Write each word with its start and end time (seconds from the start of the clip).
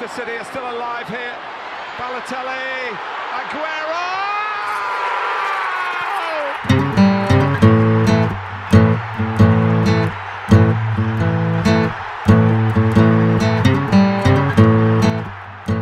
Manchester 0.00 0.24
City 0.24 0.38
are 0.38 0.44
still 0.44 0.62
alive 0.62 1.08
here. 1.08 1.36
Balotelli, 1.98 2.96
Aguero! 3.36 4.06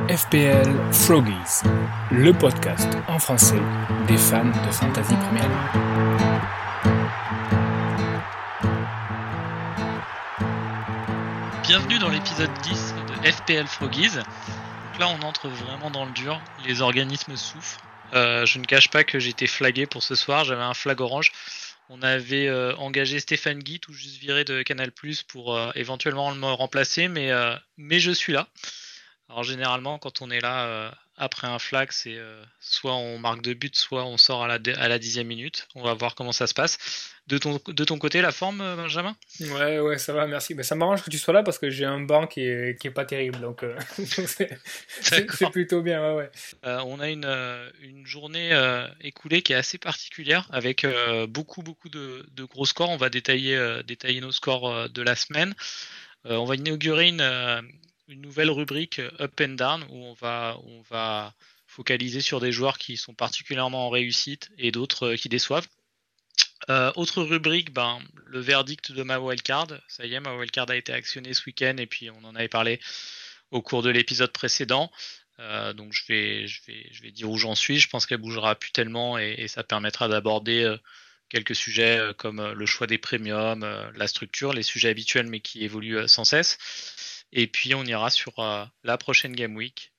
FPL 0.08 0.92
Froggies, 0.92 1.62
le 2.10 2.32
podcast 2.32 2.88
en 3.06 3.20
français 3.20 3.54
des 4.08 4.16
fans 4.16 4.44
de 4.46 4.72
Fantasy 4.72 5.14
Premier 5.14 5.42
League. 5.42 5.88
Bienvenue 11.62 11.98
dans 12.00 12.08
l'épisode 12.08 12.50
10 12.62 12.94
de 12.94 12.97
FPL 13.30 13.66
Froggies. 13.66 14.14
Donc 14.14 14.98
là, 15.00 15.08
on 15.08 15.20
entre 15.22 15.48
vraiment 15.48 15.90
dans 15.90 16.06
le 16.06 16.12
dur. 16.12 16.40
Les 16.64 16.80
organismes 16.80 17.36
souffrent. 17.36 17.78
Euh, 18.14 18.46
je 18.46 18.58
ne 18.58 18.64
cache 18.64 18.88
pas 18.88 19.04
que 19.04 19.18
j'étais 19.18 19.46
flagué 19.46 19.86
pour 19.86 20.02
ce 20.02 20.14
soir. 20.14 20.44
J'avais 20.44 20.62
un 20.62 20.72
flag 20.72 21.00
orange. 21.00 21.32
On 21.90 22.00
avait 22.00 22.48
euh, 22.48 22.74
engagé 22.76 23.20
Stéphane 23.20 23.58
Guy, 23.58 23.80
tout 23.80 23.92
juste 23.92 24.16
viré 24.18 24.44
de 24.44 24.62
Canal 24.62 24.92
pour 25.26 25.54
euh, 25.54 25.70
éventuellement 25.74 26.34
me 26.34 26.46
remplacer, 26.46 27.08
mais, 27.08 27.30
mais 27.76 28.00
je 28.00 28.12
suis 28.12 28.32
là. 28.32 28.48
Alors 29.28 29.42
généralement, 29.42 29.98
quand 29.98 30.22
on 30.22 30.30
est 30.30 30.40
là 30.40 30.90
après 31.18 31.46
un 31.46 31.58
flag, 31.58 31.88
c'est 31.92 32.18
soit 32.60 32.94
on 32.94 33.18
marque 33.18 33.42
deux 33.42 33.54
buts, 33.54 33.70
soit 33.74 34.04
on 34.04 34.16
sort 34.16 34.44
à 34.44 34.48
la, 34.48 34.58
à 34.78 34.88
la 34.88 34.98
dixième 34.98 35.26
minute. 35.26 35.68
On 35.74 35.82
va 35.82 35.92
voir 35.92 36.14
comment 36.14 36.32
ça 36.32 36.46
se 36.46 36.54
passe. 36.54 36.78
De 37.28 37.36
ton, 37.36 37.60
de 37.66 37.84
ton 37.84 37.98
côté, 37.98 38.22
la 38.22 38.32
forme, 38.32 38.62
euh, 38.62 38.74
Benjamin? 38.74 39.14
Ouais, 39.40 39.78
ouais, 39.80 39.98
ça 39.98 40.14
va, 40.14 40.26
merci. 40.26 40.54
Mais 40.54 40.62
ça 40.62 40.74
m'arrange 40.74 41.02
que 41.02 41.10
tu 41.10 41.18
sois 41.18 41.34
là 41.34 41.42
parce 41.42 41.58
que 41.58 41.68
j'ai 41.68 41.84
un 41.84 42.00
banc 42.00 42.26
qui 42.26 42.40
est, 42.40 42.80
qui 42.80 42.86
est 42.86 42.90
pas 42.90 43.04
terrible, 43.04 43.38
donc 43.40 43.62
euh, 43.64 43.76
c'est- 43.98 44.58
plutôt 45.52 45.82
bien, 45.82 46.00
ouais, 46.02 46.16
ouais. 46.16 46.30
Euh, 46.64 46.80
on 46.86 47.00
a 47.00 47.10
une, 47.10 47.26
une 47.82 48.06
journée 48.06 48.52
euh, 48.52 48.88
écoulée 49.02 49.42
qui 49.42 49.52
est 49.52 49.56
assez 49.56 49.76
particulière 49.78 50.48
avec 50.52 50.86
beaucoup 51.28 51.62
beaucoup 51.62 51.88
de, 51.90 52.26
de 52.32 52.44
gros 52.44 52.64
scores. 52.66 52.90
On 52.90 52.96
va 52.96 53.10
détailler, 53.10 53.80
détailler 53.86 54.20
nos 54.20 54.32
scores 54.32 54.88
de 54.88 55.02
la 55.02 55.14
semaine. 55.14 55.54
On 56.24 56.44
va 56.46 56.54
inaugurer 56.56 57.08
une, 57.08 57.20
une 58.08 58.20
nouvelle 58.22 58.50
rubrique 58.50 59.00
Up 59.20 59.40
and 59.40 59.48
Down 59.54 59.82
où 59.90 60.04
on 60.04 60.14
va, 60.14 60.56
on 60.64 60.80
va 60.90 61.34
focaliser 61.66 62.20
sur 62.22 62.40
des 62.40 62.52
joueurs 62.52 62.78
qui 62.78 62.96
sont 62.96 63.14
particulièrement 63.14 63.86
en 63.86 63.90
réussite 63.90 64.50
et 64.58 64.70
d'autres 64.72 65.14
qui 65.14 65.28
déçoivent. 65.28 65.66
Euh, 66.70 66.92
autre 66.96 67.22
rubrique, 67.22 67.72
ben, 67.72 67.98
le 68.26 68.40
verdict 68.40 68.92
de 68.92 69.02
ma 69.02 69.18
wildcard. 69.18 69.68
Ça 69.88 70.04
y 70.04 70.14
est, 70.14 70.20
ma 70.20 70.34
wildcard 70.36 70.70
a 70.70 70.76
été 70.76 70.92
actionnée 70.92 71.32
ce 71.34 71.42
week-end 71.46 71.76
et 71.78 71.86
puis 71.86 72.10
on 72.10 72.24
en 72.24 72.34
avait 72.34 72.48
parlé 72.48 72.80
au 73.50 73.62
cours 73.62 73.82
de 73.82 73.90
l'épisode 73.90 74.32
précédent. 74.32 74.90
Euh, 75.40 75.72
donc 75.72 75.92
je 75.92 76.02
vais, 76.08 76.46
je, 76.48 76.60
vais, 76.66 76.88
je 76.90 77.02
vais 77.02 77.10
dire 77.10 77.30
où 77.30 77.38
j'en 77.38 77.54
suis. 77.54 77.78
Je 77.78 77.88
pense 77.88 78.06
qu'elle 78.06 78.18
bougera 78.18 78.54
plus 78.54 78.72
tellement 78.72 79.18
et, 79.18 79.46
ça 79.48 79.62
permettra 79.62 80.08
d'aborder 80.08 80.64
euh, 80.64 80.76
quelques 81.28 81.54
sujets 81.54 81.98
euh, 81.98 82.12
comme 82.12 82.40
euh, 82.40 82.54
le 82.54 82.66
choix 82.66 82.86
des 82.86 82.98
premiums, 82.98 83.64
la 83.94 84.08
structure, 84.08 84.52
les 84.52 84.62
sujets 84.62 84.88
habituels 84.88 85.26
mais 85.26 85.40
qui 85.40 85.64
évoluent 85.64 86.08
sans 86.08 86.24
cesse. 86.24 86.58
Et 87.32 87.46
puis 87.46 87.74
on 87.74 87.84
ira 87.84 88.10
sur 88.10 88.32
la 88.84 88.98
prochaine 88.98 89.34
Game 89.34 89.54
Week, 89.54 89.92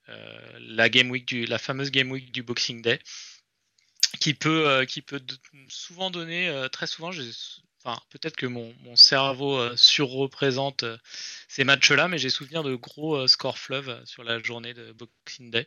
la 0.60 0.90
Game 0.90 1.12
Week 1.12 1.28
du, 1.28 1.46
la 1.46 1.60
fameuse 1.60 1.92
Game 1.92 2.10
Week 2.10 2.32
du 2.32 2.42
Boxing 2.42 2.82
Day, 2.82 3.00
qui 4.18 4.34
peut, 4.34 4.68
euh, 4.68 4.86
qui 4.86 5.02
peut 5.02 5.22
souvent 5.68 6.10
donner, 6.10 6.50
euh, 6.50 6.68
très 6.68 6.88
souvent, 6.88 7.12
enfin 7.84 8.02
peut-être 8.10 8.36
que 8.36 8.46
mon, 8.46 8.74
mon 8.84 8.96
cerveau 8.96 9.58
euh, 9.58 9.76
surreprésente 9.76 10.84
ces 11.48 11.64
matchs-là, 11.64 12.08
mais 12.08 12.18
j'ai 12.18 12.30
souvenir 12.30 12.64
de 12.64 12.76
gros 12.76 13.28
scores 13.28 13.58
fleuves 13.58 14.02
sur 14.06 14.24
la 14.24 14.42
journée 14.42 14.74
de 14.74 14.92
Boxing 14.94 15.52
Day. 15.52 15.66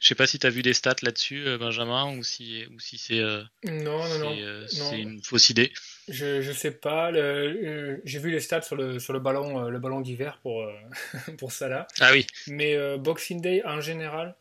Je 0.00 0.08
sais 0.08 0.16
pas 0.16 0.26
si 0.26 0.40
tu 0.40 0.46
as 0.48 0.50
vu 0.50 0.62
des 0.62 0.72
stats 0.72 0.96
là-dessus, 1.02 1.44
Benjamin, 1.60 2.16
ou 2.18 2.24
si, 2.24 2.66
ou 2.74 2.80
si 2.80 2.98
c'est 2.98 3.20
euh, 3.20 3.44
Non, 3.62 4.04
non, 4.08 4.18
non. 4.18 4.36
euh, 4.36 4.66
une 4.90 5.22
fausse 5.22 5.48
idée. 5.48 5.72
Je, 6.08 6.42
je 6.42 6.50
sais 6.50 6.72
pas. 6.72 7.12
euh, 7.12 7.98
j'ai 8.04 8.18
vu 8.18 8.32
les 8.32 8.40
stats 8.40 8.62
sur 8.62 8.74
le, 8.74 8.98
sur 8.98 9.12
le 9.12 9.20
ballon, 9.20 9.68
le 9.68 9.78
ballon 9.78 10.00
d'hiver 10.00 10.40
pour, 10.42 10.68
pour 11.38 11.52
Salah. 11.52 11.86
Ah 12.00 12.10
oui, 12.10 12.26
Mais 12.48 12.76
Boxing 12.98 13.40
Day 13.40 13.62
en 13.64 13.80
général, 13.80 14.34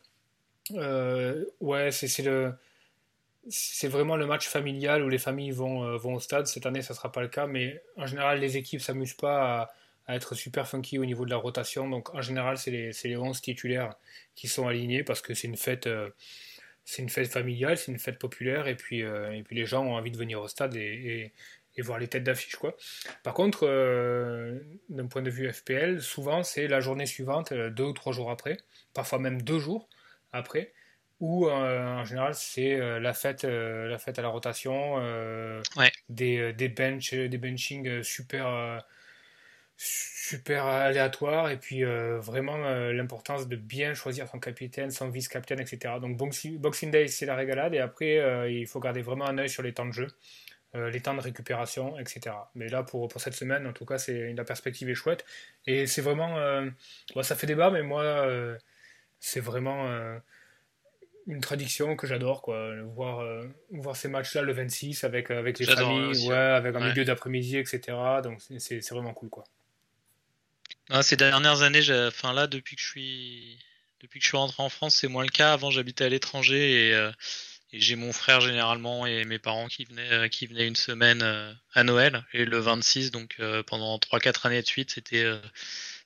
euh, 0.75 1.45
ouais, 1.59 1.91
c'est 1.91 2.23
le. 2.23 2.53
C'est 3.49 3.87
vraiment 3.87 4.17
le 4.17 4.27
match 4.27 4.47
familial 4.47 5.03
où 5.03 5.09
les 5.09 5.17
familles 5.17 5.49
vont, 5.49 5.83
euh, 5.83 5.97
vont 5.97 6.13
au 6.15 6.19
stade. 6.19 6.45
Cette 6.45 6.67
année, 6.67 6.83
ça 6.83 6.93
sera 6.93 7.11
pas 7.11 7.21
le 7.21 7.27
cas, 7.27 7.47
mais 7.47 7.81
en 7.97 8.05
général, 8.05 8.39
les 8.39 8.55
équipes 8.55 8.81
s'amusent 8.81 9.15
pas 9.15 9.73
à, 10.07 10.15
être 10.15 10.35
super 10.35 10.67
funky 10.67 10.99
au 10.99 11.05
niveau 11.05 11.25
de 11.25 11.31
la 11.31 11.37
rotation. 11.37 11.89
Donc, 11.89 12.13
en 12.13 12.21
général, 12.21 12.57
c'est 12.57 12.69
les, 12.69 12.91
les 13.03 13.17
11 13.17 13.41
titulaires 13.41 13.95
qui 14.35 14.47
sont 14.47 14.67
alignés 14.67 15.03
parce 15.03 15.21
que 15.21 15.33
c'est 15.33 15.47
une 15.47 15.57
fête, 15.57 15.87
euh, 15.87 16.09
une 16.99 17.09
fête 17.09 17.29
familiale, 17.31 17.77
c'est 17.77 17.91
une 17.91 17.99
fête 17.99 18.19
populaire, 18.19 18.67
et 18.67 18.75
puis, 18.75 18.99
et 18.99 19.43
puis 19.43 19.55
les 19.55 19.65
gens 19.65 19.85
ont 19.85 19.95
envie 19.95 20.11
de 20.11 20.17
venir 20.17 20.41
au 20.41 20.47
stade 20.47 20.75
et, 20.75 21.31
et, 21.77 21.81
voir 21.81 21.97
les 21.97 22.07
têtes 22.07 22.23
d'affiche. 22.23 22.57
Par 23.23 23.33
contre, 23.33 23.65
d'un 24.89 25.07
point 25.07 25.21
de 25.21 25.29
vue 25.29 25.51
FPL, 25.51 26.01
souvent, 26.01 26.43
c'est 26.43 26.67
la 26.67 26.81
journée 26.81 27.05
suivante, 27.05 27.53
deux 27.53 27.85
ou 27.85 27.93
trois 27.93 28.13
jours 28.13 28.29
après, 28.29 28.57
parfois 28.93 29.19
même 29.19 29.41
deux 29.41 29.59
jours 29.59 29.87
après, 30.33 30.73
où 31.19 31.47
euh, 31.47 31.85
en 31.85 32.03
général 32.05 32.33
c'est 32.35 32.73
euh, 32.79 32.99
la 32.99 33.13
fête, 33.13 33.43
euh, 33.45 33.87
la 33.87 33.97
fête 33.99 34.17
à 34.19 34.21
la 34.21 34.29
rotation, 34.29 34.95
Ouais. 35.77 35.91
des, 36.09 36.53
des 36.53 36.69
bench, 36.69 37.13
des 37.13 37.37
benchings 37.37 38.03
super, 38.03 38.83
super 39.77 40.65
aléatoires, 40.65 41.49
et 41.49 41.57
puis 41.57 41.83
euh, 41.83 42.19
vraiment 42.19 42.57
euh, 42.65 42.93
l'importance 42.93 43.47
de 43.47 43.55
bien 43.55 43.93
choisir 43.95 44.27
son 44.27 44.39
capitaine, 44.39 44.91
son 44.91 45.09
vice-capitaine, 45.09 45.59
etc. 45.59 45.95
Donc 45.99 46.17
Boxing 46.17 46.57
Boxing 46.59 46.91
Day 46.91 47.07
c'est 47.07 47.25
la 47.25 47.35
régalade, 47.35 47.73
et 47.73 47.79
après 47.79 48.19
euh, 48.19 48.49
il 48.49 48.67
faut 48.67 48.79
garder 48.79 49.01
vraiment 49.01 49.27
un 49.27 49.37
œil 49.39 49.49
sur 49.49 49.63
les 49.63 49.73
temps 49.73 49.85
de 49.87 49.93
jeu. 49.93 50.07
les 50.73 51.01
temps 51.01 51.13
de 51.15 51.19
récupération, 51.21 51.99
etc. 51.99 52.33
Mais 52.55 52.69
là, 52.69 52.81
pour, 52.83 53.09
pour 53.09 53.19
cette 53.19 53.33
semaine, 53.33 53.67
en 53.67 53.73
tout 53.73 53.85
cas, 53.85 53.97
c'est 53.97 54.31
la 54.33 54.45
perspective 54.45 54.89
est 54.89 54.95
chouette. 54.95 55.25
Et 55.67 55.85
c'est 55.85 56.01
vraiment... 56.01 56.37
bon, 57.13 57.23
ça 57.23 57.35
fait 57.35 57.45
débat, 57.47 57.71
mais 57.71 57.81
moi, 57.83 58.05
c'est 59.21 59.39
vraiment 59.39 59.87
euh, 59.87 60.17
une 61.27 61.39
tradition 61.39 61.95
que 61.95 62.07
j'adore, 62.07 62.41
quoi. 62.41 62.73
Voir, 62.81 63.19
euh, 63.19 63.43
voir 63.69 63.95
ces 63.95 64.09
matchs-là 64.09 64.41
le 64.41 64.51
26 64.51 65.03
avec, 65.05 65.31
avec 65.31 65.59
les 65.59 65.65
familles, 65.65 66.07
aussi, 66.07 66.27
ouais, 66.27 66.35
avec 66.35 66.75
un 66.75 66.81
Ouais. 66.81 66.89
milieu 66.89 67.05
d'après-midi, 67.05 67.57
etc. 67.57 67.97
Donc 68.23 68.41
c'est- 68.57 68.89
vraiment 68.91 69.13
cool, 69.13 69.29
quoi. 69.29 69.45
Ah, 70.89 71.03
ces 71.03 71.15
dernières 71.15 71.61
années, 71.61 71.81
enfin 72.07 72.33
là, 72.33 72.47
depuis 72.47 72.75
que 72.75 72.81
je 72.81 72.87
suis, 72.87 73.59
depuis 74.01 74.19
que 74.19 74.23
je 74.25 74.29
suis 74.29 74.37
rentré 74.37 74.61
en 74.61 74.69
France, 74.69 74.95
c'est 74.95 75.07
moins 75.07 75.23
le 75.23 75.29
cas. 75.29 75.53
Avant, 75.53 75.71
j'habitais 75.71 76.03
à 76.03 76.09
l'étranger 76.09 76.89
et, 76.89 76.93
euh, 76.93 77.11
et 77.71 77.79
j'ai 77.79 77.95
mon 77.95 78.11
frère 78.11 78.41
généralement 78.41 79.05
et 79.05 79.23
mes 79.23 79.39
parents 79.39 79.67
qui 79.67 79.85
venaient, 79.85 80.11
euh, 80.11 80.27
qui 80.27 80.47
venaient 80.47 80.67
une 80.67 80.75
semaine 80.75 81.21
euh, 81.21 81.53
à 81.73 81.83
Noël 81.83 82.25
et 82.33 82.43
le 82.45 82.57
26, 82.57 83.11
donc 83.11 83.35
euh, 83.39 83.63
pendant 83.63 83.97
3-4 83.99 84.45
années 84.47 84.61
de 84.61 84.67
suite, 84.67 84.91
c'était, 84.91 85.23
euh, 85.23 85.39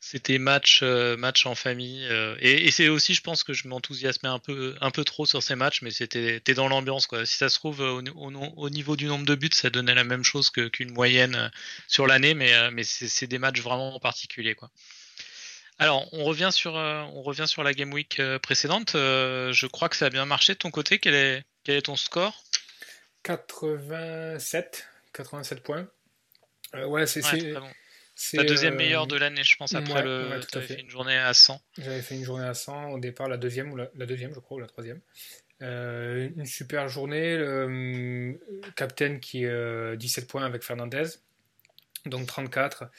c'était 0.08 0.38
match, 0.38 0.82
euh, 0.84 1.18
match 1.18 1.46
en 1.48 1.56
famille. 1.56 2.06
euh, 2.10 2.36
et 2.40 2.68
et 2.68 2.72
c'est 2.72 2.88
aussi, 2.90 3.14
je 3.16 3.22
pense 3.22 3.44
que 3.44 3.54
je 3.54 3.68
m'enthousiasmais 3.68 4.30
un 4.30 4.40
peu, 4.40 4.76
un 4.82 4.92
peu 4.92 5.04
trop 5.04 5.26
sur 5.26 5.42
ces 5.42 5.56
matchs, 5.56 5.82
mais 5.82 5.90
c'était, 5.92 6.40
t'es 6.42 6.54
dans 6.54 6.68
l'ambiance 6.68 7.08
quoi. 7.08 7.26
Si 7.26 7.38
ça 7.38 7.50
se 7.50 7.56
trouve 7.56 7.80
au, 7.80 8.02
au, 8.02 8.32
au 8.58 8.70
niveau 8.70 8.96
du 8.96 9.06
nombre 9.06 9.26
de 9.26 9.36
buts, 9.36 9.50
ça 9.52 9.70
donnait 9.70 9.96
la 9.96 10.04
même 10.04 10.24
chose 10.24 10.50
que, 10.52 10.68
qu'une 10.68 10.92
moyenne 10.92 11.36
euh, 11.36 11.50
sur 11.88 12.06
l'année, 12.08 12.34
mais, 12.36 12.72
mais 12.72 12.84
c'est, 12.84 13.08
c'est 13.08 13.28
des 13.28 13.40
matchs 13.40 13.62
vraiment 13.62 14.00
particuliers 14.00 14.56
quoi. 14.56 14.70
Alors, 15.78 16.08
on 16.14 16.24
revient 16.24 16.52
sur, 16.54 16.78
euh, 16.78 17.02
on 17.14 17.22
revient 17.22 17.48
sur 17.48 17.62
la 17.64 17.74
Game 17.74 17.92
Week 17.92 18.20
euh, 18.22 18.40
précédente. 18.40 18.96
Euh, 18.96 19.52
je 19.52 19.68
crois 19.68 19.90
que 19.90 19.98
ça 19.98 20.06
a 20.06 20.10
bien 20.10 20.24
marché 20.26 20.54
de 20.54 20.58
ton 20.60 20.72
côté. 20.72 21.00
Quel 21.00 21.14
est, 21.16 21.44
quel 21.66 21.76
est 21.76 21.82
ton 21.82 21.98
score? 21.98 22.46
87, 23.24 24.88
87 25.14 25.60
points. 25.64 25.88
Ouais, 26.74 27.06
c'est... 27.08 27.24
Ouais, 27.24 27.30
c'est- 27.30 27.52
très 27.52 27.60
bon. 27.60 27.72
C'est, 28.16 28.38
La 28.38 28.44
deuxième 28.44 28.74
euh, 28.74 28.78
meilleure 28.78 29.08
de 29.08 29.18
l'année, 29.18 29.44
je 29.44 29.56
pense, 29.58 29.76
après 29.76 29.94
ouais, 29.94 30.04
le. 30.04 30.30
ouais, 30.30 30.40
t'avais 30.40 30.66
fait. 30.66 30.76
fait 30.76 30.82
une 30.82 30.90
journée 30.90 31.18
à 31.18 31.34
100. 31.34 31.62
J'avais 31.78 32.02
fait 32.02 32.16
une 32.16 32.24
journée 32.24 32.46
à 32.46 32.54
100 32.54 32.92
au 32.92 33.00
départ, 33.00 33.28
la 33.28 33.38
deuxième, 33.38 33.72
ou 33.72 33.76
la, 33.76 33.90
la 33.96 34.06
deuxième, 34.06 34.34
je 34.34 34.40
crois, 34.40 34.58
ou 34.58 34.62
la 34.62 34.68
troisième. 34.68 35.02
Euh, 35.62 36.30
une 36.36 36.46
super 36.46 36.88
journée. 36.88 37.38
Le 37.38 38.40
captain 38.76 39.20
qui 39.20 39.46
euh, 39.46 39.96
17 39.96 40.28
points 40.28 40.46
avec 40.46 40.64
Fernandez, 40.64 41.06
donc 42.06 42.28
34. 42.28 42.90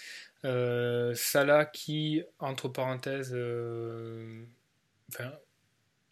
Euh, 0.44 1.14
Salah 1.14 1.64
qui, 1.64 2.23
entre 2.38 2.69
parenthèses, 2.69 3.32
euh, 3.35 4.44
enfin, 5.12 5.32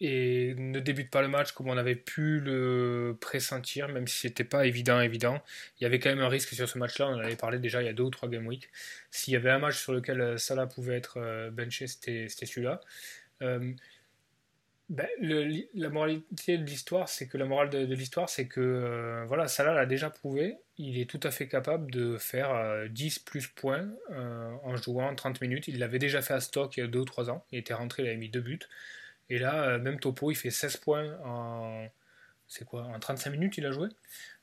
et 0.01 0.55
ne 0.57 0.81
débute 0.81 1.11
pas 1.11 1.23
le 1.23 1.29
match 1.29 1.53
comme 1.53 1.69
on 1.69 1.77
avait 1.77 1.95
pu 1.95 2.41
le 2.41 3.17
pressentir, 3.21 3.89
même 3.89 4.09
si 4.09 4.19
c'était 4.21 4.45
pas 4.45 4.67
évident, 4.67 5.01
évident. 5.01 5.41
Il 5.79 5.85
y 5.85 5.87
avait 5.87 6.01
quand 6.01 6.11
même 6.11 6.21
un 6.21 6.29
risque 6.29 6.53
sur 6.55 6.69
ce 6.69 6.79
match-là, 6.79 7.09
on 7.09 7.15
en 7.15 7.19
avait 7.21 7.37
parlé 7.37 7.59
déjà 7.59 7.83
il 7.83 7.87
y 7.87 7.89
a 7.89 7.93
deux 7.93 8.03
ou 8.03 8.11
trois 8.11 8.29
game 8.29 8.47
week. 8.47 8.71
S'il 9.11 9.35
y 9.35 9.37
avait 9.37 9.51
un 9.51 9.59
match 9.59 9.79
sur 9.79 9.93
lequel 9.93 10.21
euh, 10.21 10.37
Salah 10.37 10.67
pouvait 10.67 10.97
être 10.97 11.19
euh, 11.19 11.51
benché, 11.51 11.87
c'était 11.87 12.29
celui-là. 12.29 12.81
Euh, 13.43 13.73
ben, 14.91 15.09
la 15.75 15.89
moralité 15.89 16.59
de 16.59 16.65
l'histoire, 16.65 17.09
c'est 17.09 17.27
que 17.27 17.39
la 17.39 17.47
morale 17.47 17.71
de, 17.71 17.95
l'histoire, 17.95 18.29
c'est 18.29 18.47
que 18.47 18.61
euh, 18.61 19.25
voilà, 19.27 19.49
Salah 19.49 19.75
l'a 19.75 19.87
déjà 19.87 20.11
prouvé 20.11 20.57
il 20.77 21.01
est 21.01 21.09
tout 21.09 21.21
à 21.23 21.31
fait 21.31 21.47
capable 21.47 21.89
de 21.93 22.19
faire 22.19 22.89
10 22.91 23.21
plus 23.21 23.47
points 23.47 23.89
en 24.11 24.75
jouant 24.75 25.15
30 25.15 25.41
minutes. 25.41 25.69
Il 25.69 25.79
l'avait 25.79 26.01
déjà 26.01 26.21
fait 26.21 26.35
à 26.35 26.41
Stock 26.41 26.77
il 26.77 26.81
y 26.81 26.83
a 26.83 26.89
2 26.89 26.99
ou 26.99 27.05
3 27.05 27.31
ans. 27.31 27.47
Il 27.53 27.61
était 27.61 27.75
rentré, 27.75 28.03
il 28.03 28.09
avait 28.09 28.17
mis 28.17 28.29
2 28.29 28.41
buts. 28.41 28.59
Et 29.31 29.39
là, 29.39 29.79
même 29.79 29.99
Topo, 29.99 30.31
il 30.31 30.35
fait 30.35 30.51
16 30.51 30.77
points 30.79 31.19
en. 31.25 31.87
C'est 32.47 32.65
quoi 32.65 32.85
En 32.85 32.99
35 32.99 33.31
minutes, 33.31 33.59
il 33.59 33.67
a 33.67 33.73
joué 33.73 33.89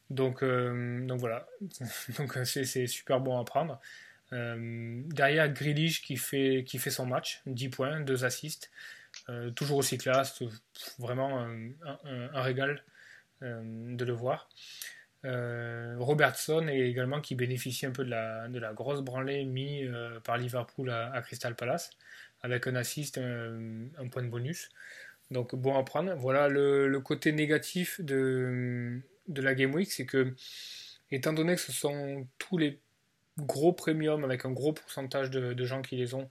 donc, 0.10 0.44
donc 0.44 1.20
voilà. 1.20 1.48
donc 2.18 2.38
c'est 2.44 2.88
super 2.88 3.22
bon 3.22 3.40
à 3.40 3.46
prendre. 3.46 3.80
derrière, 4.32 5.50
Grealish 5.54 6.02
qui 6.02 6.18
fait, 6.18 6.66
qui 6.68 6.80
fait 6.80 6.90
son 6.90 7.06
match, 7.06 7.42
10 7.46 7.70
points, 7.70 8.00
2 8.02 8.26
assists. 8.26 8.72
toujours 9.56 9.78
aussi 9.78 9.98
classe, 9.98 10.44
vraiment 11.00 11.48
un 12.34 12.42
régal 12.42 12.84
de 13.42 14.04
le 14.04 14.14
voir. 14.14 14.50
Euh, 15.24 15.96
Robertson 16.00 16.68
également 16.68 17.22
qui 17.22 17.36
bénéficie 17.36 17.86
un 17.86 17.92
peu 17.92 18.04
de 18.04 18.10
la, 18.10 18.74
grosse 18.74 19.02
branlée 19.02 19.46
mise 19.46 19.88
euh, 19.94 20.20
par 20.22 20.38
Liverpool 20.38 20.90
à, 20.90 21.22
Crystal 21.22 21.56
Palace 21.56 21.92
avec 22.44 22.68
un 22.68 22.76
assist, 22.76 23.18
un, 23.18 24.08
point 24.10 24.24
de 24.24 24.30
bonus. 24.30 24.70
Donc 25.30 25.56
bon 25.56 25.78
à 25.78 25.84
prendre. 25.84 26.14
Voilà 26.16 26.48
le, 26.48 27.00
côté 27.00 27.32
négatif 27.32 28.02
de, 28.02 29.02
la 29.28 29.56
Game 29.56 29.74
Week, 29.74 29.92
c'est 29.92 30.06
que 30.06 30.34
étant 31.12 31.34
donné 31.34 31.56
que 31.56 31.62
ce 31.62 31.72
sont 31.72 32.28
tous 32.38 32.58
les 32.58 32.80
gros 33.38 33.74
premiums 33.74 34.24
avec 34.24 34.46
un 34.46 34.52
gros 34.52 34.74
pourcentage 34.74 35.30
de, 35.30 35.66
gens 35.66 35.82
qui 35.82 35.96
les 35.96 36.14
ont, 36.14 36.30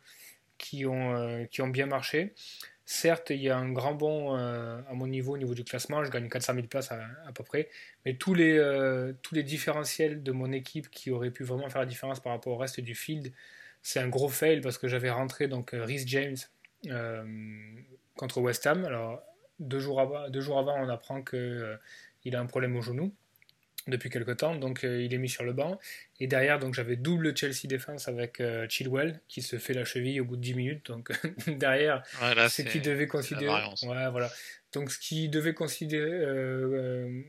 qui 0.59 0.87
ont, 0.87 1.15
euh, 1.15 1.45
qui 1.47 1.63
ont 1.63 1.69
bien 1.69 1.87
marché, 1.87 2.35
Certes, 2.93 3.31
il 3.31 3.41
y 3.41 3.49
a 3.49 3.57
un 3.57 3.71
grand 3.71 3.95
bond 3.95 4.37
euh, 4.37 4.81
à 4.91 4.95
mon 4.95 5.07
niveau 5.07 5.35
au 5.35 5.39
niveau 5.39 5.55
du 5.55 5.63
classement, 5.63 6.03
je 6.03 6.11
gagne 6.11 6.29
400 6.29 6.55
000 6.55 6.67
places 6.67 6.91
à, 6.91 6.99
peu 7.33 7.45
près, 7.45 7.69
mais 8.05 8.15
tous 8.15 8.35
les, 8.35 8.59
euh, 8.59 9.13
tous 9.23 9.37
les 9.37 9.45
différentiels 9.45 10.25
de 10.25 10.33
mon 10.33 10.51
équipe 10.51 10.91
qui 10.91 11.13
auraient 11.13 11.31
pu 11.31 11.45
vraiment 11.45 11.69
faire 11.69 11.83
la 11.83 11.87
différence 11.87 12.19
par 12.19 12.33
rapport 12.33 12.53
au 12.53 12.57
reste 12.57 12.81
du 12.81 12.97
field, 12.97 13.33
c'est 13.83 14.01
un 14.01 14.09
gros 14.09 14.29
fail 14.29 14.61
parce 14.61 14.79
que 14.79 14.89
j'avais 14.89 15.11
rentré 15.11 15.49
donc 15.49 15.75
euh, 15.75 15.85
Rhys 15.85 16.05
James 16.07 16.37
contre 18.17 18.41
West 18.41 18.67
Ham. 18.67 18.85
Alors, 18.85 19.23
deux 19.59 19.81
jours 19.81 20.01
avant, 20.01 20.29
deux 20.29 20.41
jours 20.41 20.59
avant 20.59 20.77
on 20.83 20.89
apprend 20.89 21.23
qu'il 21.23 22.37
a 22.37 22.41
un 22.41 22.47
problème 22.47 22.77
au 22.77 22.83
genou 22.83 23.13
depuis 23.89 24.11
quelque 24.11 24.33
temps, 24.33 24.55
donc 24.55 24.85
euh, 24.85 25.03
il 25.03 25.15
est 25.15 25.19
mis 25.19 25.29
sur 25.29 25.45
le 25.45 25.53
banc. 25.53 25.79
Et 26.19 26.27
derrière, 26.27 26.59
donc 26.59 26.75
j'avais 26.75 26.97
double 26.97 27.37
Chelsea 27.37 27.67
défense 27.67 28.09
avec 28.09 28.41
euh, 28.41 28.67
Chilwell 28.69 29.21
qui 29.29 29.43
se 29.43 29.57
fait 29.57 29.75
la 29.75 29.85
cheville 29.85 30.21
au 30.21 30.25
bout 30.25 30.37
de 30.37 30.43
10 30.43 30.55
minutes. 30.55 30.87
Donc 30.87 31.13
derrière, 31.47 32.03
ce 32.49 32.63
qui 32.63 32.81
devait 32.81 33.07
considérer, 33.07 33.65
ouais, 33.83 34.11
voilà. 34.11 34.31
Donc 34.73 34.91
ce 34.91 34.99
qui 34.99 35.29
devait 35.29 35.55
considérer, 35.55 36.11
euh, 36.11 37.23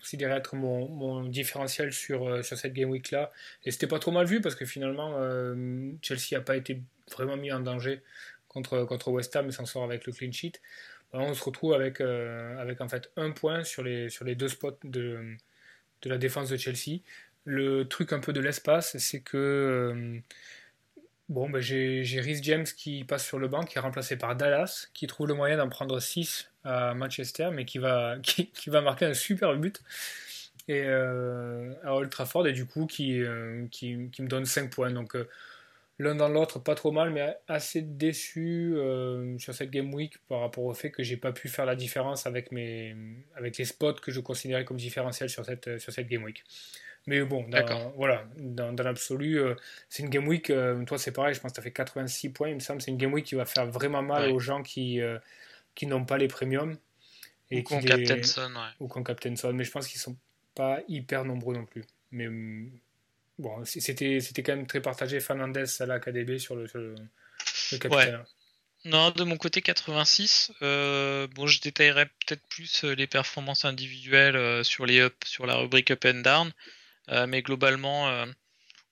considérer 0.00 0.34
être 0.34 0.56
mon, 0.56 0.88
mon 0.88 1.24
différentiel 1.24 1.92
sur, 1.92 2.44
sur 2.44 2.58
cette 2.58 2.72
game 2.72 2.90
week 2.90 3.10
là. 3.10 3.30
Et 3.64 3.70
c'était 3.70 3.86
pas 3.86 3.98
trop 3.98 4.10
mal 4.10 4.26
vu 4.26 4.40
parce 4.40 4.54
que 4.54 4.64
finalement 4.64 5.16
Chelsea 6.02 6.36
a 6.36 6.40
pas 6.40 6.56
été 6.56 6.80
vraiment 7.12 7.36
mis 7.36 7.52
en 7.52 7.60
danger 7.60 8.02
contre, 8.48 8.84
contre 8.84 9.10
West 9.10 9.36
Ham 9.36 9.48
et 9.48 9.52
s'en 9.52 9.66
sort 9.66 9.84
avec 9.84 10.06
le 10.06 10.12
clean 10.12 10.32
sheet. 10.32 10.60
on 11.12 11.34
se 11.34 11.44
retrouve 11.44 11.74
avec, 11.74 12.00
avec 12.00 12.80
en 12.80 12.88
fait 12.88 13.10
un 13.16 13.30
point 13.30 13.64
sur 13.64 13.82
les, 13.82 14.08
sur 14.10 14.24
les 14.24 14.34
deux 14.34 14.48
spots 14.48 14.78
de 14.84 15.36
de 16.02 16.10
la 16.10 16.18
défense 16.18 16.48
de 16.50 16.56
Chelsea. 16.56 17.00
Le 17.44 17.84
truc 17.84 18.12
un 18.12 18.20
peu 18.20 18.32
de 18.32 18.40
l'espace, 18.40 18.96
c'est 18.98 19.20
que 19.20 19.36
euh, 19.36 20.20
bon, 21.28 21.48
ben 21.50 21.60
j'ai 21.60 22.20
Rhys 22.20 22.42
James 22.42 22.64
qui 22.64 23.04
passe 23.04 23.26
sur 23.26 23.38
le 23.38 23.48
banc, 23.48 23.64
qui 23.64 23.78
est 23.78 23.80
remplacé 23.80 24.16
par 24.16 24.36
Dallas, 24.36 24.88
qui 24.94 25.06
trouve 25.06 25.28
le 25.28 25.34
moyen 25.34 25.56
d'en 25.56 25.68
prendre 25.68 25.98
6 26.00 26.49
à 26.64 26.94
Manchester, 26.94 27.50
mais 27.52 27.64
qui 27.64 27.78
va, 27.78 28.16
qui, 28.22 28.70
va 28.70 28.80
marquer 28.80 29.06
un 29.06 29.14
super 29.14 29.56
but 29.56 29.80
et, 30.68 30.82
euh, 30.84 31.72
à 31.82 31.94
Old 31.94 32.10
Trafford, 32.10 32.46
et 32.46 32.52
du 32.52 32.66
coup 32.66 32.86
qui, 32.86 33.22
euh, 33.22 33.66
qui, 33.70 33.96
me 33.96 34.28
donne 34.28 34.44
5 34.44 34.70
points. 34.70 34.90
Donc 34.90 35.16
l'un 36.00 36.14
dans 36.14 36.28
l'autre, 36.28 36.58
pas 36.58 36.74
trop 36.74 36.90
mal, 36.90 37.10
mais 37.10 37.36
assez 37.46 37.82
déçu 37.82 38.72
euh, 38.74 39.38
sur 39.38 39.54
cette 39.54 39.70
game 39.70 39.92
week 39.92 40.18
par 40.28 40.40
rapport 40.40 40.64
au 40.64 40.74
fait 40.74 40.90
que 40.90 41.02
j'ai 41.02 41.16
pas 41.16 41.32
pu 41.32 41.48
faire 41.48 41.66
la 41.66 41.76
différence 41.76 42.26
avec, 42.26 42.50
mes, 42.52 42.96
avec 43.36 43.58
les 43.58 43.64
spots 43.64 43.94
que 43.94 44.10
je 44.10 44.20
considérais 44.20 44.64
comme 44.64 44.78
différentiels 44.78 45.28
sur 45.28 45.44
cette, 45.44 45.78
sur 45.78 45.92
cette 45.92 46.08
game 46.08 46.24
week. 46.24 46.42
Mais 47.06 47.22
bon, 47.22 47.46
dans, 47.48 47.92
voilà, 47.96 48.24
dans, 48.36 48.74
l'absolu, 48.82 49.38
euh, 49.38 49.54
c'est 49.88 50.02
une 50.02 50.10
game 50.10 50.26
week, 50.28 50.50
euh, 50.50 50.84
toi 50.84 50.98
c'est 50.98 51.12
pareil, 51.12 51.34
je 51.34 51.40
pense 51.40 51.52
que 51.52 51.54
tu 51.54 51.60
as 51.60 51.64
fait 51.64 51.70
86 51.70 52.28
points, 52.30 52.48
il 52.48 52.56
me 52.56 52.60
semble, 52.60 52.82
c'est 52.82 52.90
une 52.90 52.98
game 52.98 53.12
week 53.12 53.24
qui 53.24 53.36
va 53.36 53.46
faire 53.46 53.66
vraiment 53.66 54.02
mal 54.02 54.30
aux 54.30 54.38
gens 54.38 54.62
qui, 54.62 55.00
qui 55.80 55.86
n'ont 55.86 56.04
pas 56.04 56.18
les 56.18 56.28
premiums. 56.28 56.76
Et 57.50 57.60
ou 57.60 57.62
qu'on 57.62 57.80
Captain 57.80 58.22
Son, 58.22 58.52
Ou 58.80 58.86
qu'on 58.86 59.02
Captain 59.02 59.34
Son, 59.34 59.54
mais 59.54 59.64
je 59.64 59.70
pense 59.70 59.88
qu'ils 59.88 59.98
sont 59.98 60.18
pas 60.54 60.80
hyper 60.88 61.24
nombreux 61.24 61.54
non 61.54 61.64
plus. 61.64 61.84
Mais 62.10 62.28
bon, 63.38 63.64
c'était, 63.64 64.20
c'était 64.20 64.42
quand 64.42 64.56
même 64.56 64.66
très 64.66 64.82
partagé. 64.82 65.20
Fernandez, 65.20 65.64
Salah, 65.64 65.98
KDB 65.98 66.38
sur 66.38 66.54
le, 66.54 66.66
le, 66.74 67.78
capitaine. 67.78 68.22
Non, 68.84 69.10
de 69.10 69.24
mon 69.24 69.38
côté 69.38 69.62
86. 69.62 70.52
Euh, 70.60 71.26
bon, 71.28 71.46
je 71.46 71.62
détaillerai 71.62 72.04
peut-être 72.04 72.46
plus 72.50 72.84
euh, 72.84 72.94
les 72.94 73.06
performances 73.06 73.64
individuelles 73.64 74.36
euh, 74.36 74.62
sur 74.62 74.84
les 74.84 75.00
up, 75.00 75.14
sur 75.24 75.46
la 75.46 75.54
rubrique 75.54 75.90
up 75.92 76.04
and 76.04 76.20
down, 76.20 76.52
mais 77.26 77.40
globalement, 77.40 78.26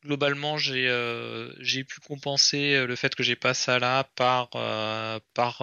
globalement, 0.08 0.58
j'ai 0.58 0.88
j'ai 1.60 1.84
pu 1.84 2.00
compenser 2.00 2.86
le 2.86 2.96
fait 2.96 3.14
que 3.14 3.22
j'ai 3.22 3.36
pas 3.36 3.54
Salah 3.54 4.08
par 4.16 4.50
par 5.34 5.58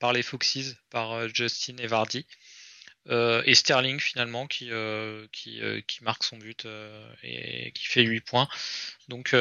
par 0.00 0.12
les 0.12 0.22
Foxes, 0.22 0.76
par 0.90 1.28
Justin 1.28 1.76
et 1.78 1.86
Vardy. 1.86 2.26
Euh, 3.10 3.42
et 3.44 3.54
Sterling 3.54 4.00
finalement 4.00 4.46
qui, 4.46 4.70
euh, 4.70 5.26
euh, 5.46 5.82
marque 6.00 6.24
son 6.24 6.38
but 6.38 6.66
et 7.22 7.70
qui 7.72 7.86
fait 7.86 8.02
8 8.02 8.20
points. 8.22 8.48
Donc 9.08 9.34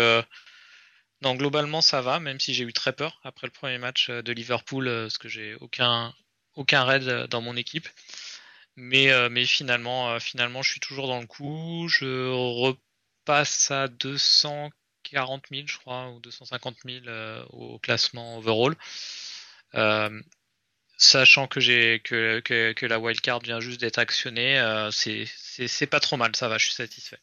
globalement 1.21 1.81
ça 1.81 2.01
va, 2.01 2.19
même 2.19 2.39
si 2.39 2.53
j'ai 2.53 2.63
eu 2.65 2.73
très 2.73 2.93
peur 2.93 3.19
après 3.23 3.47
le 3.47 3.51
premier 3.51 3.77
match 3.77 4.09
de 4.09 4.31
Liverpool, 4.33 4.85
parce 4.85 5.17
que 5.17 5.29
j'ai 5.29 5.55
aucun, 5.55 6.13
aucun 6.55 6.83
raid 6.83 7.27
dans 7.29 7.41
mon 7.41 7.55
équipe. 7.55 7.87
Mais, 8.75 9.11
mais 9.29 9.45
finalement, 9.45 10.19
finalement, 10.19 10.61
je 10.63 10.71
suis 10.71 10.79
toujours 10.79 11.07
dans 11.07 11.21
le 11.21 11.27
coup. 11.27 11.87
Je 11.89 12.73
repasse 13.23 13.71
à 13.71 13.87
240 13.87 15.43
000, 15.51 15.63
je 15.65 15.77
crois, 15.77 16.09
ou 16.09 16.19
250 16.19 16.75
000 16.85 17.05
au 17.49 17.79
classement 17.79 18.37
overall 18.37 18.75
sachant 20.97 21.47
que 21.47 21.59
j'ai 21.59 21.99
que, 22.03 22.39
que, 22.39 22.73
que, 22.73 22.85
la 22.85 22.99
wildcard 22.99 23.39
vient 23.39 23.59
juste 23.59 23.81
d'être 23.81 23.99
actionnée, 23.99 24.59
euh, 24.59 24.89
c'est 24.91 25.87
pas 25.87 25.99
trop 25.99 26.17
mal, 26.17 26.35
ça 26.35 26.47
va, 26.47 26.57
je 26.57 26.65
suis 26.65 26.73
satisfait. 26.73 27.19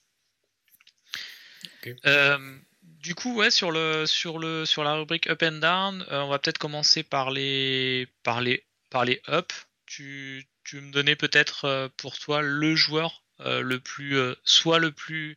Euh, 2.07 2.59
du 2.83 3.15
coup, 3.15 3.35
ouais, 3.37 3.51
sur 3.51 3.71
le 3.71 4.07
sur 4.07 4.39
le 4.39 4.67
sur 4.67 4.85
la 4.85 4.95
rubrique 4.95 5.29
up 5.29 5.43
and 5.43 5.59
down, 5.61 6.05
euh, 6.11 6.21
on 6.21 6.29
va 6.29 6.39
peut-être 6.39 6.59
commencer 6.59 7.03
par 7.03 7.31
les 7.31 8.07
par 8.23 8.41
les 8.41 8.65
par 8.91 9.05
les 9.05 9.23
up. 9.29 9.53
Tu, 9.87 10.47
tu 10.63 10.81
me 10.81 10.93
donnais 10.93 11.17
peut-être 11.17 11.91
pour 11.97 12.19
toi 12.19 12.43
le 12.43 12.77
joueur 12.77 13.25
le 13.41 13.79
plus 13.79 14.17
soit 14.45 14.79
le 14.79 14.93
plus 14.93 15.37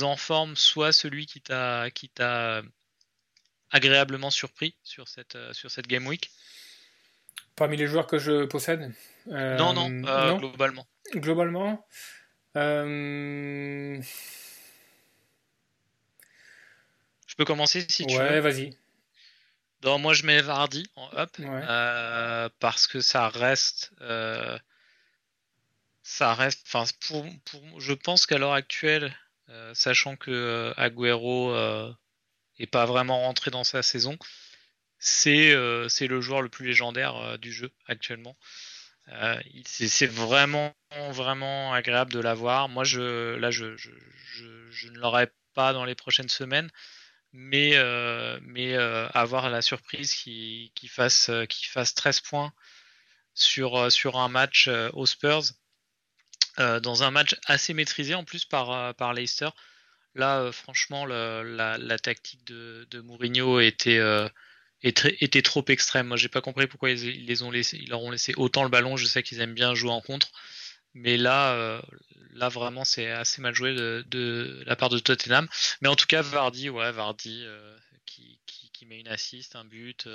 en 0.00 0.16
forme, 0.16 0.56
soit 0.56 0.92
celui 0.92 1.26
qui 1.26 1.40
t'a 1.40 1.90
qui 1.90 2.08
t'a 2.08 2.62
agréablement 3.70 4.30
surpris 4.30 4.76
sur 4.82 5.08
cette 5.08 5.38
sur 5.52 5.70
cette 5.70 5.86
game 5.86 6.06
week? 6.06 6.30
Parmi 7.56 7.76
les 7.76 7.86
joueurs 7.86 8.06
que 8.06 8.18
je 8.18 8.44
possède 8.46 8.92
euh, 9.28 9.56
Non, 9.56 9.72
non, 9.72 9.88
euh, 10.08 10.34
globalement. 10.36 10.86
Globalement 11.14 11.86
euh, 12.56 14.00
Je 17.26 17.34
peux 17.36 17.44
commencer 17.44 17.86
si 17.88 18.06
tu 18.06 18.16
veux. 18.16 18.20
Ouais, 18.20 18.40
vas-y. 18.40 18.76
moi, 19.84 20.14
je 20.14 20.26
mets 20.26 20.40
Vardy 20.40 20.90
en 20.96 21.08
up 21.16 21.30
parce 22.58 22.88
que 22.88 23.00
ça 23.00 23.28
reste. 23.28 23.92
ça 26.02 26.34
reste. 26.34 26.66
Enfin, 26.66 26.84
pour, 27.06 27.24
je 27.80 27.92
pense 27.92 28.26
qu'à 28.26 28.38
l'heure 28.38 28.52
actuelle, 28.52 29.16
sachant 29.72 30.16
que 30.16 30.72
Agüero 30.76 31.54
est 32.58 32.66
pas 32.66 32.86
vraiment 32.86 33.20
rentré 33.20 33.50
dans 33.50 33.64
sa 33.64 33.82
saison, 33.82 34.18
euh, 35.26 35.88
c'est 35.88 36.06
le 36.06 36.20
joueur 36.20 36.42
le 36.42 36.48
plus 36.48 36.66
légendaire 36.66 37.16
euh, 37.16 37.36
du 37.36 37.52
jeu 37.52 37.70
actuellement. 37.86 38.36
Euh, 39.08 39.40
c'est 39.66 40.06
vraiment 40.06 40.74
vraiment 41.10 41.74
agréable 41.74 42.12
de 42.12 42.20
l'avoir. 42.20 42.68
Moi, 42.68 42.84
je, 42.84 43.34
là, 43.36 43.50
je, 43.50 43.66
ne 43.66 44.98
l'aurai 44.98 45.30
pas 45.52 45.72
dans 45.72 45.84
les 45.84 45.94
prochaines 45.94 46.30
semaines, 46.30 46.70
mais, 47.32 47.76
avoir 49.14 49.50
la 49.50 49.62
surprise 49.62 50.14
qui, 50.14 50.72
qui, 50.74 50.88
fasse, 50.88 51.30
qui 51.48 51.66
fasse 51.66 51.94
13 51.94 52.20
points 52.20 52.52
sur 53.34 53.76
un 54.16 54.28
match 54.28 54.68
aux 54.94 55.06
Spurs, 55.06 55.42
dans 56.58 57.02
un 57.02 57.10
match 57.10 57.36
assez 57.46 57.74
maîtrisé 57.74 58.14
en 58.14 58.24
plus 58.24 58.44
par, 58.44 58.94
par 58.94 59.14
Leicester. 59.14 59.48
Là, 60.14 60.50
franchement, 60.52 61.06
la, 61.06 61.98
tactique 61.98 62.44
de, 62.46 63.00
Mourinho 63.00 63.60
était 63.60 64.00
était 64.82 65.42
trop 65.42 65.64
extrême. 65.68 66.08
Moi, 66.08 66.16
j'ai 66.16 66.28
pas 66.28 66.40
compris 66.40 66.66
pourquoi 66.66 66.90
ils, 66.90 67.26
les 67.26 67.42
ont 67.42 67.50
laissé, 67.50 67.78
ils 67.78 67.88
leur 67.88 68.02
ont 68.02 68.10
laissé 68.10 68.34
autant 68.36 68.62
le 68.62 68.68
ballon. 68.68 68.96
Je 68.96 69.06
sais 69.06 69.22
qu'ils 69.22 69.40
aiment 69.40 69.54
bien 69.54 69.74
jouer 69.74 69.90
en 69.90 70.00
contre, 70.00 70.30
Mais 70.94 71.16
là, 71.16 71.80
là 72.34 72.48
vraiment, 72.48 72.84
c'est 72.84 73.10
assez 73.10 73.40
mal 73.40 73.54
joué 73.54 73.74
de, 73.74 74.62
la 74.66 74.76
part 74.76 74.90
de 74.90 74.98
Tottenham. 74.98 75.48
Mais 75.80 75.88
en 75.88 75.96
tout 75.96 76.06
cas, 76.06 76.22
Vardy, 76.22 76.70
ouais, 76.70 76.92
Vardy 76.92 77.44
qui, 78.06 78.38
qui, 78.72 78.86
met 78.86 79.00
une 79.00 79.08
assist, 79.08 79.56
un 79.56 79.64
but. 79.64 80.06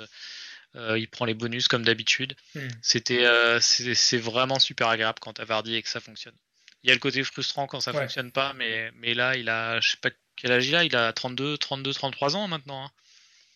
Il 0.74 1.08
prend 1.08 1.24
les 1.24 1.34
bonus 1.34 1.68
comme 1.68 1.84
d'habitude. 1.84 2.34
Hmm. 2.54 2.68
C'était, 2.82 3.26
c'est 3.60 4.18
vraiment 4.18 4.58
super 4.58 4.88
agréable 4.88 5.18
quand 5.20 5.34
t'as 5.34 5.44
Vardy 5.44 5.76
et 5.76 5.82
que 5.82 5.88
ça 5.88 6.00
fonctionne. 6.00 6.34
Il 6.82 6.88
y 6.88 6.90
a 6.90 6.94
le 6.94 7.00
côté 7.00 7.22
frustrant 7.24 7.66
quand 7.66 7.80
ça 7.80 7.92
fonctionne 7.92 8.32
pas, 8.32 8.54
mais, 8.54 8.90
mais 8.96 9.14
là, 9.14 9.36
il 9.36 9.48
a, 9.48 9.80
je 9.80 9.90
sais 9.90 9.98
pas 10.00 10.10
quel 10.36 10.52
âge 10.52 10.66
il 10.66 10.74
a, 10.74 10.84
il 10.84 10.96
a 10.96 11.12
32, 11.12 11.58
32, 11.58 11.92
33 11.92 12.36
ans 12.36 12.48
maintenant. 12.48 12.84
Hein. 12.84 12.90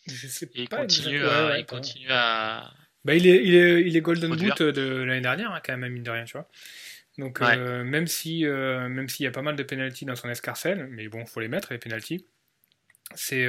Je 0.07 0.27
sais 0.27 0.45
et 0.53 0.61
il 0.63 0.69
continue, 0.69 1.25
à, 1.25 1.57
il 1.57 1.65
continue 1.65 2.11
à. 2.11 2.71
Bah, 3.03 3.15
il 3.15 3.25
est, 3.27 3.43
il 3.43 3.55
est, 3.55 3.81
il 3.81 3.97
est 3.97 4.01
Golden 4.01 4.35
Boot 4.35 4.61
de 4.61 5.03
l'année 5.03 5.21
dernière, 5.21 5.51
hein, 5.51 5.61
quand 5.63 5.75
même, 5.77 5.91
mine 5.91 6.03
de 6.03 6.11
rien, 6.11 6.25
tu 6.25 6.33
vois. 6.33 6.47
Donc, 7.17 7.41
euh, 7.41 7.83
même 7.83 8.07
si, 8.07 8.45
euh, 8.45 8.89
même 8.89 9.09
s'il 9.09 9.23
y 9.23 9.27
a 9.27 9.31
pas 9.31 9.41
mal 9.41 9.55
de 9.55 9.63
penalties 9.63 10.05
dans 10.05 10.15
son 10.15 10.29
escarcelle, 10.29 10.87
mais 10.87 11.07
bon, 11.07 11.25
faut 11.25 11.39
les 11.39 11.47
mettre, 11.47 11.71
les 11.71 11.79
penalties. 11.79 12.27
C'est, 13.15 13.47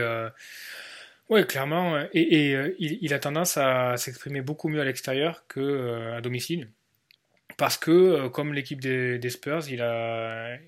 euh, 1.31 1.35
ouais, 1.35 1.47
clairement, 1.47 2.01
et, 2.13 2.21
et 2.21 2.75
il, 2.79 3.15
a 3.15 3.19
tendance 3.19 3.57
à 3.57 3.97
s'exprimer 3.97 4.41
beaucoup 4.43 4.69
mieux 4.69 4.81
à 4.81 4.85
l'extérieur 4.85 5.45
que 5.49 6.13
à 6.17 6.21
domicile 6.21 6.69
parce 7.57 7.79
que, 7.79 7.91
euh, 7.91 8.29
comme 8.29 8.53
l'équipe 8.53 8.81
des, 8.81 9.31
Spurs, 9.31 9.69
il 9.69 9.81
a, 9.83 10.59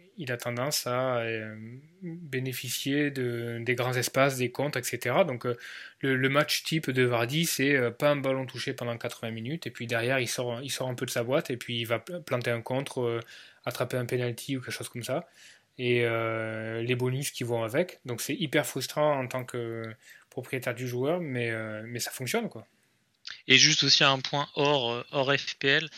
tendance 0.41 0.87
à 0.87 1.19
euh, 1.19 1.55
bénéficier 2.03 3.11
de, 3.11 3.59
des 3.63 3.75
grands 3.75 3.93
espaces, 3.93 4.37
des 4.39 4.51
comptes, 4.51 4.77
etc. 4.77 5.17
Donc 5.27 5.47
euh, 5.47 5.57
le, 6.01 6.29
match 6.29 6.63
type 6.65 6.91
de 6.91 7.03
Vardy, 7.03 7.45
c'est 7.47 7.91
pas 7.93 8.11
un 8.11 8.17
ballon 8.17 8.47
touché 8.47 8.73
pendant 8.73 8.97
80 8.97 9.31
minutes, 9.33 9.67
et 9.67 9.71
puis 9.71 9.87
derrière, 9.87 10.19
il 10.19 10.29
sort, 10.29 10.61
il 10.63 10.71
sort 10.71 10.89
un 10.89 10.95
peu 10.95 11.07
de 11.07 11.11
sa 11.11 11.23
boîte, 11.25 11.51
et 11.51 11.57
puis 11.57 11.81
il 11.81 11.87
va 11.87 11.99
planter 11.99 12.51
un 12.51 12.63
contre, 12.63 13.21
attraper 13.65 13.97
un 13.97 14.07
penalty 14.07 14.57
ou 14.57 14.61
quelque 14.61 14.73
chose 14.73 14.89
comme 14.89 15.05
ça, 15.05 15.29
et 15.79 16.03
les 16.83 16.95
bonus 16.97 17.31
qui 17.31 17.45
vont 17.45 17.63
avec. 17.65 18.01
Donc 18.05 18.21
c'est 18.21 18.35
hyper 18.35 18.67
frustrant 18.67 19.21
en 19.21 19.27
tant 19.29 19.45
que 19.45 19.83
propriétaire 20.39 20.75
du 20.75 20.87
joueur, 20.87 21.21
mais, 21.21 21.53
mais 21.85 21.99
ça 21.99 22.11
fonctionne. 22.11 22.49
quoi. 22.49 22.67
Et 23.47 23.59
juste 23.59 23.83
aussi 23.83 24.05
un 24.05 24.21
point 24.21 24.49
hors, 24.55 25.05
hors 25.11 25.35
FPL, 25.35 25.89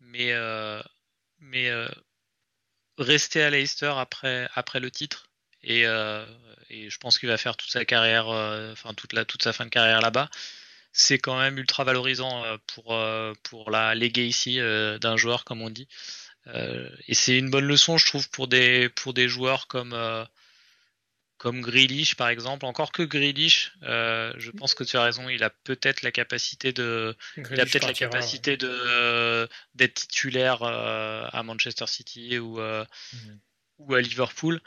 mais, 0.00 0.32
euh, 0.32 0.82
mais 1.40 1.68
euh, 1.68 1.88
rester 2.98 3.42
à 3.42 3.50
Leicester 3.50 3.92
après, 3.96 4.48
après 4.54 4.80
le 4.80 4.90
titre. 4.90 5.28
Et, 5.62 5.86
euh, 5.86 6.24
et 6.70 6.88
je 6.90 6.98
pense 6.98 7.18
qu'il 7.18 7.28
va 7.28 7.36
faire 7.36 7.56
toute 7.56 7.70
sa 7.70 7.84
carrière, 7.84 8.28
enfin 8.72 8.94
toute, 8.94 9.12
la, 9.12 9.24
toute 9.24 9.42
sa 9.42 9.52
fin 9.52 9.64
de 9.64 9.70
carrière 9.70 10.00
là-bas. 10.00 10.30
C'est 10.92 11.18
quand 11.18 11.38
même 11.38 11.58
ultra 11.58 11.84
valorisant 11.84 12.42
pour, 12.66 12.98
pour 13.44 13.70
la 13.70 13.94
legacy 13.94 14.58
d'un 15.00 15.16
joueur, 15.16 15.44
comme 15.44 15.62
on 15.62 15.70
dit. 15.70 15.88
et 16.46 17.14
c'est 17.14 17.38
une 17.38 17.50
bonne 17.50 17.66
leçon, 17.66 17.98
je 17.98 18.06
trouve, 18.06 18.28
pour 18.30 18.48
des, 18.48 18.88
pour 18.88 19.14
des 19.14 19.28
joueurs 19.28 19.66
comme, 19.68 19.94
comme 21.40 21.62
Grealish 21.62 22.16
par 22.16 22.28
exemple. 22.28 22.66
Encore 22.66 22.92
que 22.92 23.02
Grealish, 23.02 23.72
euh, 23.82 24.30
je 24.36 24.50
pense 24.50 24.74
que 24.74 24.84
tu 24.84 24.98
as 24.98 25.02
raison, 25.02 25.30
il 25.30 25.42
a 25.42 25.48
peut-être 25.48 26.02
la 26.02 26.12
capacité 26.12 26.74
de, 26.74 27.16
il 27.38 27.58
a 27.58 27.64
peut-être 27.64 27.86
la 27.86 27.94
capacité 27.94 28.58
de 28.58 28.68
euh, 28.70 29.46
d'être 29.74 29.94
titulaire 29.94 30.62
euh, 30.62 31.26
à 31.32 31.42
Manchester 31.42 31.86
City 31.86 32.38
ou 32.38 32.60
mhm. 32.60 33.40
ou 33.78 33.94
à 33.94 34.02
Liverpool. 34.02 34.60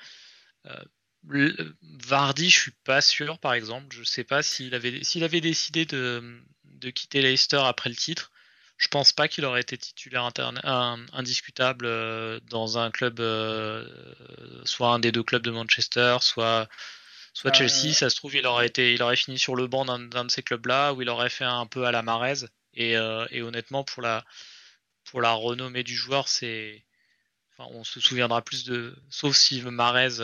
Vardy, 1.26 2.50
je 2.50 2.60
suis 2.60 2.74
pas 2.84 3.02
sûr, 3.02 3.38
par 3.38 3.54
exemple. 3.54 3.96
Je 3.96 4.04
sais 4.04 4.24
pas 4.24 4.42
s'il 4.42 4.74
avait 4.74 5.04
s'il 5.04 5.24
avait 5.24 5.42
décidé 5.42 5.86
de, 5.86 6.42
de 6.66 6.90
quitter 6.90 7.22
Leicester 7.22 7.62
après 7.64 7.92
le 7.92 7.96
titre 7.96 8.32
je 8.78 8.88
pense 8.88 9.14
pas 9.14 9.28
qu'il 9.28 9.46
aurait 9.46 9.62
été 9.62 9.78
titulaire 9.78 10.30
indiscutable 11.14 11.86
euh, 11.86 12.40
dans 12.50 12.78
un 12.78 12.92
club, 12.92 13.20
euh, 13.20 13.88
soit 14.66 14.90
un 14.90 15.00
des 15.00 15.12
deux 15.12 15.24
clubs 15.24 15.44
de 15.44 15.52
Manchester, 15.52 16.18
soit 16.22 16.68
soit 17.34 17.52
euh, 17.52 17.54
Chelsea. 17.54 17.94
Ça 17.94 18.10
se 18.10 18.16
trouve, 18.16 18.36
il 18.36 18.46
aurait 18.46 18.68
été, 18.68 18.94
il 18.94 19.02
aurait 19.02 19.16
fini 19.16 19.40
sur 19.40 19.56
le 19.56 19.68
banc 19.68 19.86
d'un 19.86 20.26
de 20.26 20.32
ces 20.32 20.44
clubs-là, 20.44 20.94
où 20.94 21.02
il 21.02 21.10
aurait 21.10 21.30
fait 21.30 21.46
un 21.46 21.66
peu 21.66 21.86
à 21.86 21.92
la 21.92 22.02
Marez. 22.02 22.46
Et, 22.76 22.94
et 22.94 23.42
honnêtement, 23.44 23.84
pour 23.84 24.02
la 24.02 24.26
pour 25.06 25.22
la 25.22 25.32
renommée 25.32 25.84
du 25.84 25.96
joueur, 25.96 26.28
c'est 26.28 26.84
Enfin, 27.56 27.70
on 27.76 27.84
se 27.84 28.00
souviendra 28.00 28.42
plus 28.42 28.64
de, 28.66 28.96
sauf 29.12 29.36
si 29.36 29.62
Marez 29.62 30.18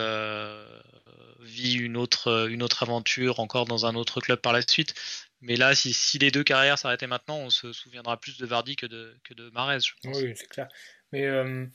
vit 1.41 1.75
une 1.75 1.95
autre, 1.95 2.49
une 2.49 2.63
autre 2.63 2.81
aventure 2.81 3.39
encore 3.39 3.65
dans 3.65 3.85
un 3.85 3.93
autre 3.93 4.19
club 4.19 4.39
par 4.39 4.51
la 4.51 4.63
suite. 4.67 4.95
Mais 5.41 5.55
là, 5.55 5.73
si, 5.73 6.17
les 6.19 6.31
deux 6.31 6.43
carrières 6.43 6.77
s'arrêtaient 6.77 7.07
maintenant, 7.07 7.37
on 7.37 7.49
se 7.49 7.71
souviendra 7.71 8.19
plus 8.19 8.37
de 8.37 8.45
Vardy 8.45 8.75
que 8.75 8.85
de, 8.85 9.15
que 9.23 9.33
de 9.33 9.49
Marez, 9.51 9.79
je 9.79 9.93
pense. 10.01 10.17
Oui, 10.17 10.33
c'est 10.35 10.49
clair. 10.49 10.67
Mais 11.11 11.25
euh, 11.25 11.65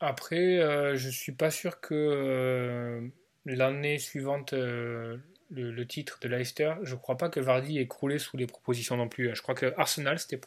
après, 0.00 0.58
euh, 0.60 0.96
je 0.96 1.10
suis 1.10 1.32
pas 1.32 1.50
sûr 1.50 1.80
que 1.80 1.94
euh, 1.94 3.06
l'année 3.44 3.98
suivante, 3.98 4.54
le, 4.54 5.84
titre 5.86 6.18
de 6.20 6.28
Leicester, 6.28 6.74
je 6.82 6.94
crois 6.94 7.18
pas 7.18 7.28
que 7.28 7.40
Vardy 7.40 7.78
ait 7.78 7.86
croulé 7.86 8.18
sous 8.18 8.36
les 8.36 8.46
propositions 8.46 8.96
non 8.96 9.08
plus. 9.08 9.34
Je 9.34 9.42
crois 9.42 9.54
que 9.54 9.74
Arsenal 9.76 10.18
s'était 10.18 10.40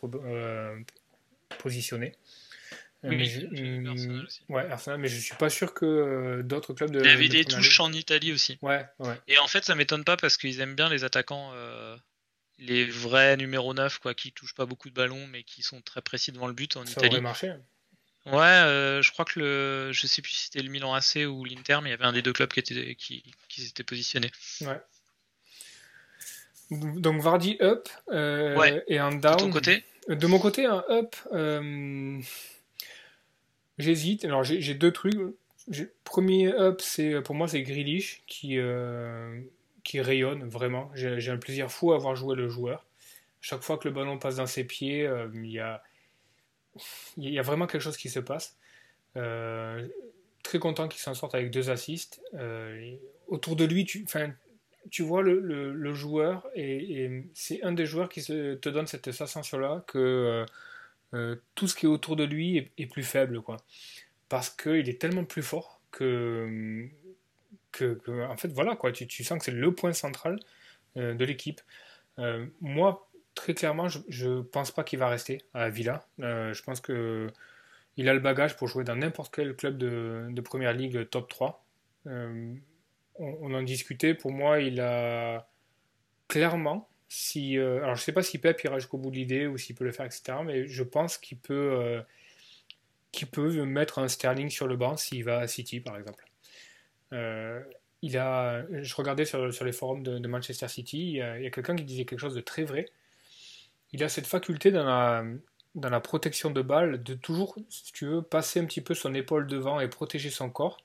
positionné. 1.59 2.15
Oui, 3.03 3.15
mais 3.15 3.25
je, 3.25 3.87
Arsenal 3.87 4.25
aussi. 4.25 4.41
Ouais, 4.49 4.65
Arsenal, 4.69 4.99
mais 4.99 5.07
je 5.07 5.19
suis 5.19 5.35
pas 5.35 5.49
sûr 5.49 5.73
que 5.73 6.41
d'autres 6.43 6.73
clubs 6.73 6.91
de. 6.91 6.99
Il 6.99 7.05
y 7.05 7.09
avait 7.09 7.29
des 7.29 7.45
touches 7.45 7.79
en 7.79 7.91
Italie 7.91 8.33
aussi. 8.33 8.57
Ouais, 8.61 8.85
ouais. 8.99 9.15
Et 9.27 9.37
en 9.37 9.47
fait, 9.47 9.63
ça 9.63 9.75
m'étonne 9.75 10.03
pas 10.03 10.17
parce 10.17 10.37
qu'ils 10.37 10.59
aiment 10.61 10.75
bien 10.75 10.89
les 10.89 11.03
attaquants 11.03 11.53
les 12.59 12.85
vrais 12.85 13.37
numéro 13.37 13.73
9 13.73 13.99
quoi, 13.99 14.13
qui 14.13 14.31
touchent 14.31 14.55
pas 14.55 14.65
beaucoup 14.65 14.89
de 14.89 14.93
ballons 14.93 15.27
mais 15.27 15.43
qui 15.43 15.61
sont 15.61 15.81
très 15.81 16.01
précis 16.01 16.31
devant 16.31 16.47
le 16.47 16.53
but 16.53 16.75
en 16.77 16.85
ça 16.85 16.91
Italie. 16.91 17.09
Aurait 17.09 17.21
marché. 17.21 17.53
Ouais, 18.25 18.41
euh, 18.41 19.01
je 19.01 19.11
crois 19.11 19.23
que 19.23 19.39
le, 19.39 19.91
je 19.93 20.05
sais 20.05 20.21
plus 20.21 20.33
si 20.33 20.45
c'était 20.45 20.61
le 20.61 20.69
Milan 20.69 20.93
AC 20.93 21.25
ou 21.27 21.45
l'Inter, 21.45 21.79
mais 21.81 21.89
il 21.89 21.91
y 21.91 21.93
avait 21.93 22.03
un 22.03 22.11
des 22.11 22.21
deux 22.21 22.33
clubs 22.33 22.49
qui 22.49 22.59
était 22.59 22.95
qui, 22.95 23.23
qui 23.47 23.61
s'était 23.61 23.83
positionné. 23.83 24.31
Ouais. 24.61 24.81
Donc 26.71 27.21
Vardy 27.21 27.57
up 27.61 27.87
euh, 28.11 28.81
et 28.87 28.99
un 28.99 29.11
down. 29.11 29.37
De 29.37 29.41
ton 29.43 29.51
côté? 29.51 29.85
De 30.09 30.27
mon 30.27 30.39
côté 30.39 30.65
un 30.65 30.83
up. 30.89 31.15
Euh, 33.79 33.83
j'hésite. 33.83 34.25
Alors 34.25 34.43
j'ai 34.43 34.73
deux 34.73 34.91
trucs. 34.91 35.15
Premier 36.03 36.47
up, 36.47 36.79
c'est 36.81 37.21
pour 37.21 37.35
moi 37.35 37.47
c'est 37.47 37.61
Grealish 37.61 38.23
qui 38.25 38.57
qui 39.87 40.01
rayonne 40.01 40.43
vraiment. 40.49 40.91
J'ai 40.95 41.31
un 41.31 41.37
plaisir 41.37 41.71
fou 41.71 41.93
à 41.93 41.95
avoir 41.95 42.13
joué 42.13 42.35
le 42.35 42.49
joueur. 42.49 42.85
Chaque 43.39 43.61
fois 43.61 43.77
que 43.77 43.87
le 43.87 43.93
ballon 43.93 44.19
passe 44.19 44.35
dans 44.35 44.45
ses 44.45 44.65
pieds, 44.65 45.07
euh, 45.07 45.29
il, 45.33 45.49
y 45.49 45.59
a, 45.59 45.81
y 47.15 47.39
a 47.39 47.41
vraiment 47.41 47.67
quelque 47.67 47.81
chose 47.81 47.95
qui 47.95 48.09
se 48.09 48.19
passe. 48.19 48.57
Euh, 49.15 49.87
très 50.43 50.59
content 50.59 50.89
qu'il 50.89 50.99
s'en 50.99 51.13
sorte 51.13 51.35
avec 51.35 51.51
deux 51.51 51.69
assists. 51.69 52.21
Euh, 52.33 52.97
autour 53.27 53.55
de 53.55 53.63
lui, 53.63 53.85
tu, 53.85 54.05
tu 54.91 55.03
vois 55.03 55.21
le, 55.21 55.39
le, 55.39 55.93
joueur 55.93 56.45
et, 56.53 57.23
c'est 57.33 57.63
un 57.63 57.71
des 57.71 57.85
joueurs 57.85 58.09
qui 58.09 58.21
te 58.21 58.67
donne 58.67 58.87
cette 58.87 59.13
sensation-là 59.13 59.85
que 59.87 60.45
tout 61.55 61.67
ce 61.67 61.75
qui 61.75 61.85
est 61.85 61.89
autour 61.89 62.15
de 62.15 62.23
lui 62.23 62.71
est, 62.77 62.85
plus 62.85 63.03
faible. 63.03 63.41
quoi 63.41 63.57
Parce 64.29 64.49
qu'il 64.49 64.89
est 64.89 64.99
tellement 64.99 65.25
plus 65.25 65.43
fort 65.43 65.81
que 65.91 66.89
en 67.83 68.37
fait, 68.37 68.49
voilà, 68.49 68.75
quoi, 68.75 68.91
tu, 68.91 69.07
tu 69.07 69.23
sens 69.23 69.39
que 69.39 69.45
c'est 69.45 69.51
le 69.51 69.73
point 69.73 69.93
central 69.93 70.39
euh, 70.97 71.13
de 71.13 71.25
l'équipe. 71.25 71.61
Euh, 72.19 72.45
moi, 72.61 73.09
très 73.35 73.53
clairement, 73.53 73.87
je 73.87 74.27
ne 74.27 74.41
pense 74.41 74.71
pas 74.71 74.83
qu'il 74.83 74.99
va 74.99 75.09
rester 75.09 75.41
à 75.53 75.69
Villa. 75.69 76.05
Euh, 76.21 76.53
je 76.53 76.63
pense 76.63 76.81
que 76.81 77.27
il 77.97 78.09
a 78.09 78.13
le 78.13 78.19
bagage 78.19 78.55
pour 78.55 78.67
jouer 78.67 78.83
dans 78.83 78.95
n'importe 78.95 79.33
quel 79.33 79.55
club 79.55 79.77
de, 79.77 80.27
de, 80.29 80.41
première 80.41 80.73
ligue 80.73 81.09
top 81.09 81.29
3. 81.29 81.65
On, 82.05 82.57
on, 83.19 83.53
en 83.55 83.63
discutait, 83.63 84.13
pour 84.13 84.31
moi, 84.31 84.59
il 84.59 84.79
a 84.79 85.49
clairement, 86.27 86.87
si, 87.09 87.57
alors 87.57 87.95
je 87.95 88.01
ne 88.01 88.05
sais 88.05 88.11
pas 88.11 88.23
si 88.23 88.37
Pep 88.37 88.61
ira 88.63 88.79
jusqu'au 88.79 88.97
bout 88.97 89.11
de 89.11 89.15
l'idée 89.15 89.47
ou 89.47 89.57
s'il 89.57 89.75
peut 89.75 89.85
le 89.85 89.91
faire, 89.91 90.05
etc. 90.05 90.39
Mais 90.43 90.67
je 90.67 90.83
pense 90.83 91.17
qu'il 91.17 91.37
peut, 91.37 92.01
qu'il 93.11 93.27
peut 93.27 93.63
mettre 93.65 93.99
un 93.99 94.07
Sterling 94.07 94.49
sur 94.49 94.67
le 94.67 94.75
banc 94.75 94.97
s'il 94.97 95.23
va 95.23 95.39
à 95.39 95.47
City, 95.47 95.79
par 95.79 95.97
exemple. 95.97 96.25
Euh, 97.13 97.61
il 98.01 98.17
a, 98.17 98.63
je 98.81 98.95
regardais 98.95 99.25
sur, 99.25 99.51
sur 99.53 99.65
les 99.65 99.71
forums 99.71 100.03
de, 100.03 100.27
Manchester 100.27 100.67
City, 100.67 101.13
il 101.13 101.15
y 101.15 101.21
a, 101.21 101.49
quelqu'un 101.49 101.75
qui 101.75 101.83
disait 101.83 102.05
quelque 102.05 102.19
chose 102.19 102.35
de 102.35 102.41
très 102.41 102.63
vrai. 102.63 102.85
Il 103.91 104.03
a 104.03 104.09
cette 104.09 104.27
faculté 104.27 104.71
dans 104.71 104.85
la, 104.85 105.25
dans 105.75 105.89
la 105.89 105.99
protection 105.99 106.51
de 106.51 106.61
balle 106.61 107.01
de 107.01 107.15
toujours, 107.15 107.57
si 107.69 107.91
tu 107.93 108.05
veux, 108.05 108.21
passer 108.21 108.59
un 108.59 108.65
petit 108.65 108.81
peu 108.81 108.93
son 108.93 109.13
épaule 109.15 109.47
devant 109.47 109.79
et 109.79 109.87
protéger 109.87 110.29
son 110.29 110.49
corps. 110.49 110.77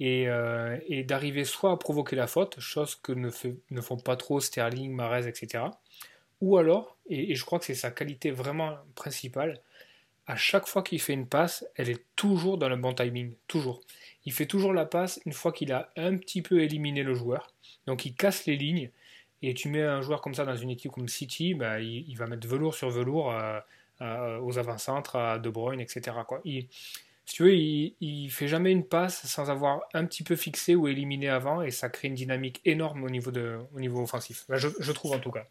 Et, 0.00 0.28
euh, 0.28 0.76
et 0.88 1.04
d'arriver 1.04 1.44
soit 1.44 1.70
à 1.70 1.76
provoquer 1.76 2.16
la 2.16 2.26
faute, 2.26 2.58
chose 2.58 2.96
que 2.96 3.12
ne, 3.12 3.80
font 3.80 3.96
pas 3.96 4.16
trop 4.16 4.40
Sterling, 4.40 4.92
Mares, 4.92 5.26
etc. 5.28 5.64
Ou 6.40 6.56
alors, 6.58 6.96
et, 7.08 7.34
je 7.34 7.44
crois 7.44 7.58
que 7.58 7.64
c'est 7.64 7.74
sa 7.74 7.90
qualité 7.90 8.30
vraiment 8.30 8.76
principale, 8.96 9.60
à 10.26 10.36
chaque 10.36 10.66
fois 10.66 10.82
qu'il 10.82 11.00
fait 11.00 11.12
une 11.12 11.28
passe, 11.28 11.64
elle 11.76 11.90
est 11.90 12.02
toujours 12.16 12.58
dans 12.58 12.68
le 12.68 12.76
bon 12.76 12.92
timing, 12.94 13.34
toujours 13.46 13.82
il 14.24 14.32
fait 14.32 14.46
toujours 14.46 14.72
la 14.72 14.86
passe 14.86 15.20
une 15.26 15.32
fois 15.32 15.52
qu'il 15.52 15.72
a 15.72 15.90
un 15.96 16.16
petit 16.16 16.42
peu 16.42 16.62
éliminé 16.62 17.02
le 17.02 17.14
joueur. 17.14 17.52
Donc 17.86 18.04
il 18.06 18.14
casse 18.14 18.46
les 18.46 18.56
lignes. 18.56 18.90
Et 19.42 19.52
tu 19.52 19.68
mets 19.68 19.82
un 19.82 20.00
joueur 20.00 20.22
comme 20.22 20.32
ça 20.32 20.46
dans 20.46 20.56
une 20.56 20.70
équipe 20.70 20.92
comme 20.92 21.08
City, 21.08 21.52
bah, 21.52 21.78
il, 21.78 22.14
va 22.16 22.26
mettre 22.26 22.48
velours 22.48 22.74
sur 22.74 22.88
velours 22.88 23.30
à, 23.30 23.66
aux 24.40 24.58
avant-centres, 24.58 25.16
à 25.16 25.38
De 25.38 25.50
Bruyne, 25.50 25.80
etc. 25.80 26.16
si 27.26 27.36
tu 27.36 27.42
veux, 27.44 27.54
il, 27.54 27.96
il 28.00 28.30
fait 28.30 28.48
jamais 28.48 28.70
une 28.70 28.86
passe 28.86 29.26
sans 29.26 29.50
avoir 29.50 29.80
un 29.94 30.04
petit 30.04 30.22
peu 30.22 30.36
fixé 30.36 30.74
ou 30.74 30.88
éliminé 30.88 31.28
avant, 31.28 31.62
et 31.62 31.70
ça 31.70 31.88
crée 31.88 32.08
une 32.08 32.14
dynamique 32.14 32.60
énorme 32.64 33.02
au 33.04 33.10
niveau, 33.10 33.30
de, 33.30 33.58
au 33.74 33.80
niveau 33.80 34.02
offensif. 34.02 34.44
je, 34.50 34.68
je, 34.78 34.92
trouve 34.92 35.12
en 35.12 35.20
tout 35.20 35.30
cas. 35.30 35.46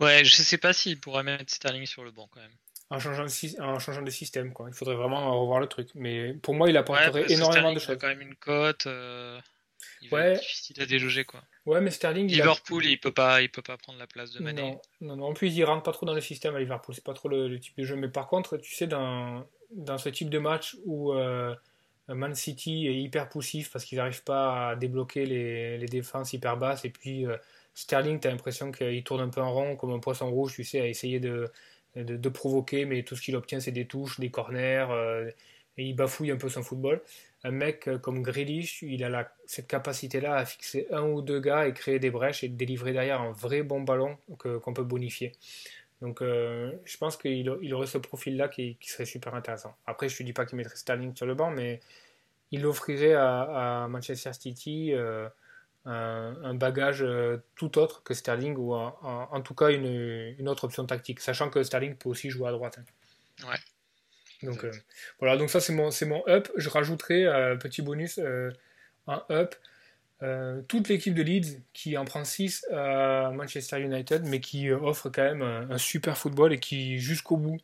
Ouais, 0.00 0.24
je 0.24 0.36
sais 0.36 0.58
pas 0.58 0.72
s'il 0.72 1.00
pourrait 1.00 1.22
mettre 1.22 1.52
Sterling 1.52 1.86
sur 1.86 2.04
le 2.04 2.10
banc 2.10 2.28
quand 2.32 2.40
même. 2.40 2.52
En 2.90 2.98
changeant, 2.98 3.24
de, 3.24 3.62
en 3.62 3.78
changeant 3.78 4.02
de 4.02 4.10
système, 4.10 4.52
quoi. 4.52 4.68
Il 4.68 4.74
faudrait 4.74 4.96
vraiment 4.96 5.40
revoir 5.40 5.60
le 5.60 5.66
truc. 5.66 5.88
Mais 5.94 6.34
pour 6.34 6.54
moi, 6.54 6.68
il 6.68 6.76
apporterait 6.76 7.24
énormément 7.32 7.72
de 7.72 7.78
choses. 7.78 7.88
Il 7.88 7.92
a 7.92 7.96
quand 7.96 8.08
même 8.08 8.20
une 8.20 8.34
cote. 8.34 8.86
Euh, 8.86 9.40
il 10.02 10.12
ouais. 10.12 10.32
être 10.32 10.40
difficile 10.40 10.82
à 10.82 10.86
déloger, 10.86 11.24
quoi. 11.24 11.42
Ouais, 11.64 11.80
mais 11.80 11.90
Sterling. 11.90 12.26
Liverpool, 12.26 12.84
il, 12.84 12.98
peut 12.98 13.12
pas, 13.12 13.40
il 13.40 13.48
peut 13.48 13.62
pas 13.62 13.78
prendre 13.78 13.98
la 13.98 14.06
place 14.06 14.32
de 14.32 14.42
Mané. 14.42 14.62
Non, 14.62 14.80
non, 15.00 15.16
non. 15.16 15.26
En 15.28 15.32
plus, 15.32 15.56
il 15.56 15.64
rentre 15.64 15.84
pas 15.84 15.92
trop 15.92 16.04
dans 16.04 16.12
le 16.12 16.20
système 16.20 16.54
à 16.54 16.58
Liverpool. 16.58 16.94
C'est 16.94 17.04
pas 17.04 17.14
trop 17.14 17.28
le, 17.30 17.58
type 17.58 17.78
de 17.78 17.84
jeu. 17.84 17.96
Mais 17.96 18.08
par 18.08 18.28
contre, 18.28 18.58
tu 18.58 18.74
sais, 18.74 18.86
dans, 18.86 19.46
dans 19.74 19.98
ce 19.98 20.08
type 20.08 20.30
de 20.30 20.38
match 20.38 20.76
où 20.84 21.12
euh, 21.12 21.54
Man 22.08 22.34
City 22.34 22.86
est 22.86 22.96
hyper 22.96 23.28
poussif 23.28 23.70
parce 23.72 23.84
qu'ils 23.84 23.98
n'arrivent 23.98 24.24
pas 24.24 24.70
à 24.70 24.76
débloquer 24.76 25.26
les, 25.26 25.86
défenses 25.86 26.32
hyper 26.32 26.56
basses 26.56 26.84
et 26.84 26.90
puis 26.90 27.26
euh, 27.26 27.36
Sterling, 27.74 28.20
tu 28.20 28.28
as 28.28 28.30
l'impression 28.30 28.70
qu'il 28.70 29.02
tourne 29.02 29.22
un 29.22 29.28
peu 29.28 29.40
en 29.40 29.52
rond 29.52 29.76
comme 29.76 29.92
un 29.92 29.98
poisson 29.98 30.30
rouge, 30.30 30.54
tu 30.54 30.64
sais, 30.64 30.80
à 30.80 30.86
essayer 30.86 31.20
de, 31.20 31.50
provoquer, 32.28 32.84
mais 32.84 33.02
tout 33.02 33.16
ce 33.16 33.22
qu'il 33.22 33.34
obtient, 33.34 33.60
c'est 33.60 33.72
des 33.72 33.86
touches, 33.86 34.20
des 34.20 34.30
corners, 34.30 34.88
euh, 34.90 35.30
et 35.78 35.86
il 35.86 35.94
bafouille 35.94 36.30
un 36.30 36.36
peu 36.36 36.50
son 36.50 36.62
football. 36.62 37.00
Un 37.44 37.50
mec 37.50 37.88
comme 38.02 38.22
Grealish, 38.22 38.82
il 38.82 39.02
a 39.04 39.32
cette 39.46 39.66
capacité-là 39.66 40.36
à 40.36 40.44
fixer 40.44 40.86
un 40.92 41.02
ou 41.02 41.22
deux 41.22 41.40
gars 41.40 41.66
et 41.66 41.72
créer 41.72 41.98
des 41.98 42.10
brèches 42.10 42.44
et 42.44 42.48
délivrer 42.48 42.92
derrière 42.92 43.22
un 43.22 43.32
vrai 43.32 43.62
bon 43.62 43.80
ballon 43.80 44.16
qu'on 44.38 44.74
peut 44.74 44.84
bonifier. 44.84 45.32
Donc 46.02 46.20
euh, 46.20 46.72
je 46.84 46.96
pense 46.98 47.16
qu'il 47.16 47.48
il 47.62 47.74
aurait 47.74 47.86
ce 47.86 47.96
profil-là 47.96 48.48
qui, 48.48 48.76
serait 48.82 49.04
super 49.04 49.36
intéressant. 49.36 49.76
Après, 49.86 50.08
je 50.08 50.14
ne 50.14 50.18
te 50.18 50.22
dis 50.24 50.32
pas 50.32 50.44
qu'il 50.44 50.56
mettrait 50.56 50.74
Sterling 50.74 51.14
sur 51.14 51.26
le 51.26 51.34
banc, 51.34 51.50
mais 51.52 51.80
il 52.50 52.66
offrirait 52.66 53.14
à, 53.14 53.86
Manchester 53.88 54.32
City 54.32 54.92
euh, 54.94 55.28
un, 55.84 56.54
bagage 56.54 57.04
euh, 57.04 57.36
tout 57.54 57.78
autre 57.78 58.02
que 58.02 58.14
Sterling, 58.14 58.56
ou 58.56 58.74
en, 58.74 59.40
tout 59.42 59.54
cas 59.54 59.70
une, 59.70 60.48
autre 60.48 60.64
option 60.64 60.84
tactique, 60.84 61.20
sachant 61.20 61.50
que 61.50 61.62
Sterling 61.62 61.94
peut 61.94 62.08
aussi 62.08 62.30
jouer 62.30 62.48
à 62.48 62.52
droite. 62.52 62.80
Hein. 62.80 63.46
Ouais. 63.48 63.58
Donc 64.42 64.66
voilà, 65.20 65.36
donc 65.36 65.50
ça 65.50 65.60
c'est 65.60 65.72
mon, 65.72 65.90
mon 66.08 66.24
up. 66.26 66.48
Je 66.56 66.68
rajouterai 66.68 67.28
un 67.28 67.56
petit 67.56 67.80
bonus, 67.80 68.18
un 68.18 69.22
up 69.30 69.54
euh, 70.22 70.62
toute 70.68 70.88
l'équipe 70.88 71.14
de 71.14 71.22
Leeds 71.22 71.58
qui 71.72 71.96
en 71.96 72.04
prend 72.04 72.24
6 72.24 72.66
à 72.72 73.32
Manchester 73.34 73.80
United, 73.80 74.24
mais 74.24 74.38
qui 74.40 74.68
euh, 74.68 74.78
offre 74.78 75.08
quand 75.08 75.22
même 75.22 75.42
un, 75.42 75.78
super 75.78 76.16
football 76.16 76.52
et 76.52 76.60
qui 76.60 76.98
jusqu'au 76.98 77.36
bout 77.36 77.58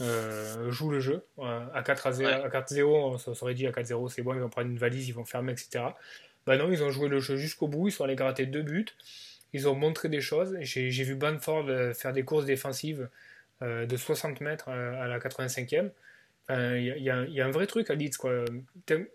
euh, 0.00 0.70
joue 0.72 0.90
le 0.90 0.98
jeu. 0.98 1.24
à 1.38 1.82
4 1.84 2.06
à 2.08 2.12
0, 2.12 2.30
à 2.30 2.48
4-0, 2.48 2.84
on 2.84 3.34
s'aurait 3.34 3.54
dit 3.54 3.66
à 3.66 3.70
4-0, 3.70 4.08
c'est 4.08 4.22
bon, 4.22 4.34
ils 4.34 4.40
vont 4.40 4.48
prendre 4.48 4.68
une 4.68 4.78
valise, 4.78 5.08
ils 5.08 5.14
vont 5.14 5.24
fermer, 5.24 5.52
etc. 5.52 5.84
Bah 6.44 6.56
non, 6.56 6.72
ils 6.72 6.82
ont 6.82 6.90
joué 6.90 7.08
le 7.08 7.20
jeu 7.20 7.36
jusqu'au 7.36 7.68
bout, 7.68 7.88
ils 7.88 7.92
sont 7.92 8.02
allés 8.02 8.16
gratter 8.16 8.46
deux 8.46 8.62
buts, 8.62 8.86
ils 9.52 9.68
ont 9.68 9.76
montré 9.76 10.08
des 10.08 10.20
choses. 10.20 10.56
J'ai 10.60 11.04
vu 11.04 11.14
Banford 11.14 11.66
faire 11.94 12.12
des 12.12 12.24
courses 12.24 12.46
défensives 12.46 13.08
de 13.60 13.96
60 13.96 14.40
mètres 14.40 14.68
à 14.68 15.06
la 15.06 15.20
85e. 15.20 15.90
Il 16.50 16.80
y, 16.80 17.04
y, 17.04 17.40
a 17.40 17.46
un 17.46 17.50
vrai 17.52 17.68
truc 17.68 17.90
à 17.90 17.94
Leeds, 17.94 18.16
quoi. 18.18 18.44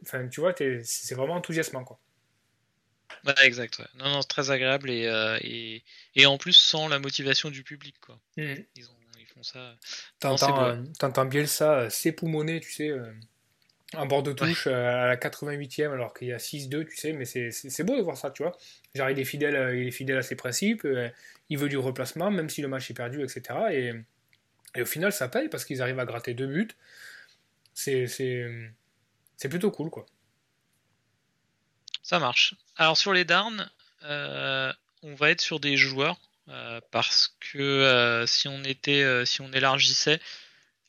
Enfin, 0.03 0.27
tu 0.29 0.39
vois, 0.39 0.53
c'est 0.83 1.15
vraiment 1.15 1.35
enthousiasmant, 1.35 1.83
quoi. 1.83 1.99
Exact. 3.43 3.81
Non, 3.95 4.09
non, 4.09 4.21
c'est 4.21 4.27
très 4.27 4.51
agréable 4.51 4.89
et, 4.89 5.05
euh, 5.05 5.37
et, 5.41 5.83
et, 6.15 6.25
en 6.25 6.37
plus 6.37 6.53
sans 6.53 6.87
la 6.87 6.99
motivation 6.99 7.49
du 7.49 7.63
public. 7.63 7.95
Quoi. 7.99 8.19
Mmh. 8.37 8.53
Ils, 8.75 8.85
ont, 8.89 8.95
ils, 9.19 9.25
font 9.25 9.43
ça. 9.43 9.75
T'entends, 10.19 10.63
euh, 10.63 10.75
t'entends 10.99 11.25
Bielsa 11.25 11.89
s'époumoner, 11.89 12.59
tu 12.59 12.71
sais, 12.71 12.89
euh, 12.89 13.11
en 13.93 14.05
bord 14.05 14.23
de 14.23 14.33
touche 14.33 14.67
à 14.67 15.07
la 15.07 15.15
88e 15.15 15.91
alors 15.91 16.13
qu'il 16.13 16.27
y 16.27 16.33
a 16.33 16.37
6-2, 16.37 16.85
tu 16.85 16.95
sais, 16.95 17.13
mais 17.13 17.25
c'est, 17.25 17.51
c'est, 17.51 17.83
beau 17.83 17.97
de 17.97 18.01
voir 18.01 18.17
ça, 18.17 18.31
tu 18.31 18.43
vois. 18.43 18.57
Genre, 18.95 19.09
il 19.09 19.19
est 19.19 19.25
fidèle, 19.25 19.75
il 19.75 19.87
est 19.87 19.91
fidèle 19.91 20.17
à 20.17 20.23
ses 20.23 20.35
principes, 20.35 20.87
il 21.49 21.57
veut 21.57 21.69
du 21.69 21.77
replacement, 21.77 22.31
même 22.31 22.49
si 22.49 22.61
le 22.61 22.67
match 22.67 22.89
est 22.91 22.93
perdu, 22.93 23.23
etc. 23.23 23.41
Et, 23.71 23.93
et 24.75 24.81
au 24.81 24.85
final, 24.85 25.11
ça 25.11 25.27
paye 25.27 25.49
parce 25.49 25.65
qu'ils 25.65 25.81
arrivent 25.81 25.99
à 25.99 26.05
gratter 26.05 26.33
deux 26.33 26.47
buts. 26.47 26.67
C'est, 27.73 28.07
c'est, 28.07 28.71
c'est 29.37 29.49
plutôt 29.49 29.71
cool, 29.71 29.89
quoi. 29.89 30.05
Ça 32.03 32.19
marche. 32.19 32.55
Alors 32.77 32.95
sur 32.95 33.11
les 33.11 33.25
Darn, 33.25 33.69
euh, 34.03 34.71
on 35.01 35.15
va 35.15 35.31
être 35.31 35.41
sur 35.41 35.59
des 35.59 35.77
joueurs 35.77 36.17
euh, 36.47 36.79
parce 36.91 37.35
que 37.39 37.57
euh, 37.57 38.27
si 38.27 38.47
on 38.47 38.63
était, 38.63 39.25
si 39.25 39.41
on 39.41 39.51
élargissait, 39.51 40.19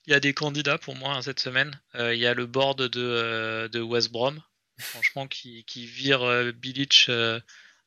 il 0.07 0.13
y 0.13 0.15
a 0.15 0.21
des 0.21 0.35
candidats 0.35 0.79
pour 0.79 0.97
moi 0.97 1.15
hein, 1.15 1.23
cette 1.23 1.41
semaine. 1.41 1.79
Il 1.95 2.17
y 2.17 2.27
a 2.27 2.35
le 2.35 2.47
board 2.47 2.83
de, 2.83 3.69
de 3.73 3.81
West 3.81 4.11
Brom, 4.11 4.41
franchement, 4.79 5.27
qui, 5.27 5.65
vire 5.87 6.53
Bilic 6.55 7.11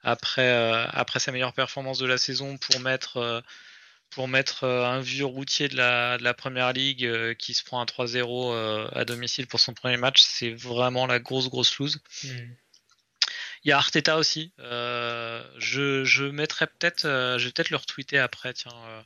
après, 0.03 0.51
après 0.91 1.19
sa 1.19 1.31
meilleure 1.31 1.53
performance 1.53 1.99
de 1.99 2.07
la 2.07 2.17
saison 2.17 2.57
pour 2.57 2.79
mettre 2.79 3.43
pour 4.09 4.27
mettre 4.27 4.65
un 4.65 4.99
vieux 4.99 5.25
routier 5.25 5.69
de 5.69 5.77
la, 5.77 6.17
de 6.17 6.23
la 6.23 6.33
première 6.33 6.73
ligue 6.73 7.35
qui 7.37 7.53
se 7.53 7.63
prend 7.63 7.81
un 7.81 7.85
3-0 7.85 8.89
à 8.93 9.05
domicile 9.05 9.47
pour 9.47 9.59
son 9.59 9.73
premier 9.73 9.97
match, 9.97 10.21
c'est 10.21 10.51
vraiment 10.51 11.07
la 11.07 11.19
grosse 11.19 11.49
grosse 11.49 11.77
lose. 11.79 12.01
Hmm. 12.23 12.53
Il 13.63 13.69
y 13.69 13.71
a 13.71 13.77
Arteta 13.77 14.17
aussi. 14.17 14.53
Euh, 14.59 15.43
je, 15.57 16.03
je 16.03 16.23
mettrai 16.23 16.65
peut-être, 16.65 17.05
euh, 17.05 17.37
je 17.37 17.45
vais 17.45 17.51
peut-être 17.51 17.69
le 17.69 17.77
retweeter 17.77 18.17
après, 18.17 18.53
tiens. 18.53 18.73
Euh, 18.87 19.01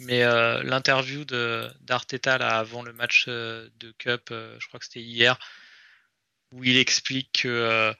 mais 0.00 0.24
l'interview 0.64 1.24
de 1.24 1.70
d'Arteta 1.82 2.38
là 2.38 2.58
avant 2.58 2.82
le 2.82 2.92
match 2.92 3.28
de 3.28 3.94
Cup, 3.98 4.30
je 4.30 4.66
crois 4.66 4.80
que 4.80 4.86
c'était 4.86 5.02
hier, 5.02 5.38
où 6.50 6.64
il 6.64 6.78
explique 6.78 7.42
que, 7.42 7.94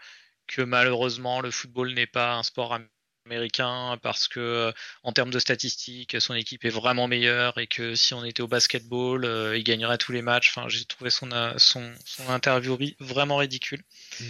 que 0.48 0.62
malheureusement 0.62 1.42
le 1.42 1.50
football 1.50 1.92
n'est 1.92 2.06
pas 2.06 2.34
un 2.34 2.42
sport 2.42 2.78
américain 3.26 3.98
parce 4.02 4.26
que 4.26 4.72
en 5.02 5.12
termes 5.12 5.30
de 5.30 5.38
statistiques 5.38 6.20
son 6.20 6.34
équipe 6.34 6.64
est 6.64 6.70
vraiment 6.70 7.08
meilleure 7.08 7.58
et 7.58 7.66
que 7.66 7.94
si 7.94 8.14
on 8.14 8.24
était 8.24 8.42
au 8.42 8.48
basketball 8.48 9.24
il 9.54 9.62
gagnerait 9.62 9.98
tous 9.98 10.12
les 10.12 10.22
matchs 10.22 10.48
enfin 10.48 10.68
j'ai 10.68 10.86
trouvé 10.86 11.10
son, 11.10 11.28
son, 11.58 11.92
son 12.04 12.28
interview 12.30 12.76
vraiment 13.00 13.36
ridicule 13.36 13.84
mmh. 14.18 14.24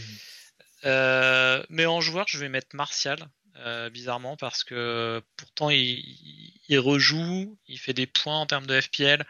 Euh, 0.84 1.62
mais 1.68 1.86
en 1.86 2.00
joueur, 2.00 2.26
je 2.28 2.38
vais 2.38 2.48
mettre 2.48 2.74
Martial, 2.74 3.18
euh, 3.56 3.90
bizarrement, 3.90 4.36
parce 4.36 4.64
que 4.64 5.22
pourtant 5.36 5.70
il, 5.70 6.02
il, 6.68 6.78
rejoue, 6.78 7.58
il 7.68 7.78
fait 7.78 7.92
des 7.92 8.06
points 8.06 8.40
en 8.40 8.46
termes 8.46 8.66
de 8.66 8.80
FPL, 8.80 9.24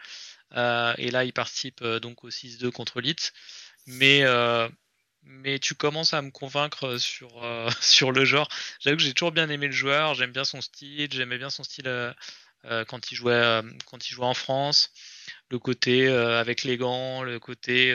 euh, 0.55 0.93
et 0.97 1.11
là 1.11 1.23
il 1.25 1.33
participe 1.33 1.83
donc 1.83 2.23
au 2.23 2.29
6-2 2.29 2.71
contre 2.71 3.01
Leeds. 3.01 3.31
Mais, 3.85 4.23
mais 5.23 5.59
tu 5.59 5.75
commences 5.75 6.13
à 6.13 6.21
me 6.21 6.31
convaincre 6.31 6.97
sur, 6.97 7.43
sur 7.81 8.11
le 8.11 8.25
genre. 8.25 8.49
J'avoue 8.79 8.97
que 8.97 9.03
j'ai 9.03 9.13
toujours 9.13 9.31
bien 9.31 9.49
aimé 9.49 9.67
le 9.67 9.73
joueur, 9.73 10.15
j'aime 10.15 10.31
bien 10.31 10.45
son 10.45 10.61
style, 10.61 11.11
j'aimais 11.11 11.37
bien 11.37 11.49
son 11.49 11.63
style 11.63 12.13
quand, 12.87 13.11
il 13.11 13.15
jouait, 13.15 13.61
quand 13.85 14.07
il 14.07 14.13
jouait 14.13 14.25
en 14.25 14.33
France. 14.33 14.91
Le 15.49 15.59
côté 15.59 16.07
avec 16.07 16.63
les 16.63 16.77
gants, 16.77 17.23
le 17.23 17.39
côté 17.39 17.93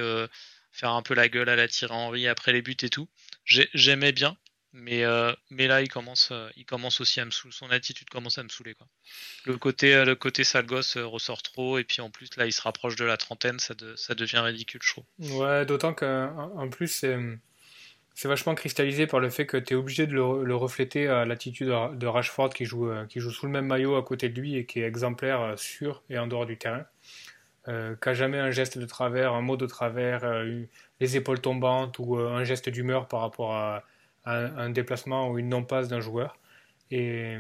faire 0.73 0.91
un 0.91 1.03
peu 1.03 1.15
la 1.15 1.29
gueule 1.29 1.49
à 1.49 1.57
la 1.57 1.69
Thierry 1.69 1.95
Henry 1.95 2.29
après 2.29 2.53
les 2.53 2.63
buts 2.63 2.77
et 2.83 2.91
tout 2.91 3.09
j'aimais 3.49 4.13
bien, 4.13 4.37
mais, 4.73 5.05
euh, 5.05 5.33
là 5.51 5.83
il 5.83 5.89
commence, 5.89 6.29
euh, 6.31 6.49
il 6.57 6.65
commence 6.65 7.01
aussi 7.01 7.21
à 7.21 7.25
me 7.25 7.31
saouler, 7.31 7.55
son 7.55 7.71
attitude 7.71 8.09
commence 8.11 8.39
à 8.39 8.43
me 8.43 8.49
saouler. 8.49 8.75
Quoi. 8.75 8.87
Le, 9.47 9.57
côté, 9.57 9.95
euh, 9.95 10.05
le 10.05 10.15
côté 10.15 10.45
sale 10.45 10.67
gosse 10.67 10.97
ressort 10.97 11.43
trop, 11.43 11.79
et 11.79 11.85
puis 11.85 12.01
en 12.01 12.11
plus 12.11 12.29
là 12.37 12.47
il 12.47 12.53
se 12.53 12.63
rapproche 12.63 12.97
de 12.97 13.05
la 13.05 13.17
trentaine, 13.17 13.59
ça, 13.59 13.75
devient 13.75 14.39
ridicule, 14.39 14.81
je 14.83 14.93
trouve. 14.93 15.05
Ouais, 15.19 15.65
d'autant 15.67 15.95
qu'en 15.95 16.69
plus 16.71 16.89
c'est. 16.89 17.17
Vachement 18.25 18.57
cristallisé 18.57 19.07
par 19.07 19.21
le 19.21 19.31
fait 19.31 19.47
que 19.47 19.57
tu 19.57 19.75
es 19.75 19.77
obligé 19.77 20.09
de 20.09 20.13
le, 20.13 20.55
refléter 20.57 21.07
à 21.07 21.25
l'attitude 21.25 21.69
de 21.69 22.07
Rashford 22.09 22.53
qui 22.53 22.65
joue, 22.65 22.91
qui 23.09 23.21
joue 23.21 23.31
sous 23.31 23.47
le 23.47 23.53
même 23.53 23.67
maillot 23.67 23.95
à 23.95 24.03
côté 24.03 24.29
de 24.29 24.41
lui 24.41 24.57
et 24.57 24.67
qui 24.67 24.81
est 24.81 24.87
exemplaire 24.89 25.57
sur 25.57 26.03
et 26.11 26.19
en 26.19 26.27
dehors 26.27 26.45
du 26.45 26.59
terrain. 26.59 26.85
Euh, 27.69 27.95
jamais 28.15 28.39
un 28.39 28.51
geste 28.51 28.79
de 28.79 28.87
travers, 28.87 29.35
un 29.35 29.43
mot 29.43 29.57
de 29.57 29.67
travers, 29.67 30.25
les 31.01 31.17
épaules 31.17 31.41
tombantes 31.41 31.99
ou 31.99 32.17
euh, 32.17 32.31
un 32.31 32.45
geste 32.45 32.69
d'humeur 32.69 33.09
par 33.09 33.21
rapport 33.21 33.55
à, 33.55 33.85
un 34.25 34.69
déplacement 34.69 35.31
ou 35.31 35.39
une 35.39 35.49
non-passe 35.49 35.89
d'un 35.89 36.01
joueur. 36.01 36.39
Et, 36.91 37.39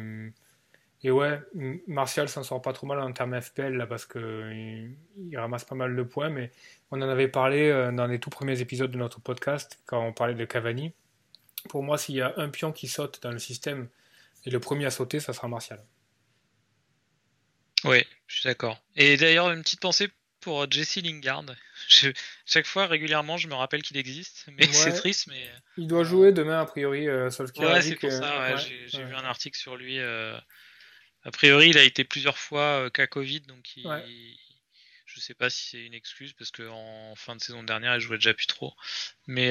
et 1.02 1.10
ouais, 1.10 1.38
Martial 1.86 2.30
s'en 2.30 2.42
sort 2.42 2.62
pas 2.62 2.72
trop 2.72 2.86
mal 2.86 2.98
en 3.00 3.12
termes 3.12 3.38
FPL 3.38 3.74
là 3.74 3.86
parce 3.86 4.06
qu'il 4.06 4.96
il 5.18 5.38
ramasse 5.38 5.64
pas 5.64 5.74
mal 5.74 5.94
de 5.94 6.02
points, 6.02 6.30
mais 6.30 6.50
on 6.90 7.02
en 7.02 7.08
avait 7.08 7.28
parlé 7.28 7.68
euh, 7.68 7.92
dans 7.92 8.06
les 8.06 8.18
tout 8.18 8.30
premiers 8.30 8.60
épisodes 8.62 8.90
de 8.90 8.96
notre 8.96 9.20
podcast 9.20 9.78
quand 9.84 10.02
on 10.02 10.14
parlait 10.14 10.34
de 10.34 10.44
Cavani. 10.46 10.94
Pour 11.68 11.82
moi, 11.82 11.98
s'il 11.98 12.14
y 12.14 12.22
a 12.22 12.32
un 12.38 12.48
pion 12.48 12.72
qui 12.72 12.88
saute 12.88 13.22
dans 13.22 13.32
le 13.32 13.38
système 13.38 13.88
et 14.46 14.50
le 14.50 14.58
premier 14.58 14.86
à 14.86 14.90
sauter, 14.90 15.20
ça 15.20 15.32
sera 15.34 15.46
Martial. 15.46 15.84
Oui, 17.84 18.04
je 18.26 18.40
suis 18.40 18.48
d'accord. 18.48 18.82
Et 18.96 19.16
d'ailleurs, 19.16 19.50
une 19.50 19.62
petite 19.62 19.80
pensée 19.80 20.08
pour 20.40 20.70
Jesse 20.70 20.96
Lingard. 20.96 21.44
chaque 22.46 22.66
fois, 22.66 22.86
régulièrement, 22.86 23.36
je 23.36 23.48
me 23.48 23.54
rappelle 23.54 23.82
qu'il 23.82 23.96
existe, 23.96 24.46
mais 24.52 24.66
c'est 24.72 24.92
triste. 24.92 25.26
Mais 25.28 25.50
il 25.76 25.86
doit 25.86 26.04
jouer 26.04 26.32
demain 26.32 26.60
a 26.60 26.66
priori. 26.66 27.08
Euh, 27.08 27.30
ouais, 27.30 27.82
c'est 27.82 27.96
pour 27.96 28.10
ça. 28.12 28.56
j'ai 28.56 29.04
vu 29.04 29.14
un 29.14 29.24
article 29.24 29.58
sur 29.58 29.76
lui. 29.76 29.98
Euh, 29.98 30.38
A 31.24 31.30
priori, 31.30 31.70
il 31.70 31.78
a 31.78 31.82
été 31.82 32.04
plusieurs 32.04 32.38
fois 32.38 32.90
cas 32.90 33.06
Covid, 33.06 33.40
donc 33.40 33.76
il, 33.76 34.36
je 35.06 35.20
sais 35.20 35.34
pas 35.34 35.50
si 35.50 35.68
c'est 35.70 35.84
une 35.84 35.94
excuse 35.94 36.32
parce 36.34 36.50
qu'en 36.50 37.14
fin 37.16 37.34
de 37.34 37.40
saison 37.40 37.62
dernière, 37.62 37.94
il 37.96 38.00
jouait 38.00 38.18
déjà 38.18 38.34
plus 38.34 38.46
trop. 38.46 38.74
Mais 39.26 39.50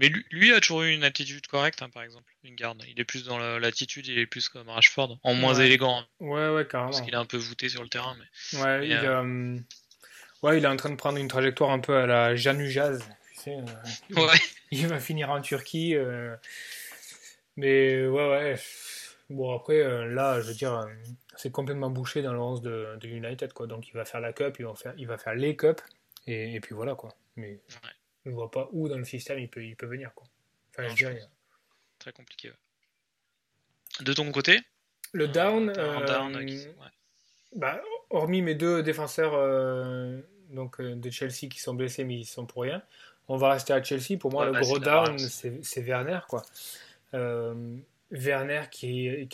mais 0.00 0.10
lui, 0.30 0.50
a 0.54 0.60
toujours 0.60 0.82
eu 0.82 0.94
une 0.94 1.04
attitude 1.04 1.46
correcte, 1.46 1.82
hein, 1.82 1.90
par 1.90 2.02
exemple, 2.02 2.24
une 2.42 2.54
garde. 2.54 2.82
Il 2.88 2.98
est 2.98 3.04
plus 3.04 3.24
dans 3.24 3.38
l'attitude, 3.58 4.06
il 4.06 4.18
est 4.18 4.24
plus 4.24 4.48
comme 4.48 4.70
Rashford, 4.70 5.18
en 5.22 5.34
moins 5.34 5.52
élégant. 5.52 5.98
Hein. 5.98 6.06
Ouais, 6.20 6.48
ouais, 6.48 6.66
carrément. 6.66 6.90
Parce 6.90 7.02
qu'il 7.02 7.12
est 7.12 7.18
un 7.18 7.26
peu 7.26 7.36
voûté 7.36 7.68
sur 7.68 7.82
le 7.82 7.90
terrain. 7.90 8.16
Mais... 8.18 8.60
Ouais, 8.60 8.86
il, 8.88 8.92
euh, 8.94 9.22
euh, 9.22 9.58
ouais, 10.42 10.56
il 10.56 10.64
est 10.64 10.68
en 10.68 10.76
train 10.76 10.88
de 10.88 10.96
prendre 10.96 11.18
une 11.18 11.28
trajectoire 11.28 11.70
un 11.70 11.80
peu 11.80 11.94
à 11.98 12.06
la 12.06 12.34
Janu 12.34 12.70
Jazz. 12.70 13.04
Tu 13.34 13.40
sais, 13.40 13.56
euh, 13.56 14.14
ouais. 14.26 14.38
il 14.70 14.86
va 14.86 15.00
finir 15.00 15.28
en 15.28 15.42
Turquie. 15.42 15.94
Mais 17.58 18.06
ouais, 18.06 18.30
ouais. 18.30 18.54
Bon, 19.28 19.54
après, 19.54 19.82
là, 20.08 20.40
je 20.40 20.46
veux 20.46 20.54
dire, 20.54 20.82
c'est 21.36 21.52
complètement 21.52 21.90
bouché 21.90 22.22
dans 22.22 22.32
le 22.32 22.40
11 22.40 22.62
de, 22.62 22.98
United, 23.04 23.52
quoi. 23.52 23.66
Donc, 23.66 23.88
il 23.88 23.92
va 23.92 24.06
faire 24.06 24.20
la 24.20 24.32
Cup, 24.32 24.56
il 24.58 24.64
va 24.64 24.74
faire, 24.74 24.94
il 24.96 25.06
va 25.06 25.18
faire 25.18 25.34
les 25.34 25.56
Cups, 25.56 25.82
et, 26.26 26.54
et 26.54 26.60
puis 26.60 26.74
voilà, 26.74 26.94
quoi. 26.94 27.14
Mais 27.36 27.60
je 28.26 28.30
vois 28.30 28.50
pas 28.50 28.68
où 28.72 28.88
dans 28.88 28.98
le 28.98 29.04
système 29.04 29.38
il 29.38 29.48
peut, 29.48 29.64
il 29.64 29.76
peut 29.76 29.86
venir. 29.86 30.12
Quoi. 30.14 30.26
Enfin, 30.70 30.88
je 30.88 30.94
dirais. 30.94 31.20
Très 31.98 32.12
compliqué. 32.12 32.50
De 34.00 34.12
ton 34.12 34.30
côté? 34.32 34.60
Le 35.12 35.28
down. 35.28 35.72
Euh, 35.76 36.64
bah, 37.56 37.80
hormis 38.10 38.42
mes 38.42 38.54
deux 38.54 38.82
défenseurs 38.82 39.34
euh, 39.34 40.20
donc, 40.50 40.80
euh, 40.80 40.94
de 40.94 41.10
Chelsea 41.10 41.48
qui 41.50 41.58
sont 41.58 41.74
blessés 41.74 42.04
mais 42.04 42.14
ils 42.14 42.24
sont 42.24 42.46
pour 42.46 42.62
rien, 42.62 42.80
on 43.28 43.36
va 43.36 43.50
rester 43.50 43.72
à 43.72 43.82
Chelsea. 43.82 44.18
Pour 44.18 44.30
moi, 44.30 44.46
le 44.46 44.52
bah, 44.52 44.60
gros 44.60 44.78
down, 44.78 45.18
c'est 45.18 45.82
Werner. 45.82 46.20
Quoi. 46.28 46.42
Werner 48.12 48.62
qui, 48.70 49.28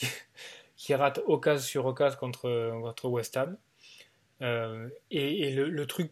qui, 0.77 0.94
rate 0.94 1.20
occasion 1.27 1.66
sur 1.66 1.87
occasion 1.87 2.18
contre, 2.18 2.81
contre 2.83 3.09
West 3.09 3.37
Ham. 3.37 3.57
et, 4.40 5.53
le, 5.55 5.68
le, 5.68 5.87
truc 5.87 6.11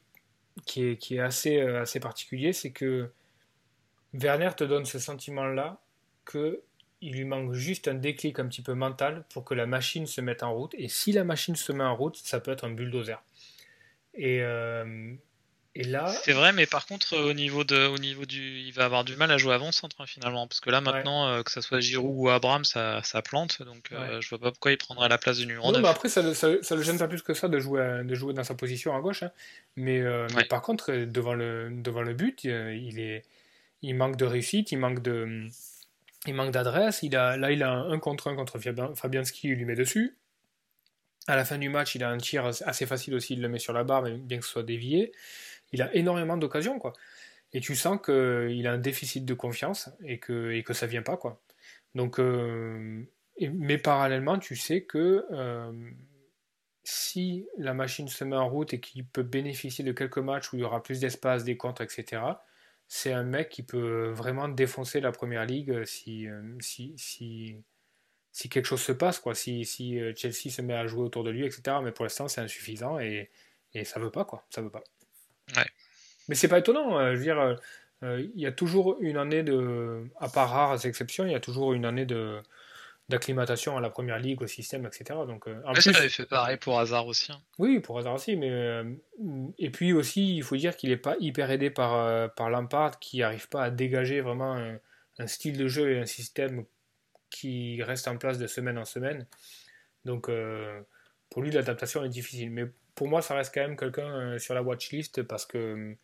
qui 0.64 0.82
est, 0.82 1.18
assez, 1.18 1.60
euh, 1.60 1.82
assez 1.82 2.00
particulier, 2.00 2.52
c'est 2.52 2.70
que 2.70 3.10
Werner 4.12 4.50
te 4.56 4.64
donne 4.64 4.84
ce 4.84 4.98
sentiment-là 4.98 5.80
que 6.24 6.62
il 7.00 7.12
lui 7.12 7.24
manque 7.24 7.52
juste 7.52 7.88
un 7.88 7.94
déclic 7.94 8.38
un 8.38 8.46
petit 8.46 8.62
peu 8.62 8.72
mental 8.72 9.24
pour 9.32 9.44
que 9.44 9.52
la 9.52 9.66
machine 9.66 10.06
se 10.06 10.22
mette 10.22 10.42
en 10.42 10.54
route. 10.54 10.74
Et 10.78 10.88
si 10.88 11.12
la 11.12 11.22
machine 11.22 11.54
se 11.54 11.70
met 11.70 11.84
en 11.84 11.94
route, 11.94 12.16
ça 12.16 12.40
peut 12.40 12.50
être 12.50 12.64
un 12.64 12.70
bulldozer. 12.70 13.22
Et, 14.14 14.40
euh, 14.42 15.14
et 15.76 15.82
là. 15.82 16.06
C'est 16.06 16.32
vrai, 16.32 16.52
mais 16.52 16.66
par 16.66 16.86
contre, 16.86 17.16
au 17.16 17.32
niveau 17.32 17.64
de, 17.64 17.86
au 17.86 17.98
niveau 17.98 18.26
du, 18.26 18.60
il 18.60 18.72
va 18.72 18.84
avoir 18.84 19.02
du 19.02 19.16
mal 19.16 19.32
à 19.32 19.38
jouer 19.38 19.54
avant-centre 19.54 19.96
hein, 20.00 20.06
finalement, 20.06 20.46
parce 20.46 20.60
que 20.60 20.70
là 20.70 20.80
maintenant, 20.80 21.26
euh, 21.26 21.42
que 21.42 21.50
ça 21.50 21.62
soit 21.62 21.80
Giroud 21.80 22.14
ou 22.16 22.28
Abraham, 22.28 22.64
ça, 22.64 23.02
ça 23.02 23.22
plante, 23.22 23.60
donc 23.62 23.88
euh, 23.90 24.20
je 24.20 24.28
vois 24.28 24.38
pas 24.38 24.52
pourquoi 24.52 24.70
il 24.70 24.78
prendrait 24.78 25.08
la 25.08 25.18
place 25.18 25.38
du 25.38 25.46
numéro 25.46 25.72
non, 25.72 25.80
Mais 25.80 25.88
après, 25.88 26.08
ça, 26.08 26.34
ça, 26.34 26.48
le 26.48 26.82
gêne 26.82 26.98
pas 26.98 27.08
plus 27.08 27.22
que 27.22 27.34
ça 27.34 27.48
de 27.48 27.58
jouer, 27.58 28.02
de 28.04 28.14
jouer 28.14 28.34
dans 28.34 28.44
sa 28.44 28.54
position 28.54 28.94
à 28.94 29.00
gauche, 29.00 29.24
hein. 29.24 29.32
mais, 29.74 30.00
euh, 30.00 30.28
mais, 30.36 30.44
par 30.44 30.62
contre, 30.62 30.92
devant 30.92 31.34
le, 31.34 31.70
devant 31.72 32.02
le 32.02 32.14
but, 32.14 32.44
il 32.44 33.00
est, 33.00 33.24
il 33.82 33.96
manque 33.96 34.16
de 34.16 34.26
réussite, 34.26 34.70
il 34.70 34.78
manque 34.78 35.02
de, 35.02 35.48
il 36.26 36.34
manque 36.34 36.52
d'adresse. 36.52 37.00
Il 37.02 37.16
a, 37.16 37.36
là, 37.36 37.50
il 37.50 37.64
a 37.64 37.72
un, 37.72 37.98
contre 37.98 38.28
un 38.28 38.36
contre 38.36 38.58
Fabianski, 38.94 39.48
il 39.48 39.54
lui 39.54 39.64
met 39.64 39.74
dessus. 39.74 40.16
À 41.26 41.36
la 41.36 41.44
fin 41.44 41.58
du 41.58 41.68
match, 41.68 41.94
il 41.94 42.04
a 42.04 42.10
un 42.10 42.18
tir 42.18 42.44
assez 42.44 42.86
facile 42.86 43.14
aussi, 43.14 43.32
il 43.32 43.40
le 43.40 43.48
met 43.48 43.58
sur 43.58 43.72
la 43.72 43.82
barre, 43.82 44.02
mais 44.02 44.12
bien 44.12 44.38
que 44.38 44.44
ce 44.44 44.52
soit 44.52 44.62
dévié 44.62 45.10
il 45.72 45.82
a 45.82 45.94
énormément 45.94 46.36
d'occasions, 46.36 46.78
quoi. 46.78 46.92
Et 47.52 47.60
tu 47.60 47.76
sens 47.76 48.00
qu'il 48.04 48.66
a 48.66 48.72
un 48.72 48.78
déficit 48.78 49.24
de 49.24 49.34
confiance 49.34 49.90
et 50.04 50.18
que, 50.18 50.50
et 50.50 50.64
que 50.64 50.74
ça 50.74 50.86
vient 50.86 51.02
pas, 51.02 51.16
quoi. 51.16 51.40
Donc, 51.94 52.18
euh, 52.18 53.04
mais 53.40 53.78
parallèlement, 53.78 54.38
tu 54.38 54.56
sais 54.56 54.82
que 54.82 55.26
euh, 55.30 55.90
si 56.82 57.46
la 57.56 57.74
machine 57.74 58.08
se 58.08 58.24
met 58.24 58.36
en 58.36 58.48
route 58.48 58.74
et 58.74 58.80
qu'il 58.80 59.06
peut 59.06 59.22
bénéficier 59.22 59.84
de 59.84 59.92
quelques 59.92 60.18
matchs 60.18 60.52
où 60.52 60.56
il 60.56 60.60
y 60.60 60.64
aura 60.64 60.82
plus 60.82 61.00
d'espace, 61.00 61.44
des 61.44 61.56
contres, 61.56 61.82
etc., 61.82 62.22
c'est 62.88 63.12
un 63.12 63.22
mec 63.24 63.48
qui 63.48 63.62
peut 63.62 64.10
vraiment 64.10 64.48
défoncer 64.48 65.00
la 65.00 65.12
première 65.12 65.46
ligue 65.46 65.84
si, 65.84 66.28
euh, 66.28 66.56
si, 66.60 66.94
si, 66.98 67.56
si 68.32 68.48
quelque 68.48 68.66
chose 68.66 68.82
se 68.82 68.92
passe, 68.92 69.20
quoi. 69.20 69.34
Si, 69.34 69.64
si 69.64 69.98
Chelsea 70.16 70.50
se 70.50 70.62
met 70.62 70.74
à 70.74 70.86
jouer 70.86 71.02
autour 71.04 71.24
de 71.24 71.30
lui, 71.30 71.46
etc. 71.46 71.78
Mais 71.82 71.92
pour 71.92 72.04
l'instant, 72.04 72.28
c'est 72.28 72.40
insuffisant 72.40 72.98
et, 72.98 73.30
et 73.74 73.84
ça 73.84 74.00
veut 74.00 74.10
pas, 74.10 74.24
quoi. 74.24 74.44
Ça 74.50 74.60
veut 74.62 74.70
pas. 74.70 74.84
Ouais. 75.56 75.66
Mais 76.28 76.34
c'est 76.34 76.48
pas 76.48 76.58
étonnant. 76.58 76.98
Euh, 76.98 77.12
je 77.12 77.16
veux 77.16 77.22
dire, 77.22 77.40
euh, 77.40 77.54
euh, 78.02 78.26
il 78.34 78.40
y 78.40 78.46
a 78.46 78.52
toujours 78.52 78.96
une 79.00 79.16
année 79.16 79.42
de, 79.42 80.04
à 80.20 80.28
part 80.28 80.50
rares 80.50 80.86
exceptions, 80.86 81.26
il 81.26 81.32
y 81.32 81.36
a 81.36 81.40
toujours 81.40 81.72
une 81.72 81.84
année 81.84 82.06
de 82.06 82.40
d'acclimatation 83.10 83.76
à 83.76 83.82
la 83.82 83.90
première 83.90 84.18
ligue, 84.18 84.40
au 84.40 84.46
système, 84.46 84.86
etc. 84.86 85.04
Donc, 85.26 85.46
en 85.66 85.74
ça 85.74 85.90
avait 85.90 86.08
fait 86.08 86.24
pareil 86.24 86.56
pour 86.56 86.80
Hazard 86.80 87.06
aussi. 87.06 87.32
Hein. 87.32 87.42
Oui, 87.58 87.78
pour 87.78 87.98
Hazard 87.98 88.14
aussi, 88.14 88.34
mais 88.34 88.82
et 89.58 89.68
puis 89.68 89.92
aussi, 89.92 90.36
il 90.38 90.42
faut 90.42 90.56
dire 90.56 90.74
qu'il 90.74 90.88
n'est 90.88 90.96
pas 90.96 91.14
hyper 91.20 91.50
aidé 91.50 91.68
par 91.68 92.32
par 92.32 92.48
Lampard, 92.48 92.98
qui 93.00 93.18
n'arrive 93.18 93.46
pas 93.50 93.64
à 93.64 93.70
dégager 93.70 94.22
vraiment 94.22 94.56
un, 95.18 95.26
style 95.26 95.58
de 95.58 95.68
jeu 95.68 95.90
et 95.90 96.00
un 96.00 96.06
système 96.06 96.64
qui 97.28 97.82
reste 97.82 98.08
en 98.08 98.16
place 98.16 98.38
de 98.38 98.46
semaine 98.46 98.78
en 98.78 98.86
semaine. 98.86 99.26
Donc, 100.06 100.30
pour 101.28 101.42
lui, 101.42 101.50
l'adaptation 101.50 102.04
est 102.04 102.08
difficile. 102.08 102.50
Mais 102.50 102.64
pour 102.94 103.08
moi, 103.08 103.22
ça 103.22 103.34
reste 103.34 103.52
quand 103.52 103.60
même 103.60 103.76
quelqu'un 103.76 104.08
euh, 104.08 104.38
sur 104.38 104.54
la 104.54 104.62
watchlist 104.62 105.22
parce 105.22 105.46
que, 105.46 105.96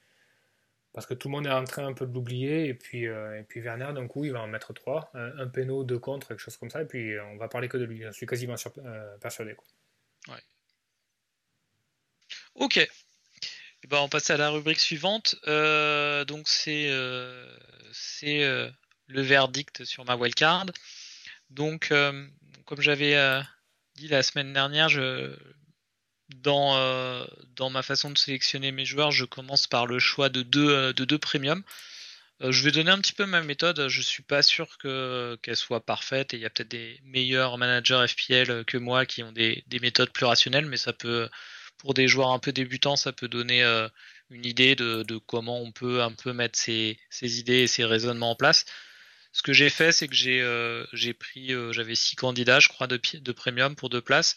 parce 0.93 1.07
que 1.07 1.15
tout 1.15 1.29
le 1.29 1.33
monde 1.33 1.47
est 1.47 1.53
en 1.53 1.65
train 1.65 1.87
un 1.87 1.93
peu 1.93 2.07
de 2.07 2.13
l'oublier. 2.13 2.67
Et 2.67 2.75
puis, 2.75 3.07
euh, 3.07 3.39
et 3.39 3.45
puis 3.45 3.61
Werner, 3.61 3.93
d'un 3.95 4.09
coup, 4.09 4.25
il 4.25 4.33
va 4.33 4.41
en 4.41 4.49
mettre 4.49 4.73
trois 4.73 5.11
un, 5.15 5.39
un 5.39 5.47
péno, 5.47 5.85
deux 5.85 5.99
contre, 5.99 6.29
quelque 6.29 6.41
chose 6.41 6.57
comme 6.57 6.71
ça. 6.71 6.83
Et 6.83 6.87
puis 6.87 7.19
on 7.21 7.37
va 7.37 7.49
parler 7.49 7.69
que 7.69 7.77
de 7.77 7.85
lui. 7.85 8.03
Je 8.03 8.11
suis 8.11 8.27
quasiment 8.27 8.57
euh, 8.79 9.17
persuadé. 9.19 9.55
Quoi. 9.55 10.35
Ouais. 10.35 10.43
Ok. 12.57 12.77
Et 12.79 12.89
eh 13.85 13.87
ben, 13.87 13.99
on 13.99 14.11
passe 14.11 14.29
à 14.29 14.37
la 14.37 14.51
rubrique 14.51 14.79
suivante. 14.79 15.37
donc 15.47 16.49
c'est 16.49 16.91
c'est 17.93 18.43
le 19.07 19.23
verdict 19.23 19.85
sur 19.85 20.05
ma 20.05 20.17
wildcard. 20.17 20.67
Donc, 21.49 21.89
comme 21.89 22.81
j'avais 22.81 23.43
dit 23.95 24.09
la 24.09 24.23
semaine 24.23 24.53
dernière, 24.53 24.91
je, 24.91 25.35
dans, 26.37 26.77
euh, 26.77 27.25
dans 27.57 27.71
ma 27.71 27.83
façon 27.83 28.11
de 28.11 28.19
sélectionner 28.19 28.73
mes 28.73 28.85
joueurs, 28.85 29.11
je 29.11 29.25
commence 29.25 29.67
par 29.67 29.87
le 29.87 29.99
choix 29.99 30.29
de 30.29 30.43
deux, 30.43 30.71
euh, 30.71 30.93
de 30.93 31.05
deux 31.05 31.19
premiums. 31.19 31.63
Euh, 32.43 32.53
je 32.53 32.65
vais 32.65 32.73
donner 32.73 32.91
un 32.91 32.99
petit 32.99 33.13
peu 33.13 33.27
ma 33.27 33.43
méthode. 33.43 33.89
Je 33.89 34.01
suis 34.03 34.23
pas 34.23 34.43
sûr 34.43 34.79
que 34.79 35.39
qu'elle 35.43 35.57
soit 35.57 35.85
parfaite 35.85 36.33
il 36.33 36.41
y 36.41 36.47
a 36.47 36.51
peut-être 36.51 36.71
des 36.71 37.01
meilleurs 37.05 37.59
managers 37.59 38.07
FPL 38.09 38.65
que 38.65 38.79
moi 38.79 39.07
qui 39.07 39.23
ont 39.23 39.33
des, 39.33 39.65
des, 39.69 39.81
méthodes 39.81 40.11
plus 40.11 40.27
rationnelles, 40.27 40.67
mais 40.67 40.77
ça 40.77 40.93
peut, 40.93 41.29
pour 41.79 41.95
des 41.95 42.09
joueurs 42.09 42.31
un 42.31 42.39
peu 42.39 42.53
débutants, 42.53 42.97
ça 42.97 43.13
peut 43.13 43.29
donner 43.29 43.63
une 44.31 44.47
idée 44.47 44.77
de, 44.77 45.03
de, 45.03 45.19
comment 45.19 45.61
on 45.63 45.73
peut 45.73 46.03
un 46.03 46.13
peu 46.13 46.33
mettre 46.33 46.59
ses, 46.59 46.99
ses, 47.11 47.41
idées 47.41 47.63
et 47.63 47.67
ses 47.67 47.85
raisonnements 47.85 48.33
en 48.33 48.37
place. 48.37 48.65
Ce 49.33 49.43
que 49.43 49.53
j'ai 49.53 49.71
fait, 49.71 49.93
c'est 49.93 50.09
que 50.09 50.15
j'ai 50.15 50.43
j'ai 50.93 51.15
pris, 51.15 51.53
j'avais 51.73 51.95
six 51.95 52.17
candidats, 52.17 52.61
je 52.61 52.69
crois, 52.69 52.87
de, 52.87 53.01
de 53.15 53.33
premium 53.33 53.77
pour 53.77 53.91
deux 53.91 54.03
places. 54.03 54.37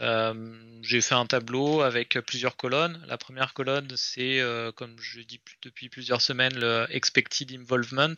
Euh, 0.00 0.34
j'ai 0.82 1.00
fait 1.00 1.14
un 1.14 1.26
tableau 1.26 1.82
avec 1.82 2.18
plusieurs 2.26 2.56
colonnes. 2.56 3.02
La 3.08 3.18
première 3.18 3.52
colonne, 3.52 3.92
c'est, 3.96 4.40
euh, 4.40 4.70
comme 4.72 4.96
je 5.00 5.20
dis 5.20 5.40
depuis 5.62 5.88
plusieurs 5.88 6.22
semaines, 6.22 6.58
le 6.58 6.86
expected 6.90 7.52
involvement, 7.52 8.14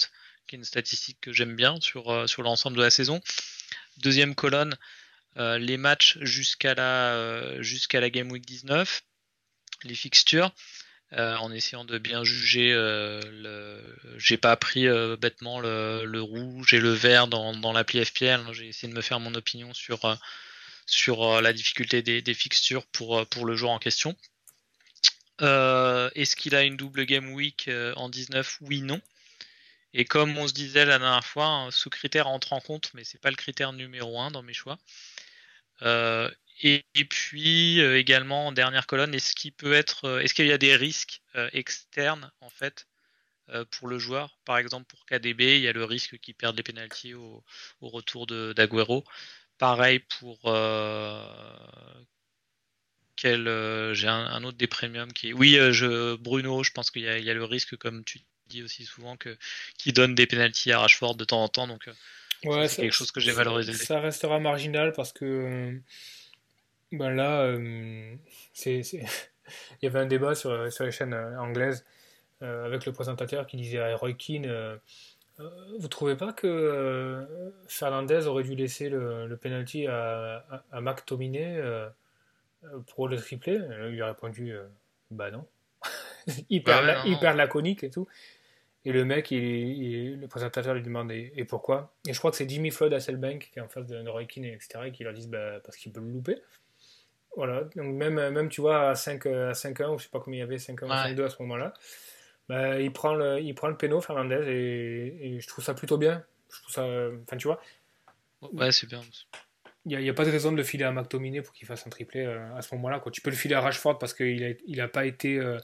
qui 0.47 0.57
est 0.57 0.59
une 0.59 0.65
statistique 0.65 1.19
que 1.21 1.33
j'aime 1.33 1.57
bien 1.57 1.81
sur, 1.81 2.11
euh, 2.11 2.27
sur 2.27 2.43
l'ensemble 2.43 2.77
de 2.77 2.83
la 2.83 2.91
saison. 2.91 3.21
Deuxième 3.99 4.35
colonne, 4.35 4.77
les 5.37 5.77
matchs 5.79 6.19
jusqu'à 6.21 6.75
la, 6.75 7.57
la 7.59 8.11
Game 8.11 8.31
Week 8.31 8.45
19, 8.45 9.03
les 9.85 9.95
fixtures. 9.95 10.53
en 11.13 11.51
essayant 11.53 11.85
de 11.85 11.99
bien 11.99 12.25
juger, 12.25 12.73
le... 12.73 13.81
j'ai 14.17 14.37
pas 14.37 14.57
pris 14.57 14.87
bêtement 15.19 15.61
le, 15.61 16.05
le, 16.05 16.21
rouge 16.21 16.75
et 16.75 16.81
le 16.81 16.93
vert 16.93 17.27
dans, 17.27 17.55
dans 17.55 17.73
l'appli 17.73 18.05
FPL. 18.05 18.41
J'ai 18.53 18.69
essayé 18.69 18.93
de 18.93 18.97
me 18.97 19.03
faire 19.03 19.21
mon 19.21 19.35
opinion 19.35 19.73
sur 19.73 20.19
sur 20.91 21.23
euh, 21.23 21.41
la 21.41 21.53
difficulté 21.53 22.03
des, 22.03 22.35
fixtures 22.35 22.87
pour, 22.87 23.19
euh, 23.19 23.25
pour 23.25 23.47
le 23.47 23.57
joueur 23.57 23.73
en 23.73 23.79
question. 23.79 24.17
Euh, 25.41 26.11
est-ce 26.15 26.37
qu'il 26.37 26.55
a 26.55 26.63
une 26.63 26.77
double 26.77 27.07
game 27.07 27.33
week 27.33 27.71
en 27.97 28.09
19 28.09 28.59
Oui, 28.61 28.83
non. 28.83 29.01
Et 29.95 30.05
comme 30.05 30.37
on 30.37 30.47
se 30.47 30.53
disait 30.53 30.85
la 30.85 30.99
dernière 30.99 31.25
fois, 31.25 31.47
hein, 31.47 31.71
ce 31.71 31.89
critère 31.89 32.29
entre 32.29 32.53
en 32.53 32.61
compte, 32.61 32.91
mais 32.95 33.05
c'est 33.05 33.21
pas 33.21 33.31
le 33.31 33.37
critère 33.37 33.73
numéro 33.73 34.21
un 34.21 34.31
dans 34.31 34.43
mes 34.43 34.53
choix. 34.53 34.79
et, 35.83 36.85
puis 37.09 37.81
également 37.81 38.49
en 38.49 38.53
dernière 38.53 38.87
colonne, 38.87 39.15
est-ce 39.15 39.35
qu'il 39.35 39.53
peut 39.53 39.73
être, 39.73 40.21
est-ce 40.21 40.35
qu'il 40.35 40.47
y 40.47 40.53
a 40.53 40.59
des 40.59 40.77
risques 40.77 41.23
externes 41.53 42.31
en 42.41 42.51
fait 42.51 42.87
pour 43.71 43.89
le 43.89 43.99
joueur? 43.99 44.39
Par 44.45 44.59
exemple 44.59 44.87
pour 44.87 45.07
KDB, 45.07 45.57
il 45.57 45.63
y 45.63 45.69
a 45.69 45.73
le 45.73 45.85
risque 45.85 46.19
qu'il 46.19 46.35
perde 46.35 46.57
les 46.57 46.63
pénalties 46.63 47.15
au 47.15 47.43
retour 47.81 48.27
d'Aguero. 48.27 49.05
Pareil 49.61 49.99
pour 50.19 50.39
euh, 50.47 51.23
quel 53.15 53.47
euh, 53.47 53.93
j'ai 53.93 54.09
un, 54.09 54.43
autre 54.43 54.57
des 54.57 54.67
premiums 54.67 55.13
qui 55.13 55.35
oui 55.35 55.59
euh, 55.59 55.71
je 55.71 56.17
Bruno 56.17 56.63
je 56.63 56.71
pense 56.73 56.91
qu'il 56.91 57.03
y, 57.03 57.31
a 57.31 57.35
le 57.35 57.45
risque 57.45 57.77
comme 57.77 58.03
tu 58.03 58.21
dis 58.47 58.63
aussi 58.63 58.87
souvent 58.87 59.19
que 59.19 59.37
qui 59.77 59.93
donne 59.93 60.15
des 60.15 60.27
pénalties 60.27 60.73
à 60.73 60.79
Rashford 60.79 61.15
de 61.17 61.27
temps 61.27 61.43
en 61.43 61.49
temps 61.49 61.67
donc 61.69 61.91
Ouais, 62.43 62.69
c'est 62.69 62.81
quelque 62.81 62.95
chose 62.95 63.13
que 63.13 63.21
j'ai 63.21 63.33
valorisé. 63.33 63.75
Ça 63.75 64.01
restera 64.01 64.41
marginal 64.41 64.95
parce 64.95 65.13
que 65.13 65.79
ben 66.91 67.11
là, 67.11 67.55
c'est, 68.55 68.81
il 68.93 69.07
y 69.83 69.87
avait 69.87 69.99
un 69.99 70.07
débat 70.07 70.35
sur, 70.35 70.73
sur 70.73 70.87
les 70.87 70.91
chaînes 70.91 71.13
anglaises 71.13 71.85
avec 72.41 72.87
le 72.87 72.93
présentateur 72.93 73.47
qui 73.47 73.57
disait 73.57 73.79
à 73.79 73.95
Roy 73.97 74.15
Keane 74.15 74.47
euh, 74.47 74.77
vous 75.79 75.89
trouvez 75.89 76.17
pas 76.17 76.33
que 76.33 76.47
euh, 76.47 77.51
Fernandez 77.67 78.27
aurait 78.27 78.43
dû 78.43 78.55
laisser 78.55 78.89
le, 78.89 79.27
le 79.27 79.37
penalty 79.37 79.87
à, 79.87 80.45
à, 80.71 80.81
Mac 80.81 81.05
euh, 81.11 81.89
pour 82.89 83.09
le 83.09 83.17
triplé 83.17 83.55
Il 83.55 83.93
lui 83.93 84.03
a 84.03 84.07
répondu 84.07 84.55
bah 85.11 85.31
non. 85.31 85.47
hyper, 86.51 86.85
bah 86.85 87.03
hyper 87.07 87.35
laconique 87.35 87.85
et 87.85 87.91
tout. 87.91 88.07
Et 88.85 88.93
le 88.93 89.05
mec, 89.05 89.31
il, 89.31 90.19
le 90.19 90.27
présentateur 90.29 90.75
lui 90.75 90.83
demande 90.83 91.13
et, 91.13 91.45
pourquoi? 91.45 91.93
Et 92.09 92.15
je 92.15 92.19
crois 92.19 92.31
que 92.31 92.37
c'est 92.37 92.49
Jimmy 92.49 92.71
Floyd 92.71 92.93
à 92.95 93.01
Selbank 93.01 93.51
qui 93.53 93.59
est 93.59 93.63
en 93.63 93.69
face 93.69 93.87
de 93.87 94.09
Roy 94.09 94.25
Keane, 94.25 94.47
etc. 94.47 94.81
et 94.87 94.93
qui 94.93 95.05
leur 95.05 95.13
dit 95.13 95.29
bah, 95.29 95.61
parce 95.65 95.77
qu'il 95.77 95.93
peut 95.93 96.01
le 96.01 96.11
louper. 96.11 96.37
Voilà, 97.37 97.65
donc 97.77 97.95
même, 97.95 98.15
même 98.31 98.49
tu 98.49 98.61
vois, 98.61 98.91
à 98.91 98.95
5 98.95 99.27
à 99.27 99.53
5-1, 99.53 99.95
ou 99.95 99.99
je 99.99 100.05
sais 100.05 100.11
pas 100.11 100.19
combien 100.19 100.39
il 100.39 100.41
y 100.41 100.43
avait, 100.43 100.57
5-1 100.57 100.85
ou 100.85 100.89
5-2 100.89 101.25
à 101.25 101.31
ce 101.31 101.43
moment-là, 101.43 101.75
bah, 102.51 102.81
il 102.81 102.93
prend 102.93 103.15
le, 103.15 103.41
il 103.41 103.55
prend 103.55 103.69
le 103.69 103.77
péno 103.77 104.01
Fernandez 104.01 104.43
et, 104.49 105.37
et, 105.37 105.41
je 105.41 105.47
trouve 105.47 105.65
ça 105.65 105.73
plutôt 105.73 105.99
bien. 105.99 106.25
Je 106.53 106.61
trouve 106.63 106.75
ça, 106.75 106.85
enfin 107.23 107.37
tu 107.37 107.47
vois. 107.47 107.61
Ouais, 108.43 108.73
c'est 108.73 108.89
bien. 108.89 109.01
Il 109.87 109.97
n'y 109.97 110.09
a, 110.09 110.11
a, 110.11 110.15
pas 110.15 110.25
de 110.25 110.33
raison 110.33 110.51
de 110.51 110.57
le 110.57 110.65
filer 110.65 110.83
à 110.83 110.91
McTominay 110.91 111.43
pour 111.43 111.55
qu'il 111.55 111.69
fasse 111.69 111.87
un 111.87 111.91
triplé 111.91 112.25
euh, 112.25 112.57
à 112.57 112.63
ce 112.63 112.75
moment-là. 112.75 113.01
Tu 113.13 113.21
peux 113.21 113.31
le 113.31 113.37
filer 113.37 113.55
à 113.55 113.61
Rashford 113.61 114.01
parce 114.01 114.15
qu'il 114.15 114.41
n'a 114.41 114.57
il 114.67 114.81
a 114.81 114.89
pas 114.89 115.07
été 115.07 115.39
euh, 115.39 115.61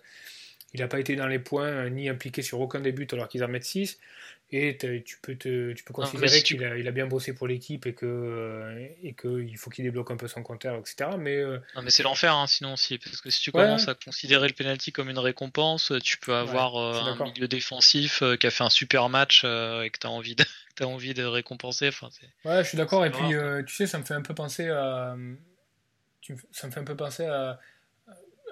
il 0.74 0.80
n'a 0.80 0.86
pas 0.86 1.00
été 1.00 1.16
dans 1.16 1.26
les 1.26 1.40
points 1.40 1.66
euh, 1.66 1.88
ni 1.88 2.08
impliqué 2.08 2.40
sur 2.42 2.60
aucun 2.60 2.78
des 2.78 2.92
buts 2.92 3.08
alors 3.10 3.26
qu'ils 3.26 3.42
en 3.42 3.48
mettent 3.48 3.64
6. 3.64 3.98
Et 4.52 4.76
tu 5.04 5.18
peux, 5.20 5.34
te, 5.34 5.72
tu 5.72 5.82
peux 5.82 5.92
considérer 5.92 6.40
qu'il 6.40 6.62
a, 6.62 6.76
il 6.76 6.86
a, 6.86 6.92
bien 6.92 7.08
bossé 7.08 7.34
pour 7.34 7.48
l'équipe 7.48 7.84
et 7.84 7.94
que 7.94 8.06
euh, 8.06 8.86
et 9.02 9.12
qu'il 9.14 9.56
faut 9.58 9.70
qu'il 9.70 9.84
débloque 9.84 10.12
un 10.12 10.16
peu 10.16 10.28
son 10.28 10.44
compteur, 10.44 10.78
etc. 10.78 11.10
Mais, 11.18 11.36
euh, 11.36 11.58
non, 11.74 11.82
mais 11.82 11.90
c'est 11.90 12.04
l'enfer 12.04 12.32
hein, 12.32 12.46
sinon 12.46 12.74
aussi, 12.74 12.98
parce 12.98 13.20
que 13.20 13.28
si 13.30 13.40
tu 13.40 13.50
commences 13.50 13.88
à 13.88 13.94
considérer 13.94 14.46
le 14.46 14.54
penalty 14.54 14.92
comme 14.92 15.10
une 15.10 15.18
récompense, 15.18 15.92
tu 16.04 16.18
peux 16.18 16.34
avoir 16.34 16.76
un 16.76 17.24
milieu 17.24 17.48
défensif 17.48 18.22
qui 18.38 18.46
a 18.46 18.50
fait 18.50 18.64
un 18.64 18.70
super 18.70 19.08
match 19.08 19.44
et 19.44 19.90
que 19.90 19.98
tu 19.98 20.06
as 20.06 20.10
envie 20.10 20.36
de, 20.36 20.44
as 20.80 20.86
envie 20.86 21.12
de 21.14 21.24
récompenser. 21.24 21.88
Enfin, 21.88 22.08
ouais, 22.44 22.62
je 22.62 22.68
suis 22.68 22.78
d'accord. 22.78 23.04
Et 23.04 23.10
puis, 23.10 23.34
tu 23.66 23.74
sais, 23.74 23.88
ça 23.88 23.98
me 23.98 24.04
fait 24.04 24.14
un 24.14 24.22
peu 24.22 24.34
penser 24.34 24.68
à. 24.68 25.16
Ça 26.50 26.66
me 26.66 26.72
fait 26.72 26.80
un 26.80 26.84
peu 26.84 26.96
penser 26.96 27.24
à 27.24 27.58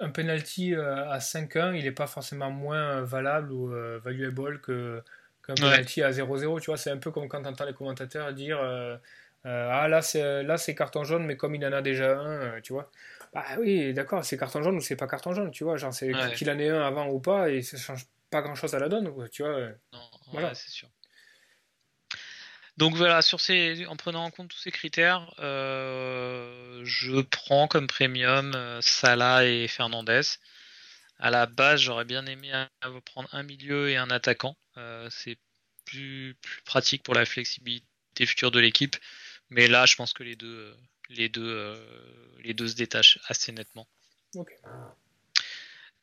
un 0.01 0.09
penalty 0.09 0.73
euh, 0.73 1.09
à 1.09 1.19
5-1, 1.19 1.75
il 1.75 1.83
n'est 1.83 1.91
pas 1.91 2.07
forcément 2.07 2.51
moins 2.51 3.01
valable 3.01 3.51
ou 3.51 3.73
euh, 3.73 3.99
valuable 4.03 4.59
que 4.61 5.01
qu'un 5.45 5.55
penalty 5.55 6.03
à 6.03 6.11
0-0. 6.11 6.59
Tu 6.59 6.67
vois, 6.67 6.77
c'est 6.77 6.91
un 6.91 6.97
peu 6.97 7.11
comme 7.11 7.27
quand 7.27 7.41
tu 7.41 7.47
entends 7.47 7.65
les 7.65 7.73
commentateurs 7.73 8.33
dire 8.33 8.59
euh, 8.59 8.97
Ah, 9.43 9.87
là, 9.87 10.01
c'est, 10.01 10.43
là, 10.43 10.57
c'est 10.57 10.75
carton 10.75 11.03
jaune, 11.03 11.25
mais 11.25 11.37
comme 11.37 11.55
il 11.55 11.65
en 11.65 11.73
a 11.73 11.81
déjà 11.81 12.17
un, 12.19 12.61
tu 12.61 12.73
vois. 12.73 12.91
Bah 13.33 13.45
oui, 13.59 13.93
d'accord, 13.93 14.23
c'est 14.23 14.37
carton 14.37 14.63
jaune 14.63 14.77
ou 14.77 14.81
c'est 14.81 14.95
pas 14.95 15.07
carton 15.07 15.33
jaune, 15.33 15.51
tu 15.51 15.63
vois. 15.63 15.77
Genre, 15.77 15.93
c'est 15.93 16.11
qu'il 16.35 16.49
en 16.49 16.59
ait 16.59 16.69
un 16.69 16.81
avant 16.81 17.07
ou 17.07 17.19
pas, 17.19 17.49
et 17.49 17.61
ça 17.61 17.77
change 17.77 18.05
pas 18.29 18.41
grand 18.41 18.55
chose 18.55 18.73
à 18.75 18.79
la 18.79 18.89
donne, 18.89 19.11
tu 19.29 19.43
vois. 19.43 19.69
Non, 19.93 20.09
voilà, 20.31 20.55
c'est 20.55 20.69
sûr. 20.69 20.89
Donc 22.77 22.95
voilà, 22.95 23.21
sur 23.21 23.39
ces, 23.39 23.85
en 23.85 23.95
prenant 23.95 24.25
en 24.25 24.31
compte 24.31 24.49
tous 24.49 24.57
ces 24.57 24.71
critères, 24.71 25.33
euh, 25.39 26.81
je 26.83 27.21
prends 27.21 27.67
comme 27.69 27.87
premium 27.87 28.53
euh, 28.53 28.81
Salah 28.81 29.45
et 29.45 29.67
Fernandez. 29.69 30.21
À 31.17 31.29
la 31.29 31.45
base, 31.45 31.79
j'aurais 31.79 32.03
bien 32.03 32.25
aimé 32.25 32.51
prendre 33.05 33.29
un 33.31 33.43
milieu 33.43 33.89
et 33.89 33.95
un 33.95 34.09
attaquant. 34.09 34.57
Euh, 34.77 35.09
c'est 35.09 35.37
plus, 35.85 36.35
pratique 36.65 37.03
pour 37.03 37.13
la 37.13 37.25
flexibilité 37.25 38.25
future 38.25 38.51
de 38.51 38.59
l'équipe. 38.59 38.95
Mais 39.49 39.67
là, 39.67 39.85
je 39.85 39.95
pense 39.95 40.13
que 40.13 40.23
les 40.23 40.35
deux, 40.35 40.75
les 41.09 41.29
deux, 41.29 41.79
les 42.43 42.53
deux 42.53 42.67
se 42.67 42.75
détachent 42.75 43.19
assez 43.27 43.51
nettement. 43.51 43.87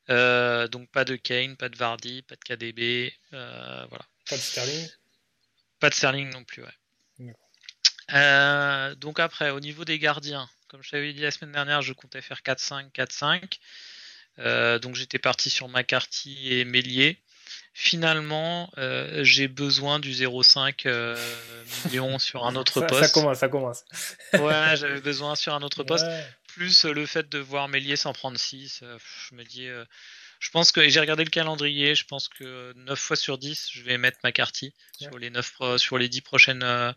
donc 0.07 0.89
pas 0.91 1.05
de 1.05 1.15
Kane, 1.15 1.57
pas 1.57 1.69
de 1.69 1.77
Vardy, 1.77 2.21
pas 2.21 2.35
de 2.35 2.41
KDB, 2.41 3.13
voilà. 3.31 4.05
Pas 4.29 4.37
de 4.37 4.41
Sterling. 4.41 4.89
Pas 5.79 5.89
de 5.89 5.95
Sterling 5.95 6.29
non 6.29 6.45
plus, 6.45 6.63
ouais. 6.63 6.73
Euh, 8.11 8.95
donc 8.95 9.19
après, 9.19 9.49
au 9.51 9.59
niveau 9.59 9.85
des 9.85 9.99
gardiens, 9.99 10.49
comme 10.67 10.83
je 10.83 10.91
t'avais 10.91 11.13
dit 11.13 11.21
la 11.21 11.31
semaine 11.31 11.51
dernière, 11.51 11.81
je 11.81 11.93
comptais 11.93 12.21
faire 12.21 12.41
4-5, 12.41 12.91
4-5. 12.91 13.59
Euh, 14.39 14.79
donc 14.79 14.95
j'étais 14.95 15.19
parti 15.19 15.49
sur 15.49 15.69
McCarthy 15.69 16.53
et 16.53 16.65
Mélier. 16.65 17.21
Finalement, 17.75 18.71
euh, 18.77 19.23
j'ai 19.23 19.47
besoin 19.47 19.99
du 19.99 20.11
0,5 20.11 21.17
million 21.85 22.19
sur 22.19 22.45
un 22.45 22.55
autre 22.55 22.81
poste. 22.81 23.05
Ça 23.05 23.09
commence, 23.09 23.39
ça 23.39 23.49
commence. 23.49 23.83
ouais, 24.33 24.75
j'avais 24.75 25.01
besoin 25.01 25.35
sur 25.35 25.53
un 25.53 25.61
autre 25.61 25.83
poste. 25.83 26.05
Plus 26.47 26.85
le 26.85 27.05
fait 27.07 27.27
de 27.29 27.39
voir 27.39 27.67
Mélier 27.67 27.95
s'en 27.95 28.13
prendre 28.13 28.37
6, 28.37 28.83
je 29.29 29.35
me 29.35 29.43
dis 29.43 29.67
je 30.43 30.49
pense 30.49 30.73
que 30.73 30.87
j'ai 30.89 30.99
regardé 30.99 31.23
le 31.23 31.29
calendrier, 31.29 31.95
je 31.95 32.05
pense 32.05 32.27
que 32.27 32.73
9 32.75 32.99
fois 32.99 33.15
sur 33.15 33.37
10, 33.37 33.69
je 33.71 33.81
vais 33.83 33.97
mettre 33.97 34.17
McCarthy 34.25 34.73
sur 34.99 35.17
les 35.17 35.29
9 35.29 35.77
sur 35.77 35.97
les 35.97 36.09
10 36.09 36.19
prochaines 36.19 36.63
euh, 36.63 36.91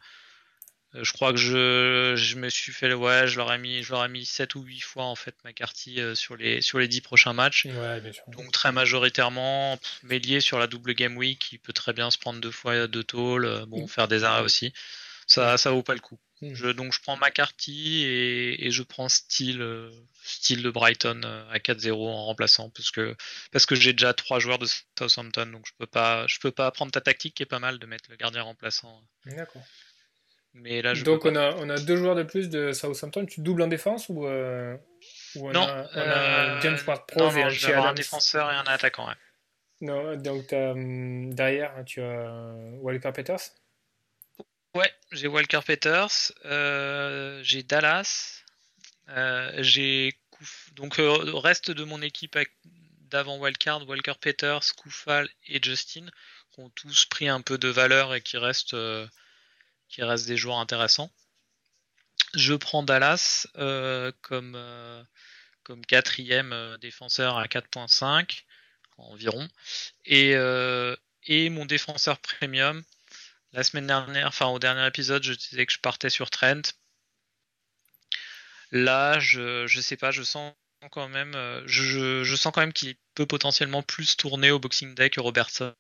je 1.03 1.13
crois 1.13 1.33
que 1.33 1.39
je, 1.39 2.15
je 2.17 2.37
me 2.37 2.49
suis 2.49 2.73
fait 2.73 2.93
ouais, 2.93 3.27
je 3.27 3.37
leur 3.37 3.53
ai 3.53 3.59
mis 3.59 3.83
je 3.83 3.93
leur 3.93 4.05
ai 4.05 4.09
mis 4.09 4.25
7 4.25 4.55
ou 4.55 4.63
8 4.63 4.81
fois 4.81 5.05
en 5.05 5.15
fait 5.15 5.35
McCarthy 5.45 6.01
euh, 6.01 6.15
sur 6.15 6.37
les 6.37 6.61
sur 6.61 6.79
les 6.79 6.89
10 6.89 7.01
prochains 7.01 7.33
matchs. 7.33 7.67
Donc 8.29 8.53
très 8.53 8.73
majoritairement 8.73 9.79
Mélier 10.03 10.41
sur 10.41 10.59
la 10.59 10.67
double 10.67 10.95
game 10.95 11.17
week, 11.17 11.53
il 11.53 11.59
peut 11.59 11.73
très 11.73 11.93
bien 11.93 12.11
se 12.11 12.19
prendre 12.19 12.41
deux 12.41 12.51
fois 12.51 12.87
deux 12.87 13.05
tôles, 13.05 13.47
euh, 13.47 13.67
bon 13.67 13.85
mm. 13.85 13.89
faire 13.89 14.09
des 14.09 14.25
arrêts 14.25 14.43
aussi. 14.43 14.73
Ça 15.27 15.59
ça 15.59 15.71
vaut 15.71 15.83
pas 15.83 15.95
le 15.95 16.01
coup. 16.01 16.19
Je, 16.43 16.69
donc 16.69 16.93
je 16.93 17.01
prends 17.01 17.17
McCarthy 17.17 18.05
et, 18.05 18.67
et 18.67 18.71
je 18.71 18.83
prends 18.83 19.09
style, 19.09 19.63
euh, 19.63 19.91
style 20.23 20.63
de 20.63 20.71
Brighton 20.71 21.23
euh, 21.25 21.51
à 21.51 21.59
4-0 21.59 21.95
en 21.95 22.27
remplaçant 22.27 22.69
parce 22.71 22.91
que, 22.91 23.17
parce 23.53 23.65
que 23.65 23.75
j'ai 23.75 23.95
déjà 23.95 24.13
trois 24.13 24.39
joueurs 24.39 24.59
de 24.59 24.67
Southampton 24.67 25.47
donc 25.47 25.67
je 25.67 25.73
peux 25.79 25.87
pas 25.87 26.27
je 26.27 26.39
peux 26.39 26.51
pas 26.51 26.71
prendre 26.73 26.93
ta 26.93 27.01
tactique 27.01 27.35
qui 27.35 27.43
est 27.43 27.47
pas 27.47 27.59
mal 27.59 27.79
de 27.79 27.87
mettre 27.87 28.11
le 28.11 28.17
gardien 28.17 28.43
remplaçant. 28.43 29.03
D'accord. 29.25 29.63
Mais 30.57 30.83
là, 30.83 30.95
je 30.95 31.05
donc 31.05 31.25
on 31.25 31.37
a, 31.37 31.55
on 31.57 31.69
a 31.69 31.79
deux 31.79 31.97
joueurs 31.97 32.15
de 32.15 32.23
plus 32.23 32.49
de 32.49 32.73
Southampton. 32.73 33.27
Tu 33.27 33.41
doubles 33.41 33.63
en 33.63 33.69
défense 33.69 34.09
ou, 34.09 34.27
euh, 34.27 34.77
ou 35.37 35.49
on 35.49 35.53
non, 35.53 35.67
a, 35.67 36.61
James 36.61 36.79
Ward-Prowse 36.87 37.37
et 37.37 37.43
un, 37.43 37.49
je 37.49 37.71
un 37.73 37.95
défenseur 37.95 38.51
et 38.51 38.55
un 38.55 38.65
attaquant. 38.65 39.07
Ouais. 39.07 39.15
Non, 39.83 40.17
donc 40.17 40.53
hum, 40.53 41.35
derrière 41.35 41.73
tu 41.85 42.01
as 42.01 42.53
Walker 42.81 43.13
Peters. 43.13 43.53
Ouais, 44.77 44.93
j'ai 45.11 45.27
Walker 45.27 45.61
Peters, 45.67 46.33
euh, 46.45 47.41
j'ai 47.43 47.63
Dallas, 47.63 48.43
euh, 49.09 49.51
j'ai 49.63 50.13
donc 50.73 50.99
euh, 50.99 51.25
le 51.25 51.35
reste 51.35 51.71
de 51.71 51.83
mon 51.83 52.03
équipe 52.03 52.39
d'avant 53.09 53.39
Wildcard, 53.39 53.89
Walker 53.89 54.13
Peters, 54.21 54.75
Koufal 54.77 55.31
et 55.47 55.63
Justin, 55.63 56.07
qui 56.53 56.61
ont 56.61 56.69
tous 56.69 57.07
pris 57.07 57.27
un 57.27 57.41
peu 57.41 57.57
de 57.57 57.69
valeur 57.69 58.15
et 58.15 58.21
qui 58.21 58.37
restent, 58.37 58.77
qui 59.89 60.03
restent 60.03 60.27
des 60.27 60.37
joueurs 60.37 60.59
intéressants. 60.59 61.11
Je 62.35 62.55
prends 62.55 62.83
Dallas 62.83 63.47
comme, 64.23 65.07
comme 65.63 65.87
quatrième 65.87 66.77
défenseur 66.81 67.39
à 67.39 67.47
4.5 67.47 68.45
environ. 68.99 69.49
Et, 70.05 70.35
mon 71.51 71.67
défenseur 71.67 72.19
premium, 72.19 72.83
la 73.53 73.63
semaine 73.65 73.87
dernière, 73.87 74.29
enfin 74.29 74.47
au 74.47 74.59
dernier 74.59 74.87
épisode, 74.87 75.23
je 75.23 75.33
disais 75.33 75.67
que 75.67 75.73
je 75.73 75.81
partais 75.81 76.11
sur 76.11 76.31
Trent. 76.31 76.63
Là, 78.73 79.19
je, 79.19 79.67
je 79.67 79.81
sais 79.81 79.97
pas, 79.97 80.11
je 80.11 80.23
sens 80.23 80.53
quand 80.91 81.09
même, 81.09 81.35
euh, 81.35 81.63
je, 81.67 82.37
sens 82.37 82.53
quand 82.53 82.61
même 82.61 82.73
qu'il 82.73 82.97
peut 83.15 83.27
potentiellement 83.27 83.83
plus 83.83 84.17
tourner 84.17 84.51
au 84.51 84.59
Boxing 84.59 84.95
Day 84.95 85.11
que 85.11 85.21
Robertson. 85.21 85.75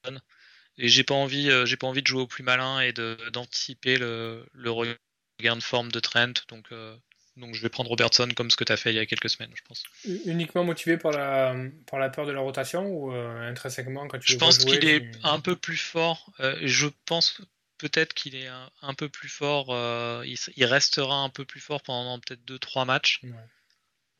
Et 0.78 0.88
j'ai 0.88 1.04
pas 1.04 1.14
envie, 1.14 1.50
euh, 1.50 1.66
j'ai 1.66 1.76
pas 1.76 1.86
envie 1.86 2.02
de 2.02 2.06
jouer 2.06 2.22
au 2.22 2.26
plus 2.26 2.42
malin 2.42 2.80
et 2.80 2.92
d'anticiper 3.32 3.96
le, 3.98 4.46
le 4.52 4.70
regain 4.70 5.56
de 5.56 5.62
forme 5.62 5.90
de 5.90 6.00
Trent. 6.00 6.34
Donc, 6.48 6.66
euh, 6.72 6.94
donc 7.36 7.54
je 7.54 7.62
vais 7.62 7.68
prendre 7.68 7.90
Robertson 7.90 8.28
comme 8.36 8.50
ce 8.50 8.56
que 8.56 8.64
tu 8.64 8.72
as 8.72 8.76
fait 8.76 8.92
il 8.92 8.96
y 8.96 8.98
a 8.98 9.06
quelques 9.06 9.30
semaines, 9.30 9.52
je 9.54 9.62
pense. 9.62 9.82
Uniquement 10.26 10.64
motivé 10.64 10.96
par 10.96 11.12
la, 11.12 11.54
par 11.86 11.98
la 11.98 12.10
peur 12.10 12.26
de 12.26 12.32
la 12.32 12.40
rotation 12.40 12.86
ou 12.86 13.12
intrinsèquement 13.12 14.08
quand 14.08 14.18
tu 14.18 14.32
Je 14.32 14.38
pense 14.38 14.58
qu'il 14.58 14.84
est 14.86 15.10
un 15.22 15.40
peu 15.40 15.56
plus 15.56 15.76
fort. 15.76 16.32
je 16.62 16.88
pense 17.04 17.40
peut-être 17.78 18.14
qu'il 18.14 18.34
est 18.34 18.48
un, 18.82 18.94
peu 18.94 19.08
plus 19.08 19.28
fort, 19.28 19.66
euh, 19.70 20.24
il, 20.56 20.64
restera 20.64 21.16
un 21.16 21.28
peu 21.28 21.44
plus 21.44 21.60
fort 21.60 21.82
pendant 21.82 22.18
peut-être 22.18 22.44
2-3 22.46 22.86
matchs. 22.86 23.20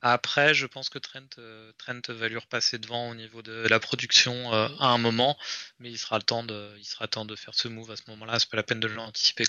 Après, 0.02 0.54
je 0.54 0.66
pense 0.66 0.88
que 0.88 0.98
Trent, 0.98 1.20
euh, 1.38 1.72
Trent 1.78 2.00
va 2.09 2.28
lui 2.28 2.37
repasser 2.37 2.78
devant 2.78 3.11
au 3.11 3.14
niveau 3.14 3.42
de 3.42 3.66
la 3.68 3.80
production 3.80 4.52
euh, 4.52 4.68
à 4.78 4.88
un 4.88 4.98
moment, 4.98 5.37
mais 5.80 5.90
il 5.90 5.98
sera 5.98 6.20
temps 6.20 6.44
de, 6.44 7.37
faire 7.37 7.54
ce 7.54 7.68
move 7.68 7.90
à 7.90 7.96
ce 7.96 8.02
moment-là. 8.09 8.38
C'est 8.38 8.50
pas 8.50 8.56
la 8.56 8.62
peine 8.62 8.80
de 8.80 8.88
l'anticiper, 8.88 9.44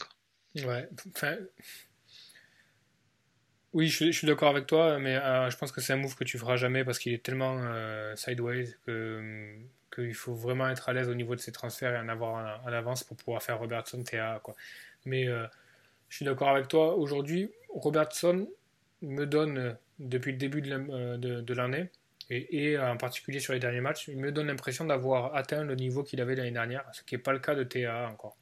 oui, 3.73 3.89
je, 3.89 4.11
suis 4.11 4.25
d'accord 4.25 4.49
avec 4.49 4.65
toi, 4.65 4.97
mais 4.97 5.15
je 5.15 5.55
pense 5.57 5.71
que 5.71 5.81
c'est 5.81 5.93
un 5.93 5.97
move 5.97 6.15
que 6.15 6.23
tu 6.23 6.39
feras 6.39 6.55
jamais 6.55 6.83
parce 6.83 6.97
qu'il 6.97 7.13
est 7.13 7.23
tellement 7.23 7.61
sideways 8.15 8.73
que 8.85 9.59
qu'il 9.93 10.13
faut 10.13 10.33
vraiment 10.33 10.69
être 10.69 10.89
à 10.89 10.93
l'aise 10.93 11.09
au 11.09 11.15
niveau 11.15 11.35
de 11.35 11.41
ses 11.41 11.51
transferts 11.51 11.93
et 11.93 11.99
en 11.99 12.09
avoir 12.09 12.61
en, 12.63 12.67
avance 12.71 13.03
pour 13.03 13.17
pouvoir 13.17 13.41
faire 13.41 13.59
Robertson 13.59 14.03
TA. 14.03 14.41
Mais 15.05 15.27
euh, 15.27 15.45
je 16.09 16.17
suis 16.17 16.25
d'accord 16.25 16.49
avec 16.49 16.67
toi. 16.67 16.95
Aujourd'hui, 16.95 17.49
Robertson 17.69 18.47
me 19.01 19.25
donne, 19.25 19.77
depuis 19.99 20.31
le 20.31 20.37
début 20.37 20.61
de 20.61 21.53
l'année, 21.53 21.89
et, 22.29 22.77
en 22.77 22.97
particulier 22.97 23.39
sur 23.39 23.53
les 23.53 23.59
derniers 23.59 23.81
matchs, 23.81 24.07
il 24.09 24.17
me 24.17 24.31
donne 24.31 24.47
l'impression 24.47 24.85
d'avoir 24.85 25.35
atteint 25.35 25.63
le 25.63 25.75
niveau 25.75 26.03
qu'il 26.03 26.19
avait 26.19 26.35
l'année 26.35 26.51
dernière, 26.51 26.83
ce 26.91 27.01
qui 27.03 27.15
n'est 27.15 27.21
pas 27.21 27.31
le 27.31 27.39
cas 27.39 27.55
de 27.55 27.63
TA 27.63 28.07
encore. 28.09 28.37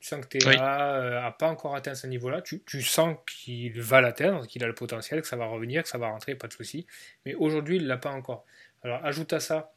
Tu 0.00 0.08
sens 0.08 0.26
que 0.26 0.36
TA 0.36 1.20
n'a 1.22 1.30
pas 1.30 1.48
encore 1.48 1.74
atteint 1.74 1.94
ce 1.94 2.06
niveau-là. 2.06 2.42
Tu, 2.42 2.82
sens 2.82 3.16
qu'il 3.26 3.80
va 3.80 4.02
l'atteindre, 4.02 4.46
qu'il 4.46 4.62
a 4.62 4.66
le 4.66 4.74
potentiel, 4.74 5.22
que 5.22 5.26
ça 5.26 5.36
va 5.36 5.46
revenir, 5.46 5.82
que 5.82 5.88
ça 5.88 5.96
va 5.96 6.08
rentrer, 6.08 6.34
pas 6.34 6.48
de 6.48 6.52
souci. 6.52 6.86
Mais 7.24 7.34
aujourd'hui, 7.34 7.76
il 7.76 7.84
ne 7.84 7.88
l'a 7.88 7.96
pas 7.96 8.10
encore. 8.10 8.44
Alors 8.82 9.02
ajoute 9.02 9.32
à 9.32 9.40
ça 9.40 9.72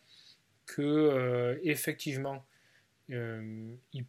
que 0.65 0.82
euh, 0.82 1.58
effectivement, 1.63 2.45
euh, 3.12 3.73
il, 3.93 4.03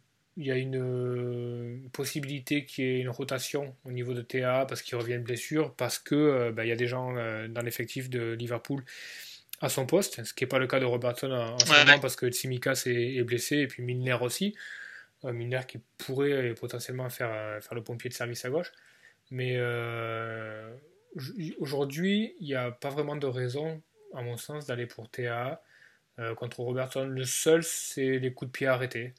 y 0.45 0.51
a 0.51 0.55
une 0.55 1.89
possibilité 1.91 2.65
qu'il 2.65 2.85
y 2.85 2.87
ait 2.87 2.99
une 2.99 3.09
rotation 3.09 3.75
au 3.85 3.91
niveau 3.91 4.13
de 4.13 4.21
TA 4.21 4.65
parce 4.67 4.81
qu'il 4.81 4.97
revient 4.97 5.15
de 5.15 5.23
blessure, 5.23 5.73
parce 5.75 5.99
que 5.99 6.15
euh, 6.15 6.53
il 6.63 6.67
y 6.67 6.71
a 6.71 6.75
des 6.75 6.87
gens 6.87 7.13
dans 7.49 7.61
l'effectif 7.61 8.09
de 8.09 8.33
Liverpool 8.33 8.83
à 9.61 9.69
son 9.69 9.85
poste, 9.85 10.23
ce 10.23 10.33
qui 10.33 10.43
n'est 10.43 10.47
pas 10.47 10.59
le 10.59 10.67
cas 10.67 10.79
de 10.79 10.85
Robertson 10.85 11.31
en, 11.31 11.59
ce 11.59 11.67
moment 11.67 11.99
parce 11.99 12.15
que 12.15 12.29
Tsimikas 12.29 12.83
est, 12.85 13.23
blessé 13.23 13.57
et 13.57 13.67
puis 13.67 13.83
Milner 13.83 14.17
aussi. 14.21 14.55
Euh, 15.25 15.33
Milner 15.33 15.61
qui 15.67 15.79
pourrait 15.97 16.53
potentiellement 16.53 17.09
faire, 17.09 17.31
euh, 17.31 17.59
faire 17.59 17.75
le 17.75 17.83
pompier 17.83 18.09
de 18.09 18.15
service 18.15 18.45
à 18.45 18.49
gauche. 18.49 18.71
Mais 19.31 19.55
euh, 19.57 20.73
aujourd'hui, 21.59 22.35
il 22.39 22.47
n'y 22.47 22.55
a 22.55 22.71
pas 22.71 22.89
vraiment 22.89 23.17
de 23.17 23.27
raison, 23.27 23.81
à 24.13 24.21
mon 24.21 24.37
sens, 24.37 24.65
d'aller 24.65 24.85
pour 24.85 25.09
TA 25.09 25.61
contre 26.35 26.59
Robertson. 26.59 27.05
Le 27.05 27.23
seul, 27.23 27.63
c'est 27.63 28.19
les 28.19 28.33
coups 28.33 28.51
de 28.51 28.57
pied 28.57 28.67
arrêtés. 28.67 29.13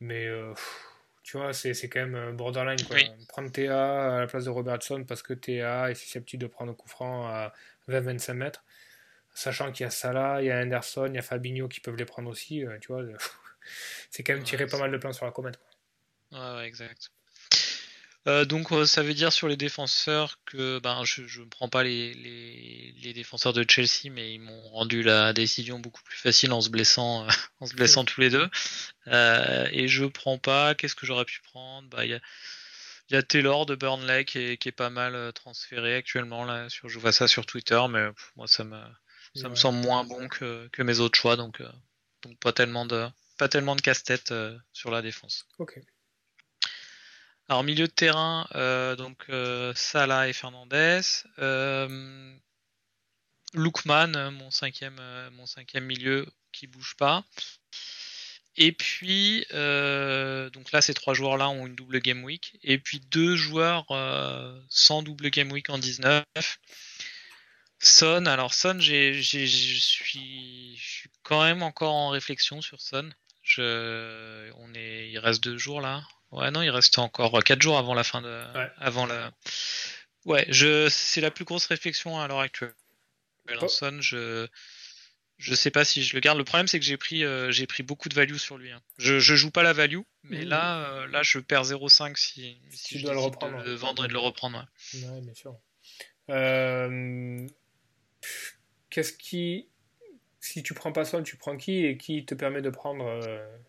Mais 0.00 0.28
tu 1.22 1.36
vois, 1.36 1.52
c'est 1.52 1.88
quand 1.88 2.06
même 2.06 2.36
borderline. 2.36 2.82
Quoi. 2.86 2.96
Prendre 3.28 3.52
TA 3.52 4.16
à 4.16 4.20
la 4.20 4.26
place 4.26 4.44
de 4.44 4.50
Robertson 4.50 5.04
parce 5.04 5.22
que 5.22 5.34
TA 5.34 5.90
est 5.90 5.94
susceptible 5.94 6.42
de 6.42 6.46
prendre 6.48 6.72
un 6.72 6.74
coup 6.74 6.88
franc 6.88 7.26
à 7.28 7.52
20-25 7.88 8.34
mètres 8.34 8.64
sachant 9.32 9.70
qu'il 9.70 9.84
y 9.84 9.86
a 9.86 9.90
Salah, 9.90 10.42
il 10.42 10.46
y 10.46 10.50
a 10.50 10.60
Anderson, 10.60 11.06
il 11.08 11.14
y 11.14 11.18
a 11.18 11.22
Fabinho 11.22 11.68
qui 11.68 11.78
peuvent 11.78 11.94
les 11.94 12.04
prendre 12.04 12.28
aussi, 12.28 12.64
tu 12.80 12.92
vois, 12.92 13.04
c'est 14.10 14.24
quand 14.24 14.34
même 14.34 14.42
tirer 14.42 14.66
pas 14.66 14.78
mal 14.78 14.90
de 14.90 14.96
plans 14.96 15.12
sur 15.12 15.24
la 15.24 15.30
comète. 15.30 15.58
Ouais, 16.32 16.38
ouais, 16.38 16.66
exact. 16.66 17.12
Euh, 18.26 18.44
donc 18.44 18.70
euh, 18.72 18.84
ça 18.84 19.02
veut 19.02 19.14
dire 19.14 19.32
sur 19.32 19.48
les 19.48 19.56
défenseurs 19.56 20.38
que 20.44 20.78
ben, 20.78 21.04
je 21.04 21.40
ne 21.40 21.46
prends 21.46 21.70
pas 21.70 21.82
les, 21.82 22.12
les, 22.12 23.12
défenseurs 23.14 23.54
de 23.54 23.64
Chelsea, 23.66 24.10
mais 24.10 24.34
ils 24.34 24.40
m'ont 24.40 24.60
rendu 24.70 25.02
la 25.02 25.32
décision 25.32 25.78
beaucoup 25.78 26.02
plus 26.02 26.18
facile 26.18 26.52
en 26.52 26.60
se 26.60 26.68
blessant, 26.68 27.26
en 27.60 27.66
se 27.66 27.74
blessant 27.74 28.04
tous 28.04 28.20
les 28.20 28.28
deux. 28.28 28.48
Euh, 29.06 29.66
et 29.72 29.88
je 29.88 30.04
prends 30.04 30.38
pas. 30.38 30.74
Qu'est-ce 30.74 30.94
que 30.94 31.06
j'aurais 31.06 31.24
pu 31.24 31.40
prendre? 31.40 31.88
Bah, 31.88 32.04
Il 32.04 32.20
y, 33.10 33.16
a, 33.16 33.22
Taylor 33.22 33.64
de 33.64 33.74
Burnley 33.74 34.26
qui 34.26 34.38
est, 34.38 34.56
qui 34.58 34.68
est 34.68 34.72
pas 34.72 34.90
mal 34.90 35.32
transféré 35.32 35.94
actuellement 35.96 36.44
là. 36.44 36.68
Sur, 36.68 36.90
je 36.90 36.98
vois 36.98 37.12
ça 37.12 37.26
sur 37.26 37.46
Twitter, 37.46 37.80
mais 37.88 38.06
moi 38.36 38.46
ça 38.46 38.64
me 38.64 38.80
ça 39.36 39.48
me 39.48 39.54
semble 39.54 39.78
moins 39.78 40.04
bon 40.04 40.28
que, 40.28 40.68
que 40.72 40.82
mes 40.82 40.98
autres 40.98 41.18
choix, 41.18 41.36
donc, 41.36 41.62
donc 42.22 42.36
pas 42.38 42.52
tellement 42.52 42.84
de 42.84 43.06
pas 43.38 43.48
tellement 43.48 43.76
de 43.76 43.80
casse-tête 43.80 44.34
sur 44.72 44.90
la 44.90 45.02
défense. 45.02 45.46
Ok. 45.58 45.80
Alors 47.50 47.64
milieu 47.64 47.88
de 47.88 47.92
terrain, 47.92 48.46
euh, 48.54 48.94
donc 48.94 49.24
euh, 49.28 49.72
Salah 49.74 50.28
et 50.28 50.32
Fernandez. 50.32 51.00
Lookman, 53.54 54.30
mon 54.30 54.52
cinquième, 54.52 55.00
mon 55.32 55.46
cinquième 55.46 55.84
milieu 55.84 56.28
qui 56.52 56.68
bouge 56.68 56.94
pas. 56.96 57.24
Et 58.56 58.70
puis, 58.70 59.40
donc 59.50 60.70
là, 60.70 60.80
ces 60.80 60.94
trois 60.94 61.12
joueurs-là 61.12 61.48
ont 61.48 61.66
une 61.66 61.74
double 61.74 61.98
game 61.98 62.22
week. 62.22 62.56
Et 62.62 62.78
puis 62.78 63.00
deux 63.00 63.34
joueurs 63.34 63.86
sans 64.68 65.02
double 65.02 65.30
game 65.30 65.50
week 65.50 65.70
en 65.70 65.78
19. 65.78 66.24
Son, 67.80 68.26
alors 68.26 68.54
Son, 68.54 68.78
je 68.78 69.20
suis 69.20 71.10
quand 71.24 71.42
même 71.42 71.64
encore 71.64 71.94
en 71.94 72.10
réflexion 72.10 72.62
sur 72.62 72.80
Son. 72.80 73.10
On 73.58 74.72
est, 74.76 75.10
il 75.10 75.18
reste 75.18 75.42
deux 75.42 75.58
jours 75.58 75.80
là. 75.80 76.04
Ouais, 76.32 76.50
non, 76.50 76.62
il 76.62 76.70
reste 76.70 76.98
encore 76.98 77.42
quatre 77.42 77.62
jours 77.62 77.78
avant 77.78 77.94
la 77.94 78.04
fin 78.04 78.20
de, 78.22 78.42
avant 78.78 79.06
la. 79.06 79.32
Ouais, 80.26 80.46
je, 80.48 80.88
c'est 80.88 81.20
la 81.20 81.30
plus 81.30 81.44
grosse 81.44 81.66
réflexion 81.66 82.20
à 82.20 82.28
l'heure 82.28 82.40
actuelle. 82.40 82.74
Son, 83.68 84.00
je, 84.00 84.46
je 85.38 85.54
sais 85.54 85.70
pas 85.70 85.84
si 85.84 86.02
je 86.02 86.14
le 86.14 86.20
garde. 86.20 86.38
Le 86.38 86.44
problème, 86.44 86.68
c'est 86.68 86.78
que 86.78 86.84
j'ai 86.84 86.96
pris, 86.96 87.24
euh, 87.24 87.50
j'ai 87.50 87.66
pris 87.66 87.82
beaucoup 87.82 88.08
de 88.08 88.14
value 88.14 88.36
sur 88.36 88.58
lui. 88.58 88.70
Hein. 88.70 88.80
Je, 88.98 89.18
je 89.18 89.34
joue 89.34 89.50
pas 89.50 89.62
la 89.62 89.72
value, 89.72 90.00
mais 90.22 90.44
là, 90.44 90.84
euh, 90.84 91.06
là, 91.08 91.22
je 91.22 91.38
perds 91.38 91.64
0,5 91.64 92.16
si, 92.16 92.60
si, 92.70 92.98
je 92.98 93.04
dois 93.04 93.14
le 93.14 93.20
reprendre. 93.20 93.58
De 93.64 93.70
le 93.70 93.74
vendre 93.74 94.04
et 94.04 94.08
de 94.08 94.12
le 94.12 94.18
reprendre. 94.18 94.68
Ouais, 94.94 95.20
bien 95.20 95.34
sûr. 95.34 95.56
Euh, 96.28 97.46
qu'est-ce 98.90 99.12
qui 99.12 99.66
si 100.38 100.62
tu 100.62 100.74
prends 100.74 100.92
pas 100.92 101.04
Son, 101.04 101.22
tu 101.22 101.36
prends 101.36 101.56
qui 101.56 101.84
et 101.84 101.96
qui 101.96 102.24
te 102.24 102.34
permet 102.34 102.62
de 102.62 102.70
prendre 102.70 103.20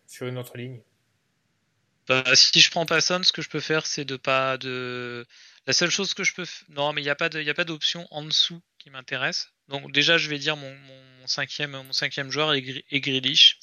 sur 0.06 0.26
une 0.26 0.38
autre 0.38 0.56
ligne? 0.56 0.80
Bah, 2.08 2.24
Si 2.34 2.60
je 2.60 2.70
prends 2.70 2.86
pas 2.86 3.00
Son, 3.00 3.22
ce 3.22 3.32
que 3.32 3.42
je 3.42 3.48
peux 3.48 3.60
faire, 3.60 3.86
c'est 3.86 4.04
de 4.04 4.16
pas 4.16 4.58
de. 4.58 5.26
La 5.66 5.72
seule 5.72 5.90
chose 5.90 6.14
que 6.14 6.24
je 6.24 6.34
peux. 6.34 6.46
Non, 6.70 6.92
mais 6.92 7.02
il 7.02 7.04
n'y 7.04 7.10
a 7.10 7.14
pas 7.14 7.28
d'option 7.64 8.06
en 8.10 8.24
dessous 8.24 8.60
qui 8.78 8.90
m'intéresse. 8.90 9.48
Donc 9.68 9.92
déjà, 9.92 10.18
je 10.18 10.28
vais 10.28 10.38
dire 10.38 10.56
mon, 10.56 10.74
mon, 10.74 11.26
cinquième, 11.26 11.70
mon 11.70 11.92
cinquième 11.92 12.30
joueur 12.30 12.52
est, 12.52 13.00
Grealish. 13.00 13.58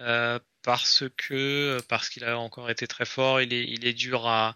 Euh, 0.00 0.38
parce 0.62 1.04
que 1.16 1.78
parce 1.88 2.08
qu'il 2.08 2.24
a 2.24 2.38
encore 2.38 2.70
été 2.70 2.86
très 2.86 3.04
fort, 3.04 3.40
il 3.40 3.52
est, 3.52 3.64
il 3.64 3.84
est 3.84 3.94
dur 3.94 4.26
à 4.28 4.54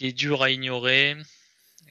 il 0.00 0.08
est 0.08 0.12
dur 0.12 0.42
à 0.42 0.50
ignorer. 0.50 1.16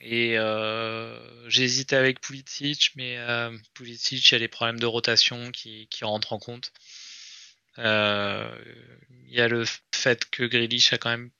Et 0.00 0.38
euh, 0.38 1.48
j'hésitais 1.48 1.96
avec 1.96 2.20
Pulisic, 2.20 2.90
mais 2.96 3.18
euh, 3.18 3.56
il 3.80 3.92
y 3.92 4.34
a 4.34 4.38
des 4.38 4.48
problèmes 4.48 4.80
de 4.80 4.86
rotation 4.86 5.50
qui, 5.52 5.86
qui 5.88 6.04
rentrent 6.04 6.32
en 6.32 6.38
compte. 6.38 6.72
Euh, 7.78 8.54
il 9.26 9.34
y 9.34 9.40
a 9.40 9.48
le 9.48 9.64
fait 9.94 10.28
que 10.30 10.44
Grealish 10.44 10.92
a 10.92 10.98
quand 10.98 11.10
même 11.10 11.30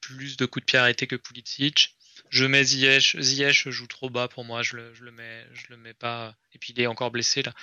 plus 0.00 0.36
de 0.36 0.46
coups 0.46 0.64
de 0.64 0.70
pied 0.70 0.78
arrêtés 0.78 1.06
que 1.06 1.16
Pulisic. 1.16 1.96
Je 2.30 2.44
mets 2.44 2.64
Ziyech, 2.64 3.16
Ziyech 3.18 3.68
joue 3.68 3.86
trop 3.86 4.10
bas 4.10 4.28
pour 4.28 4.44
moi, 4.44 4.62
je 4.62 4.76
le, 4.76 4.92
je 4.94 5.04
le 5.04 5.12
mets, 5.12 5.46
je 5.54 5.66
le 5.70 5.76
mets 5.76 5.94
pas. 5.94 6.36
Et 6.52 6.58
puis 6.58 6.72
il 6.74 6.80
est 6.80 6.86
encore 6.86 7.10
blessé 7.10 7.42
là, 7.42 7.54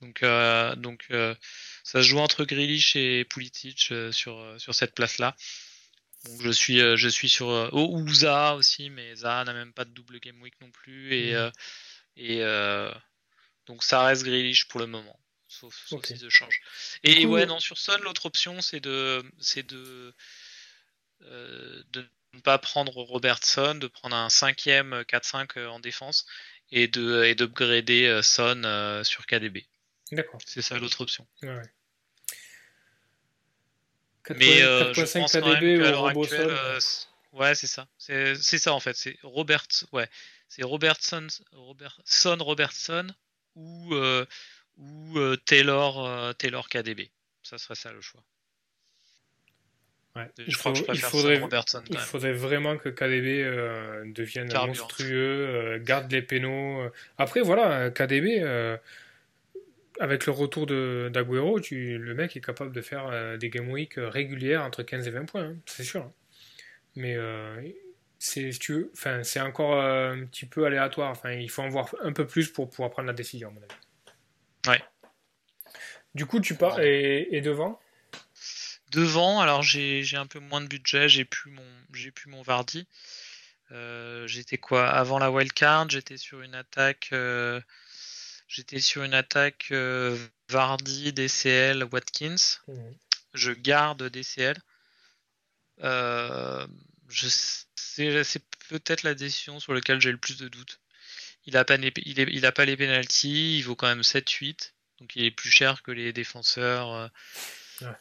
donc 0.00 0.22
euh, 0.22 0.76
donc 0.76 1.06
euh, 1.10 1.34
ça 1.82 2.02
se 2.02 2.08
joue 2.08 2.18
entre 2.18 2.44
Grealish 2.44 2.94
et 2.94 3.24
Pulisic 3.24 3.88
euh, 3.90 4.12
sur 4.12 4.54
sur 4.58 4.74
cette 4.74 4.94
place 4.94 5.18
là. 5.18 5.34
Donc 6.24 6.40
je 6.40 6.50
suis, 6.50 6.80
euh, 6.80 6.96
je 6.96 7.08
suis 7.08 7.28
sur 7.28 7.50
euh, 7.50 7.68
ou 7.72 8.08
Zaha 8.14 8.54
aussi, 8.54 8.90
mais 8.90 9.14
Zaha 9.16 9.44
n'a 9.44 9.52
même 9.52 9.72
pas 9.72 9.84
de 9.84 9.90
double 9.90 10.20
game 10.20 10.40
week 10.40 10.54
non 10.60 10.70
plus 10.70 11.14
et 11.14 11.32
mm. 11.32 11.36
euh, 11.36 11.50
et 12.16 12.94
donc 13.66 13.82
ça 13.82 14.04
reste 14.04 14.24
Grealish 14.24 14.68
pour 14.68 14.80
le 14.80 14.86
moment, 14.86 15.18
sauf, 15.52 15.82
sauf 15.86 16.04
si 16.04 16.18
change. 16.30 16.60
Et, 17.04 17.26
ouais 17.26 17.46
non 17.46 17.60
sur 17.60 17.78
Son 17.78 17.98
l'autre 17.98 18.26
option 18.26 18.60
c'est 18.60 18.80
de 18.80 19.22
c'est 19.38 19.66
de 19.66 20.14
de 21.20 22.08
ne 22.34 22.40
pas 22.40 22.58
prendre 22.58 22.92
Robertson, 22.92 23.76
de 23.76 23.86
prendre 23.86 24.16
un 24.16 24.28
cinquième 24.28 25.02
4-5 25.02 25.66
en 25.66 25.78
défense 25.78 26.26
et 26.70 26.88
de 26.88 27.24
et 27.24 27.34
d'upgrader 27.34 28.20
Son 28.22 29.02
sur 29.04 29.26
KDB. 29.26 29.66
D'accord. 30.12 30.40
C'est 30.44 30.60
ça 30.60 30.78
l'autre 30.78 31.00
option. 31.00 31.26
Ouais. 31.42 31.62
mais 34.36 34.62
euh, 34.62 34.92
je 34.92 35.00
pense 35.00 35.32
quand 35.32 35.40
même 35.40 35.80
qu'à 35.80 35.90
l'heure 35.90 36.06
actuelle, 36.06 36.50
euh, 36.50 36.80
ouais, 37.32 37.54
c'est 37.54 37.66
ça. 37.66 37.88
C'est 37.96 38.36
ça 38.36 38.74
en 38.74 38.80
fait. 38.80 38.94
C'est 38.94 39.18
Robert, 39.22 39.64
ouais, 39.92 40.08
c'est 40.48 40.64
Robertson, 40.64 41.26
Robertson, 41.52 42.36
Robertson 42.40 43.06
ou 43.54 43.94
euh, 43.94 44.26
ou 44.78 45.36
Taylor, 45.44 46.34
Taylor 46.36 46.68
KDB. 46.68 47.10
Ça 47.42 47.58
serait 47.58 47.74
ça 47.74 47.92
le 47.92 48.00
choix. 48.00 48.22
Ouais. 50.14 50.28
Je 50.36 50.44
il, 50.46 50.56
crois 50.56 50.72
que 50.72 50.78
je 50.78 50.84
il, 50.92 51.00
faudrait, 51.00 51.38
Robertson, 51.38 51.82
il 51.88 51.96
faudrait 51.96 52.34
vraiment 52.34 52.76
que 52.76 52.90
KDB 52.90 54.12
devienne 54.12 54.52
monstrueux, 54.66 55.78
garde 55.78 56.10
les 56.12 56.22
pénaux. 56.22 56.82
Après, 57.16 57.40
voilà, 57.40 57.90
KDB, 57.90 58.44
avec 60.00 60.26
le 60.26 60.32
retour 60.32 60.66
d'Aguero, 60.66 61.60
le 61.70 62.14
mec 62.14 62.36
est 62.36 62.40
capable 62.40 62.72
de 62.72 62.80
faire 62.80 63.06
euh, 63.08 63.36
des 63.36 63.50
game 63.50 63.70
week 63.70 63.98
euh, 63.98 64.08
régulières 64.08 64.62
entre 64.62 64.82
15 64.82 65.06
et 65.06 65.10
20 65.10 65.24
points, 65.26 65.42
hein, 65.42 65.56
c'est 65.66 65.84
sûr. 65.84 66.10
Mais 66.96 67.14
euh, 67.16 67.62
c'est 68.18 68.50
c'est 68.52 69.40
encore 69.40 69.80
un 69.80 70.24
petit 70.26 70.46
peu 70.46 70.64
aléatoire. 70.64 71.10
Enfin, 71.10 71.32
il 71.32 71.50
faut 71.50 71.62
en 71.62 71.68
voir 71.68 71.94
un 72.02 72.12
peu 72.12 72.26
plus 72.26 72.50
pour 72.50 72.68
pouvoir 72.68 72.90
prendre 72.90 73.06
la 73.06 73.14
décision, 73.14 73.48
à 73.48 73.52
mon 73.52 73.62
avis. 73.62 73.74
Ouais. 74.66 74.82
Du 76.14 76.26
coup, 76.26 76.40
tu 76.40 76.54
pars 76.54 76.80
et, 76.80 77.40
devant? 77.40 77.80
Devant, 78.90 79.40
alors 79.40 79.62
j'ai 79.62 80.04
un 80.16 80.26
peu 80.26 80.38
moins 80.38 80.60
de 80.60 80.66
budget, 80.66 81.08
j'ai 81.08 81.24
plus 81.24 81.50
mon 81.50 81.64
j'ai 81.94 82.10
plus 82.10 82.28
mon 82.28 82.42
Vardy. 82.42 82.86
j'étais 84.26 84.58
quoi? 84.58 84.88
Avant 84.88 85.18
la 85.18 85.30
wildcard 85.30 85.88
J'étais 85.88 86.18
sur 86.18 86.42
une 86.42 86.54
attaque. 86.54 87.12
J'étais 88.52 88.80
sur 88.80 89.02
une 89.02 89.14
attaque 89.14 89.68
euh, 89.72 90.14
Vardy, 90.50 91.14
DCL, 91.14 91.84
Watkins. 91.90 92.58
Mhm. 92.68 92.94
Je 93.32 93.50
garde 93.52 94.02
DCL. 94.02 94.58
Euh, 95.82 96.66
je 97.08 97.28
c'est 97.30 98.44
peut-être 98.68 99.04
la 99.04 99.14
décision 99.14 99.58
sur 99.58 99.72
laquelle 99.72 100.02
j'ai 100.02 100.12
le 100.12 100.18
plus 100.18 100.36
de 100.36 100.48
doutes. 100.48 100.81
Il 101.46 101.56
a 101.56 101.64
pas, 101.64 101.76
il, 101.76 102.46
a 102.46 102.52
pas 102.52 102.64
les 102.64 102.76
pénalties, 102.76 103.58
il 103.58 103.62
vaut 103.62 103.74
quand 103.74 103.88
même 103.88 104.02
7-8, 104.02 104.72
donc 105.00 105.16
il 105.16 105.24
est 105.24 105.30
plus 105.30 105.50
cher 105.50 105.82
que 105.82 105.90
les 105.90 106.12
défenseurs 106.12 106.92
euh, 106.92 107.08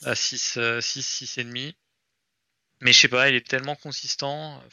à 0.04 0.16
6, 0.16 0.60
6, 0.80 1.24
6,5. 1.24 1.74
Mais 2.82 2.94
je 2.94 3.00
sais 3.00 3.08
pas, 3.08 3.30
il 3.30 3.36
est 3.36 3.48
tellement 3.48 3.76
consistant 3.76 4.64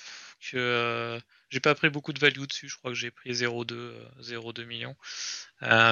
que 0.50 0.56
euh, 0.56 1.20
j'ai 1.50 1.60
pas 1.60 1.74
pris 1.74 1.90
beaucoup 1.90 2.12
de 2.12 2.20
value 2.20 2.44
dessus. 2.46 2.68
Je 2.68 2.76
crois 2.76 2.90
que 2.90 2.96
j'ai 2.96 3.10
pris 3.10 3.32
0,2 3.32 3.92
0,2 4.20 4.64
millions. 4.64 4.96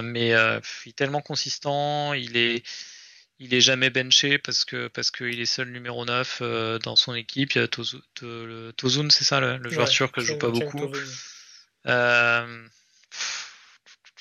mais 0.03 0.29
il 0.29 0.91
est 0.91 0.97
tellement 0.97 1.23
consistant, 1.23 2.13
il 2.13 2.37
est 2.37 2.63
il 3.39 3.55
est 3.55 3.61
jamais 3.61 3.91
benché 3.91 4.39
parce 4.39 4.65
que 4.65 4.89
parce 4.89 5.11
qu'il 5.11 5.41
est 5.41 5.47
seul 5.47 5.71
numéro 5.71 6.05
9 6.05 6.39
euh, 6.41 6.79
dans 6.79 6.97
son 6.97 7.15
équipe. 7.15 7.55
Il 7.55 7.59
y 7.59 7.61
a 7.61 7.69
Tozun, 7.69 9.11
c'est 9.11 9.25
ça 9.25 9.41
le, 9.41 9.71
joueur 9.71 9.89
turc 9.89 10.15
que 10.15 10.21
je 10.21 10.29
joue 10.29 10.39
pas 10.39 10.49
beaucoup. 10.49 10.85
Euh, 10.85 11.05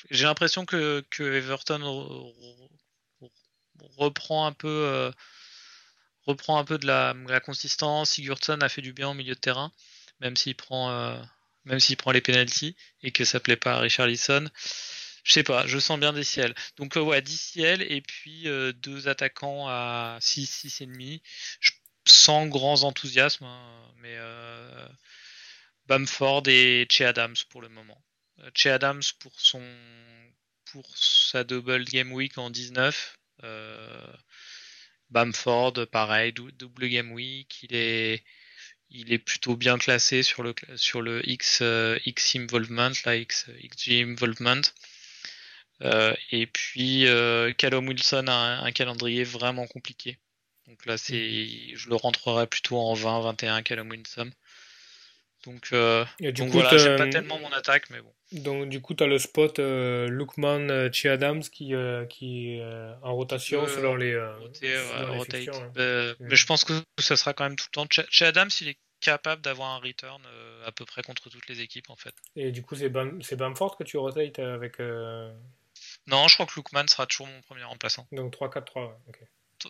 j'ai 0.09 0.25
l'impression 0.25 0.65
que, 0.65 1.03
Everton 1.19 2.33
reprend 3.97 4.45
un 4.45 4.51
peu 4.51 4.67
euh, 4.67 5.11
reprend 6.25 6.57
un 6.57 6.65
peu 6.65 6.77
de 6.77 6.87
la, 6.87 7.39
consistance. 7.39 8.11
Sigurdsson 8.11 8.59
a 8.61 8.69
fait 8.69 8.81
du 8.81 8.93
bien 8.93 9.09
au 9.09 9.13
milieu 9.13 9.35
de 9.35 9.39
terrain, 9.39 9.71
même 10.19 10.35
s'il 10.35 10.55
prend 10.55 11.19
même 11.65 11.79
s'il 11.79 11.97
prend 11.97 12.11
les 12.11 12.21
penalties 12.21 12.75
et 13.01 13.11
que 13.11 13.25
ça 13.25 13.39
plaît 13.39 13.55
pas 13.55 13.73
à 13.73 13.79
Richard 13.79 14.07
Lisson 14.07 14.49
je 15.25 15.33
sais 15.33 15.43
pas, 15.43 15.65
je 15.67 15.79
sens 15.79 15.99
bien 15.99 16.13
des 16.13 16.23
ciels. 16.23 16.53
Donc 16.77 16.95
euh, 16.95 17.01
ouais, 17.01 17.21
10 17.21 17.37
ciels 17.37 17.81
et 17.81 18.01
puis 18.01 18.47
euh, 18.47 18.71
deux 18.71 19.07
attaquants 19.09 19.67
à 19.67 20.17
6, 20.21 20.45
6 20.45 20.81
et 20.81 20.85
demi. 20.85 21.21
Sans 22.07 22.45
grands 22.45 22.83
enthousiasmes, 22.83 23.45
hein, 23.45 23.91
mais 23.97 24.13
euh, 24.15 24.87
Bamford 25.87 26.43
et 26.47 26.87
Che 26.89 27.01
Adams 27.01 27.35
pour 27.49 27.61
le 27.61 27.69
moment. 27.69 28.01
Che 28.53 28.67
Adams 28.67 29.03
pour 29.19 29.39
son 29.39 29.63
pour 30.65 30.85
sa 30.97 31.43
double 31.43 31.85
game 31.85 32.11
week 32.11 32.37
en 32.37 32.49
19. 32.49 33.17
Bamford, 35.09 35.85
pareil, 35.91 36.33
double 36.33 36.89
game 36.89 37.11
week. 37.11 37.63
Il 37.63 37.75
est, 37.75 38.23
il 38.89 39.13
est 39.13 39.19
plutôt 39.19 39.55
bien 39.55 39.77
classé 39.77 40.23
sur 40.23 40.43
le, 40.43 40.55
sur 40.75 41.01
le 41.01 41.27
X, 41.29 41.61
X 42.05 42.35
involvement, 42.35 42.91
la 43.05 43.15
X, 43.15 43.47
XG 43.63 44.01
involvement. 44.01 44.61
Euh, 45.81 46.15
et 46.31 46.47
puis 46.47 47.07
euh, 47.07 47.51
Callum 47.53 47.87
Wilson 47.87 48.25
a 48.27 48.63
un, 48.63 48.71
calendrier 48.71 49.23
vraiment 49.23 49.67
compliqué. 49.67 50.17
Donc 50.67 50.85
là, 50.85 50.97
c'est, 50.97 51.75
je 51.75 51.89
le 51.89 51.95
rentrerai 51.95 52.47
plutôt 52.47 52.77
en 52.77 52.95
20-21 52.95 53.63
Callum 53.63 53.89
Wilson. 53.89 54.31
Donc, 55.45 55.69
euh, 55.73 56.05
donc 56.19 56.49
voilà, 56.49 56.77
j'aime 56.77 56.97
pas 56.97 57.07
tellement 57.07 57.39
mon 57.39 57.51
attaque, 57.51 57.89
mais 57.89 58.01
bon. 58.01 58.11
Donc 58.31 58.69
du 58.69 58.81
coup, 58.81 58.93
tu 58.93 59.03
as 59.03 59.07
le 59.07 59.19
spot 59.19 59.59
euh, 59.59 60.07
Lookman 60.07 60.91
Chi 60.91 61.07
Adams 61.07 61.41
qui, 61.43 61.73
qui 62.09 62.49
est 62.49 62.63
en 63.01 63.15
rotation 63.15 63.67
selon 63.67 63.95
les. 63.95 64.13
Mais 66.19 66.35
je 66.35 66.45
pense 66.45 66.63
que 66.63 66.73
ça 66.99 67.15
sera 67.15 67.33
quand 67.33 67.43
même 67.43 67.55
tout 67.55 67.67
le 67.71 67.75
temps. 67.75 67.87
Chi 68.09 68.23
Adams, 68.23 68.49
il 68.61 68.69
est 68.69 68.77
capable 69.01 69.41
d'avoir 69.41 69.69
un 69.69 69.79
return 69.79 70.21
à 70.65 70.71
peu 70.71 70.85
près 70.85 71.03
contre 71.03 71.29
toutes 71.29 71.47
les 71.47 71.61
équipes 71.61 71.89
en 71.89 71.95
fait. 71.95 72.15
Et 72.35 72.51
du 72.51 72.61
coup, 72.63 72.75
c'est 72.75 72.89
Bamford 72.89 73.77
que 73.77 73.83
tu 73.83 73.97
rotates 73.97 74.39
avec. 74.39 74.79
Non, 76.07 76.27
je 76.27 76.35
crois 76.35 76.45
que 76.45 76.53
Lookman 76.55 76.87
sera 76.87 77.05
toujours 77.05 77.27
mon 77.27 77.41
premier 77.41 77.63
remplaçant. 77.63 78.07
Donc 78.11 78.35
3-4-3, 78.35 78.93
ok. 79.07 79.19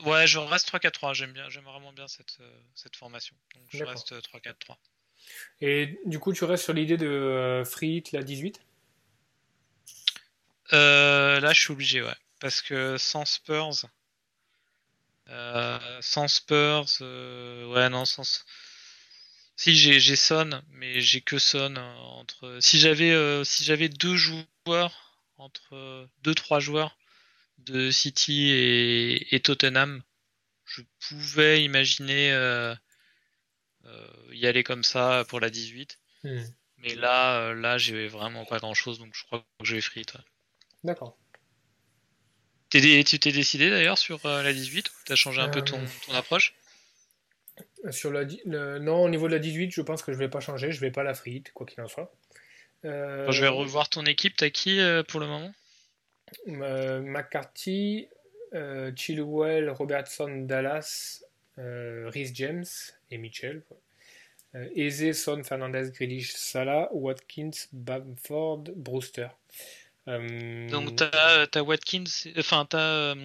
Ouais, 0.05 0.28
je 0.28 0.39
reste 0.39 0.73
3-4-3, 0.73 1.13
j'aime 1.13 1.32
bien, 1.32 1.49
j'aime 1.49 1.63
vraiment 1.63 1.93
bien 1.93 2.07
cette, 2.07 2.38
euh, 2.41 2.61
cette 2.73 2.95
formation. 2.95 3.36
Donc 3.53 3.63
je 3.69 3.84
reste 3.84 4.13
3-4-3. 4.13 4.76
Et 5.61 5.99
du 6.05 6.19
coup, 6.19 6.34
tu 6.34 6.43
restes 6.43 6.63
sur 6.65 6.73
l'idée 6.73 6.97
de 6.97 7.07
euh, 7.07 7.65
Free 7.65 7.97
Hit 7.97 8.11
la 8.11 8.23
18 8.23 8.61
euh, 10.73 11.39
Là, 11.39 11.53
je 11.53 11.59
suis 11.61 11.71
obligé, 11.71 12.01
ouais. 12.01 12.15
Parce 12.39 12.61
que 12.61 12.97
sans 12.97 13.26
Spurs, 13.26 13.86
sans 16.01 16.28
Spurs, 16.28 16.86
ouais, 17.01 17.89
non, 17.89 18.05
sans. 18.05 18.45
Si 19.57 19.73
j'ai 19.76 20.15
Son, 20.17 20.61
mais 20.71 20.99
j'ai 20.99 21.21
que 21.21 21.39
Son 21.39 21.76
entre. 21.78 22.57
Si 22.59 22.78
j'avais 22.78 23.43
si 23.45 23.63
j'avais 23.63 23.89
deux 23.89 24.17
joueurs 24.17 25.05
entre 25.38 26.07
2-3 26.23 26.59
joueurs 26.59 26.97
de 27.59 27.91
City 27.91 28.51
et, 28.51 29.39
Tottenham, 29.39 30.03
je 30.65 30.82
pouvais 31.07 31.63
imaginer 31.63 32.32
euh, 32.32 32.73
euh, 32.73 32.76
y 34.31 34.47
aller 34.47 34.63
comme 34.63 34.83
ça 34.83 35.25
pour 35.27 35.39
la 35.39 35.49
18. 35.49 35.99
Hmm. 36.23 36.43
Mais 36.77 36.95
là, 36.95 37.39
euh, 37.39 37.53
là, 37.53 37.77
j'ai 37.77 38.07
vraiment 38.07 38.45
pas 38.45 38.59
grand 38.59 38.73
chose, 38.73 38.99
donc 38.99 39.13
je 39.13 39.23
crois 39.25 39.39
que 39.59 39.65
je 39.65 39.75
vais 39.75 39.81
free. 39.81 40.05
D'accord. 40.83 41.17
Tu 42.69 42.81
t'es 43.19 43.31
décidé 43.31 43.69
d'ailleurs 43.69 43.97
sur 43.97 44.19
la 44.27 44.51
18 44.51 44.89
ou 44.89 44.93
t'as 45.05 45.15
changé 45.15 45.41
un 45.41 45.49
peu 45.49 45.61
ton, 45.61 45.79
approche? 46.13 46.55
Sur 47.91 48.11
la, 48.11 48.25
Non, 48.79 49.03
au 49.03 49.09
niveau 49.09 49.27
de 49.27 49.33
la 49.33 49.39
18, 49.39 49.71
je 49.71 49.81
pense 49.81 50.03
que 50.03 50.11
je 50.11 50.17
vais 50.17 50.27
pas 50.27 50.41
changer, 50.41 50.71
je 50.71 50.81
vais 50.81 50.91
pas 50.91 51.03
la 51.03 51.13
free, 51.13 51.43
quoi 51.53 51.65
qu'il 51.65 51.81
en 51.81 51.88
soit. 51.88 52.13
Je 52.83 53.41
vais 53.41 53.47
revoir 53.47 53.89
ton 53.89 54.05
équipe. 54.05 54.36
T'as 54.36 54.49
qui 54.49 54.79
euh, 54.79 55.03
pour 55.03 55.19
le 55.19 55.27
moment? 55.27 55.51
Euh, 56.47 57.01
McCarthy, 57.01 58.07
euh, 58.53 58.91
Chilwell, 58.95 59.69
Robertson, 59.69 60.43
Dallas, 60.45 61.23
Rhys 61.57 62.31
James 62.33 62.65
et 63.11 63.17
Mitchell. 63.17 63.63
Eze, 64.53 65.11
Son, 65.11 65.43
Fernandez, 65.43 65.91
Grealish, 65.91 66.33
Salah, 66.33 66.89
Watkins, 66.93 67.67
Bamford, 67.73 68.63
Brewster. 68.75 69.27
Donc 70.07 70.95
t'as 70.95 71.47
as 71.53 71.63
Watkins, 71.63 72.03
enfin 72.37 72.65
t'as 72.69 73.15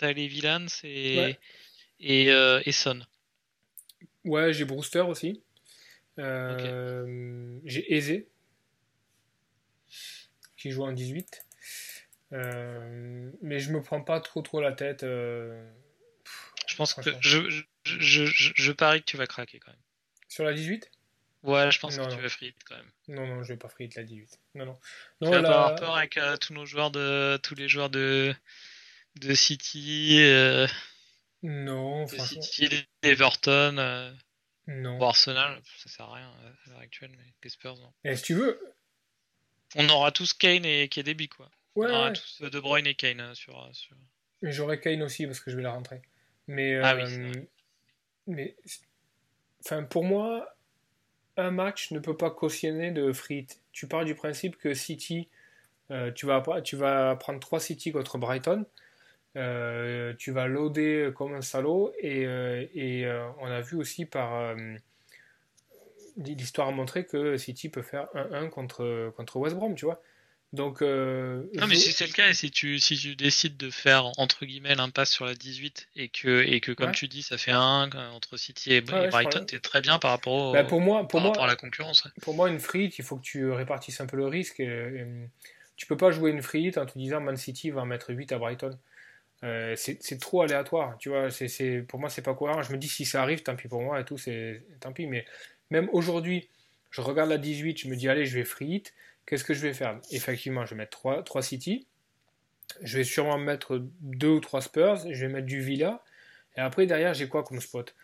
as 0.00 0.12
les 0.12 0.28
Villans 0.28 0.66
et, 0.84 1.36
et, 2.00 2.28
et, 2.28 2.72
Son. 2.72 3.00
Ouais, 4.24 4.52
j'ai 4.52 4.64
Brewster 4.64 5.00
aussi. 5.00 5.42
J'ai 6.16 7.94
Eze 7.94 8.22
qui 10.58 10.70
joue 10.70 10.84
en 10.84 10.92
18. 10.92 11.46
Euh, 12.34 13.30
mais 13.40 13.58
je 13.58 13.72
me 13.72 13.80
prends 13.80 14.02
pas 14.02 14.20
trop 14.20 14.42
trop 14.42 14.60
la 14.60 14.72
tête. 14.72 15.02
Euh, 15.02 15.66
je 16.66 16.76
pense 16.76 16.92
que 16.92 17.00
je, 17.20 17.48
je, 17.48 17.62
je, 18.00 18.24
je, 18.26 18.72
parie 18.72 19.00
que 19.00 19.06
tu 19.06 19.16
vas 19.16 19.26
craquer 19.26 19.58
quand 19.58 19.70
même. 19.70 19.80
Sur 20.28 20.44
la 20.44 20.52
18 20.52 20.90
Ouais, 21.44 21.70
je 21.70 21.78
pense 21.78 21.96
que 21.96 22.14
tu 22.14 22.20
vas 22.20 22.28
free 22.28 22.54
quand 22.66 22.76
même. 22.76 22.90
Non, 23.06 23.26
non, 23.26 23.42
je 23.42 23.52
vais 23.52 23.56
pas 23.56 23.68
free 23.68 23.88
la 23.94 24.02
18. 24.02 24.40
Non, 24.54 24.66
non. 24.66 24.78
non 25.20 25.30
tu 25.30 25.38
vas 25.40 25.48
avoir 25.48 25.74
peur 25.76 25.96
avec 25.96 26.16
euh, 26.16 26.36
tous 26.36 26.52
nos 26.52 26.66
joueurs 26.66 26.90
de 26.90 27.38
tous 27.42 27.54
les 27.54 27.68
joueurs 27.68 27.90
de 27.90 28.34
de 29.16 29.34
City. 29.34 30.18
non, 31.42 32.06
de 32.06 32.18
City, 32.18 32.86
Everton. 33.02 34.16
non. 34.66 34.98
Ou 34.98 35.04
Arsenal, 35.04 35.60
ça 35.76 35.88
sert 35.88 36.06
à 36.06 36.14
rien 36.14 36.28
à 36.28 36.70
l'heure 36.70 36.80
actuelle, 36.80 37.12
mais 37.16 37.32
les 37.42 37.50
Spurs 37.50 37.76
non. 37.76 37.92
Et 38.04 38.16
si 38.16 38.24
tu 38.24 38.34
veux, 38.34 38.60
on 39.76 39.88
aura 39.88 40.12
tous 40.12 40.32
Kane 40.32 40.64
et 40.64 40.88
KDB, 40.88 41.28
quoi. 41.28 41.50
Ouais, 41.74 41.86
on 41.90 41.94
aura 41.94 42.12
tous 42.12 42.40
euh, 42.42 42.50
De 42.50 42.60
Bruyne 42.60 42.86
et 42.86 42.94
Kane 42.94 43.20
euh, 43.20 43.34
sur. 43.34 43.62
Euh, 43.62 43.68
sur... 43.72 43.96
J'aurai 44.42 44.80
Kane 44.80 45.02
aussi 45.02 45.26
parce 45.26 45.40
que 45.40 45.50
je 45.50 45.56
vais 45.56 45.62
la 45.62 45.72
rentrer. 45.72 46.00
Mais. 46.46 46.76
Ah 46.76 46.96
oui, 46.96 47.48
mais. 48.28 48.56
Enfin, 49.64 49.82
pour 49.82 50.04
moi, 50.04 50.54
un 51.36 51.50
match 51.50 51.90
ne 51.92 51.98
peut 51.98 52.16
pas 52.16 52.30
cautionner 52.30 52.90
de 52.92 53.12
frites. 53.12 53.60
Tu 53.72 53.88
pars 53.88 54.04
du 54.04 54.14
principe 54.14 54.56
que 54.56 54.74
City. 54.74 55.28
tu, 56.14 56.26
vas, 56.26 56.42
tu 56.62 56.76
vas 56.76 57.16
prendre 57.16 57.40
3 57.40 57.60
City 57.60 57.92
contre 57.92 58.18
Brighton. 58.18 58.64
tu 59.34 60.30
vas 60.32 60.46
loader 60.46 61.10
comme 61.14 61.34
un 61.34 61.42
salaud. 61.42 61.92
Et, 62.00 62.22
et 62.74 63.06
on 63.40 63.46
a 63.46 63.60
vu 63.60 63.76
aussi 63.76 64.04
par 64.06 64.54
l'histoire 66.16 66.72
a 66.72 67.04
que 67.04 67.36
City 67.36 67.68
peut 67.68 67.82
faire 67.82 68.08
1-1 68.14 68.48
contre, 68.50 69.12
contre 69.16 69.36
West 69.38 69.56
Brom, 69.56 69.74
tu 69.74 69.84
vois. 69.84 70.00
Donc, 70.54 70.80
euh, 70.80 71.44
non, 71.56 71.66
mais 71.66 71.74
si 71.74 71.92
c'est 71.92 72.06
le 72.06 72.12
cas, 72.12 72.28
et 72.28 72.34
si 72.34 72.50
tu, 72.50 72.78
si 72.78 72.96
tu 72.96 73.16
décides 73.16 73.58
de 73.58 73.68
faire 73.68 74.06
entre 74.18 74.46
guillemets 74.46 74.74
l'impasse 74.74 75.10
sur 75.10 75.26
la 75.26 75.34
18 75.34 75.88
et 75.96 76.08
que, 76.08 76.42
et 76.42 76.60
que 76.60 76.72
comme 76.72 76.92
tu 76.92 77.06
dis, 77.06 77.22
ça 77.22 77.36
fait 77.36 77.52
1 77.52 77.90
entre 78.14 78.38
City 78.38 78.72
et, 78.72 78.80
Brighton, 78.80 79.44
t'es 79.44 79.58
très 79.58 79.82
bien 79.82 79.98
par 79.98 80.10
rapport, 80.10 80.32
au, 80.32 80.52
bah, 80.52 80.64
pour 80.64 80.80
moi, 80.80 81.06
pour 81.06 81.20
moi, 81.20 81.32
à 81.38 81.46
la 81.46 81.56
concurrence. 81.56 82.08
Pour 82.22 82.34
moi, 82.34 82.48
une 82.48 82.60
free 82.60 82.90
il 82.96 83.04
faut 83.04 83.16
que 83.16 83.22
tu 83.22 83.50
répartisses 83.50 84.00
un 84.00 84.06
peu 84.06 84.16
le 84.16 84.26
risque. 84.26 84.60
Et, 84.60 85.04
tu 85.76 85.86
peux 85.86 85.96
pas 85.96 86.10
jouer 86.10 86.30
une 86.32 86.42
free 86.42 86.72
en 86.76 86.86
te 86.86 86.98
disant 86.98 87.20
Man 87.20 87.36
City 87.36 87.70
va 87.70 87.84
mettre 87.84 88.12
8 88.12 88.32
à 88.32 88.38
Brighton. 88.38 88.76
Euh, 89.44 89.76
c'est 89.76 90.18
trop 90.18 90.42
aléatoire, 90.42 90.96
tu 90.98 91.10
vois. 91.10 91.30
c'est 91.30 91.84
pour 91.86 92.00
moi, 92.00 92.08
c'est 92.08 92.22
pas 92.22 92.34
cohérent. 92.34 92.62
Je 92.62 92.72
me 92.72 92.78
dis 92.78 92.88
si 92.88 93.04
ça 93.04 93.22
arrive, 93.22 93.42
tant 93.42 93.54
pis 93.54 93.68
pour 93.68 93.82
moi 93.82 94.00
et 94.00 94.04
tout, 94.04 94.18
c'est 94.18 94.62
tant 94.80 94.92
pis. 94.92 95.06
Mais 95.06 95.26
même 95.70 95.88
aujourd'hui, 95.92 96.48
je 96.90 97.00
regarde 97.00 97.30
la 97.30 97.38
18, 97.38 97.78
je 97.78 97.88
me 97.88 97.96
dis, 97.96 98.08
allez, 98.08 98.26
je 98.26 98.34
vais 98.34 98.44
free 98.44 98.76
hit. 98.76 98.94
Qu'est-ce 99.28 99.44
que 99.44 99.52
je 99.52 99.60
vais 99.60 99.74
faire? 99.74 100.00
Effectivement, 100.10 100.64
je 100.64 100.70
vais 100.70 100.76
mettre 100.76 100.96
3, 100.98 101.22
3 101.22 101.42
City. 101.42 101.86
Je 102.80 102.96
vais 102.96 103.04
sûrement 103.04 103.36
mettre 103.36 103.86
2 104.00 104.26
ou 104.26 104.40
3 104.40 104.62
Spurs. 104.62 104.96
Je 105.12 105.20
vais 105.26 105.30
mettre 105.30 105.46
du 105.46 105.60
Villa. 105.60 106.02
Et 106.56 106.60
après, 106.60 106.86
derrière, 106.86 107.12
j'ai 107.12 107.28
quoi 107.28 107.44
comme 107.44 107.60
spot? 107.60 107.94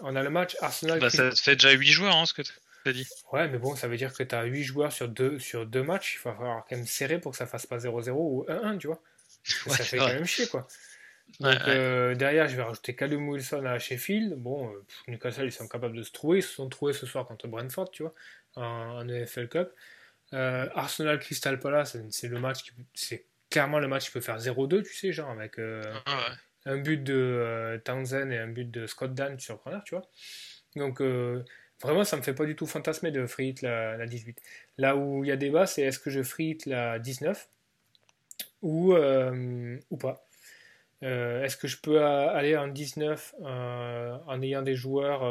On 0.00 0.16
a 0.16 0.22
le 0.22 0.30
match 0.30 0.56
Arsenal. 0.60 0.98
Bah, 0.98 1.10
ça 1.10 1.30
fait 1.32 1.56
déjà 1.56 1.72
8 1.72 1.86
joueurs, 1.90 2.16
hein, 2.16 2.24
ce 2.24 2.32
que 2.32 2.40
dit. 2.40 3.06
Ouais, 3.32 3.48
mais 3.48 3.58
bon, 3.58 3.76
ça 3.76 3.86
veut 3.86 3.98
dire 3.98 4.14
que 4.14 4.22
tu 4.22 4.34
as 4.34 4.44
8 4.44 4.62
joueurs 4.64 4.92
sur 4.92 5.08
deux, 5.08 5.38
sur 5.38 5.66
deux 5.66 5.82
matchs. 5.82 6.18
Il 6.18 6.24
va 6.24 6.34
falloir 6.34 6.64
quand 6.66 6.76
même 6.76 6.86
serrer 6.86 7.20
pour 7.20 7.32
que 7.32 7.38
ça 7.38 7.46
fasse 7.46 7.66
pas 7.66 7.76
0-0 7.76 8.10
ou 8.12 8.46
1-1, 8.48 8.78
tu 8.78 8.86
vois. 8.86 9.02
Ouais, 9.66 9.76
ça 9.76 9.84
fait 9.84 9.98
quand 9.98 10.06
même 10.06 10.24
chier, 10.24 10.46
quoi. 10.46 10.66
Donc, 11.38 11.52
ouais. 11.52 11.60
euh, 11.68 12.14
derrière, 12.14 12.48
je 12.48 12.56
vais 12.56 12.62
rajouter 12.62 12.96
Callum 12.96 13.28
Wilson 13.28 13.66
à 13.66 13.78
Sheffield. 13.78 14.36
Bon, 14.36 14.72
euh, 14.72 14.84
Newcastle, 15.08 15.44
ils 15.44 15.52
sont 15.52 15.68
capables 15.68 15.96
de 15.96 16.02
se 16.02 16.12
trouver. 16.12 16.38
Ils 16.38 16.42
se 16.42 16.54
sont 16.54 16.68
trouvés 16.70 16.94
ce 16.94 17.04
soir 17.04 17.26
contre 17.26 17.46
Brentford, 17.46 17.90
tu 17.90 18.02
vois, 18.04 18.14
en, 18.56 18.62
en 18.62 19.08
EFL 19.08 19.48
Cup. 19.48 19.68
Euh, 20.32 20.68
Arsenal 20.74 21.18
Crystal 21.18 21.58
Palace, 21.60 21.96
c'est- 22.10 22.28
le 22.28 22.40
match 22.40 22.62
qui 22.62 22.70
c'est 22.94 23.26
clairement 23.50 23.78
le 23.80 23.88
match 23.88 24.06
qui 24.06 24.10
peut 24.12 24.20
faire 24.22 24.38
0-2, 24.38 24.82
tu 24.82 24.94
sais, 24.94 25.12
genre 25.12 25.30
avec 25.30 25.58
euh, 25.58 25.82
Ah 26.06 26.16
ouais. 26.16 26.72
un 26.72 26.78
but 26.78 27.02
de 27.04 27.12
euh, 27.14 27.78
Townsend 27.78 28.30
et 28.30 28.38
un 28.38 28.46
but 28.48 28.70
de 28.70 28.86
Scott 28.86 29.12
Dan 29.14 29.38
sur 29.38 29.62
corner, 29.62 29.82
tu 29.84 29.94
vois. 29.94 30.08
Donc 30.74 31.02
euh, 31.02 31.44
vraiment, 31.82 32.02
ça 32.04 32.16
me 32.16 32.22
fait 32.22 32.32
pas 32.34 32.46
du 32.46 32.56
tout 32.56 32.66
fantasmer 32.66 33.10
de 33.10 33.26
free 33.26 33.48
hit 33.48 33.60
la, 33.62 33.96
la 33.98 34.06
18. 34.06 34.40
Là 34.78 34.96
où 34.96 35.22
il 35.22 35.28
y 35.28 35.32
a 35.32 35.36
débat, 35.36 35.66
c'est 35.66 35.82
est-ce 35.82 35.98
que 35.98 36.08
je 36.10 36.22
free 36.22 36.50
hit 36.52 36.64
la 36.66 36.98
19 36.98 37.48
ou, 38.62 38.94
ou 38.94 39.96
pas. 39.96 40.24
Est-ce 41.02 41.56
que 41.56 41.66
je 41.66 41.76
peux 41.78 42.00
aller 42.02 42.56
en 42.56 42.68
19 42.68 43.34
euh, 43.42 44.16
en 44.26 44.40
ayant 44.40 44.62
des 44.62 44.76
joueurs 44.76 45.24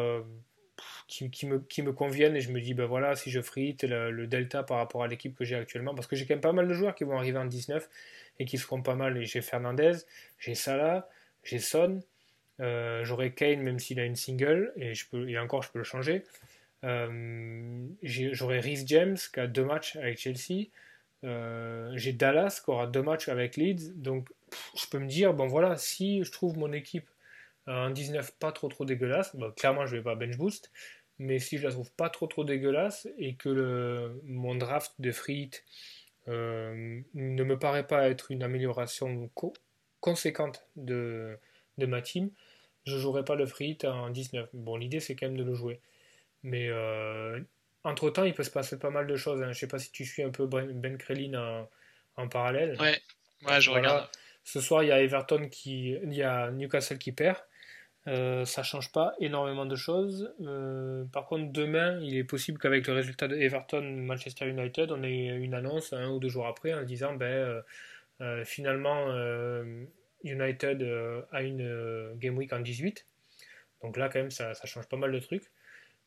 qui, 1.12 1.46
me, 1.46 1.92
conviennent 1.92 2.38
et 2.38 2.42
je 2.42 2.52
me 2.52 2.62
dis, 2.62 2.74
ben 2.74 2.86
voilà, 2.86 3.18
si 3.18 3.32
je 3.32 3.42
hit 3.58 3.84
le, 3.84 4.28
delta 4.28 4.64
par 4.64 4.78
rapport 4.78 5.04
à 5.04 5.08
l'équipe 5.08 5.36
que 5.36 5.44
j'ai 5.44 5.58
actuellement, 5.58 5.94
parce 5.94 6.08
que 6.08 6.16
j'ai 6.16 6.26
quand 6.26 6.36
même 6.36 6.42
pas 6.42 6.54
mal 6.54 6.70
de 6.70 6.74
joueurs 6.74 6.96
qui 6.96 7.04
vont 7.04 7.18
arriver 7.18 7.38
en 7.38 7.46
19 7.46 7.90
et 8.40 8.46
qui 8.46 8.58
seront 8.58 8.82
pas 8.82 8.96
mal. 8.96 9.18
Et 9.18 9.26
j'ai 9.26 9.42
Fernandez, 9.42 9.98
j'ai 10.40 10.56
Salah, 10.56 11.10
j'ai 11.44 11.60
Son, 11.60 12.02
euh, 12.62 13.04
j'aurai 13.04 13.34
Kane 13.34 13.60
même 13.62 13.78
s'il 13.78 14.00
a 14.00 14.06
une 14.06 14.16
single 14.16 14.72
et, 14.78 14.94
je 14.94 15.06
peux, 15.10 15.30
et 15.30 15.38
encore 15.38 15.64
je 15.64 15.72
peux 15.72 15.80
le 15.80 15.86
changer. 15.86 16.24
Euh, 16.86 17.86
j'aurai 18.02 18.62
Rhys 18.62 18.84
James 18.88 19.18
qui 19.34 19.40
a 19.40 19.48
deux 19.48 19.66
matchs 19.66 19.98
avec 19.98 20.18
Chelsea. 20.18 20.70
Euh, 21.26 21.92
j'ai 21.96 22.14
Dallas 22.14 22.62
qui 22.64 22.72
aura 22.72 22.88
deux 22.88 23.02
matchs 23.02 23.28
avec 23.28 23.58
Leeds. 23.58 23.92
Donc 23.96 24.30
je 24.78 24.88
peux 24.88 25.00
me 25.00 25.08
dire, 25.08 25.34
bon 25.34 25.48
voilà, 25.48 25.76
si 25.76 26.24
je 26.24 26.32
trouve 26.32 26.58
mon 26.58 26.72
équipe 26.72 27.10
en 27.68 27.90
19 27.90 28.32
pas 28.40 28.52
trop 28.52 28.70
trop 28.70 28.86
dégueulasse, 28.86 29.36
clairement 29.58 29.86
je 29.86 29.98
vais 29.98 30.02
pas 30.02 30.16
bench 30.16 30.38
boost, 30.38 30.72
mais 31.22 31.40
si 31.40 31.58
je 31.58 31.66
la 31.66 31.72
trouve 31.72 31.92
pas 31.94 32.10
trop 32.10 32.28
trop 32.28 32.44
dégueulasse 32.44 33.08
et 33.18 33.36
que 33.36 33.50
le, 33.50 34.22
mon 34.26 34.56
draft 34.56 34.94
de 35.00 35.12
free 35.12 35.44
hit 35.44 35.66
euh, 36.28 37.02
ne 37.14 37.44
me 37.44 37.58
paraît 37.60 37.88
pas 37.88 38.10
être 38.10 38.32
une 38.32 38.44
amélioration 38.44 39.30
co- 39.36 39.54
conséquente 40.00 40.66
de, 40.76 41.38
de 41.78 41.86
ma 41.86 42.02
team, 42.02 42.32
je 42.86 42.98
jouerai 42.98 43.24
pas 43.26 43.36
le 43.36 43.46
free 43.46 43.72
hit 43.72 43.86
en 43.86 44.10
19. 44.10 44.50
Bon, 44.54 44.78
l'idée 44.78 45.00
c'est 45.00 45.16
quand 45.16 45.28
même 45.28 45.38
de 45.38 45.44
le 45.44 45.54
jouer. 45.54 45.80
Mais 46.44 46.68
euh, 46.70 47.40
entre 47.84 48.10
temps, 48.10 48.24
il 48.24 48.34
peut 48.34 48.44
se 48.44 48.52
passer 48.52 48.80
pas 48.80 48.90
mal 48.90 49.08
de 49.08 49.16
choses. 49.16 49.42
hein. 49.44 49.52
Je 49.54 49.60
sais 49.60 49.68
pas 49.68 49.80
si 49.80 49.92
tu 49.92 50.06
suis 50.06 50.24
un 50.24 50.32
peu 50.32 50.48
Ben 50.48 50.72
Ben 50.80 50.98
Crellin 50.98 51.36
en, 51.36 51.70
en 52.24 52.28
parallèle. 52.28 52.78
Ouais, 52.80 53.00
ouais, 53.46 53.62
je 53.62 53.70
Voilà. 53.70 53.90
regarde. 53.90 54.10
Ce 54.44 54.60
soir, 54.60 54.84
il 54.84 54.88
y 54.88 54.92
a 54.92 55.02
Everton 55.02 55.50
qui, 55.50 55.92
il 55.92 56.14
y 56.14 56.24
a 56.24 56.52
Newcastle 56.52 56.98
qui 56.98 57.12
perd. 57.12 57.38
Euh, 58.08 58.46
ça 58.46 58.64
change 58.64 58.92
pas 58.92 59.14
énormément 59.20 59.66
de 59.66 59.76
choses. 59.76 60.34
Euh, 60.42 61.06
par 61.06 61.28
contre, 61.28 61.52
demain, 61.52 62.00
il 62.02 62.18
est 62.18 62.24
possible 62.24 62.58
qu'avec 62.58 62.88
le 62.88 62.94
résultat 62.94 63.28
de 63.28 63.36
Everton-Manchester 63.36 64.48
United, 64.48 64.92
on 64.92 65.04
ait 65.04 65.28
une 65.28 65.54
annonce 65.54 65.94
un 65.94 66.10
ou 66.10 66.20
deux 66.20 66.30
jours 66.30 66.48
après 66.48 66.74
en 66.74 66.82
disant, 66.84 67.14
ben, 67.14 67.26
euh, 67.26 67.62
euh, 68.22 68.44
finalement, 68.44 69.08
United 70.24 70.84
a 71.32 71.42
une 71.44 72.14
game 72.18 72.38
week 72.38 72.54
en 72.54 72.60
18. 72.60 73.06
Donc 73.84 73.98
là, 73.98 74.10
quand 74.10 74.20
même, 74.20 74.32
ça, 74.32 74.54
change 74.66 74.88
pas 74.88 74.98
mal 74.98 75.12
de 75.12 75.20
trucs. 75.20 75.52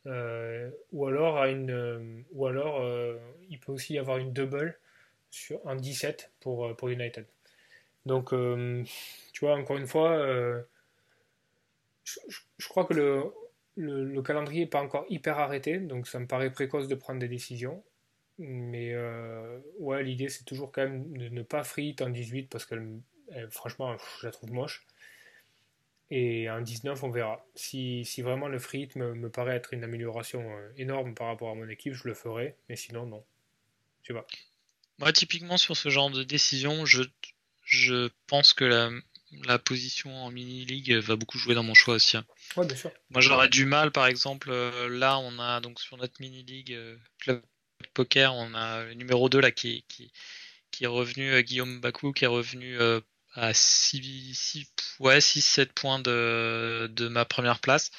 Ou 0.07 1.07
alors, 1.07 1.45
ou 2.33 2.47
alors 2.47 3.17
il 3.49 3.59
peut 3.61 3.73
aussi 3.73 3.95
y 3.95 3.99
avoir 3.99 4.19
une 4.19 4.33
double 4.33 4.79
sur, 5.31 5.65
en 5.67 5.77
17 5.77 6.31
pour, 6.41 6.77
pour 6.77 6.89
United. 6.89 7.27
Donc, 8.07 8.31
tu 8.31 9.45
vois, 9.45 9.57
encore 9.57 9.77
une 9.77 9.87
fois, 9.89 10.65
je, 12.05 12.69
crois 12.69 12.85
que 12.85 12.95
le, 12.95 13.25
le, 13.77 14.05
le 14.05 14.23
calendrier 14.23 14.63
n'est 14.63 14.71
pas 14.71 14.83
encore 14.83 15.07
hyper 15.09 15.39
arrêté, 15.39 15.79
donc 15.79 16.07
ça 16.07 16.19
me 16.19 16.27
paraît 16.27 16.51
précoce 16.51 16.89
de 16.89 16.95
prendre 16.95 17.21
des 17.21 17.29
décisions. 17.29 17.83
Mais 18.39 18.93
euh, 18.93 19.61
ouais, 19.79 20.03
l'idée 20.03 20.29
c'est 20.29 20.45
toujours 20.45 20.73
quand 20.73 20.83
même 20.83 21.17
de 21.17 21.29
ne 21.29 21.43
pas 21.43 21.63
hit 21.77 22.03
en 22.03 22.11
18 22.11 22.49
parce 22.49 22.65
que 22.65 22.75
franchement, 23.51 23.97
je 24.21 24.27
la 24.27 24.33
trouve 24.33 24.53
moche. 24.53 24.87
Et 26.11 26.51
en 26.51 26.61
19, 26.61 27.03
on 27.03 27.11
verra. 27.11 27.47
Si, 27.55 28.05
vraiment 28.23 28.49
le 28.49 28.59
free 28.59 28.89
me, 28.97 29.29
paraît 29.31 29.57
être 29.57 29.73
une 29.73 29.85
amélioration 29.85 30.43
euh, 30.43 30.71
énorme 30.77 31.15
par 31.15 31.29
rapport 31.29 31.51
à 31.51 31.55
mon 31.55 31.69
équipe, 31.69 31.95
je 31.95 32.07
le 32.07 32.15
ferai. 32.15 32.57
Mais 32.69 32.77
sinon, 32.77 33.07
non. 33.07 33.25
Je 34.03 34.09
sais 34.09 34.15
pas. 34.15 34.27
Moi, 34.99 35.13
typiquement, 35.13 35.57
sur 35.57 35.77
ce 35.77 35.89
genre 35.89 36.11
de 36.11 36.23
décision, 36.23 36.85
je 36.85 38.09
pense 38.27 38.53
que 38.53 38.65
la, 38.65 38.91
la 39.45 39.59
position 39.59 40.15
en 40.25 40.31
mini-league 40.31 40.93
va 40.95 41.17
beaucoup 41.17 41.39
jouer 41.39 41.55
dans 41.55 41.63
mon 41.63 41.75
choix 41.75 41.95
aussi. 41.95 42.17
hein. 42.17 42.25
Ouais, 42.57 42.67
bien 42.67 42.77
sûr. 42.77 42.91
Moi, 43.11 43.21
j'aurais 43.21 43.49
du 43.49 43.65
mal, 43.65 43.91
par 43.91 44.07
exemple, 44.07 44.49
euh, 44.51 44.89
là, 44.89 45.19
on 45.19 45.39
a 45.39 45.61
donc 45.61 45.81
sur 45.81 45.97
notre 45.97 46.21
mini-league 46.21 46.73
euh, 46.73 46.97
Club 47.19 47.43
Poker, 47.95 48.35
on 48.35 48.55
a 48.55 48.85
le 48.85 48.95
numéro 48.95 49.29
2 49.29 49.41
là 49.41 49.51
qui, 49.51 49.85
qui, 49.89 50.13
qui 50.71 50.85
est 50.85 50.89
revenu, 50.89 51.33
euh, 51.33 51.43
Guillaume 51.43 51.81
Bakou, 51.81 52.13
qui 52.13 52.25
est 52.25 52.29
revenu 52.29 52.79
euh, 52.81 53.01
à 53.35 53.53
6, 53.55 54.35
6, 54.35 54.67
ouais, 55.01 55.21
7 55.21 55.73
points 55.73 55.99
de, 55.99 56.91
de 56.93 57.09
ma 57.09 57.25
première 57.25 57.61
place. 57.61 57.91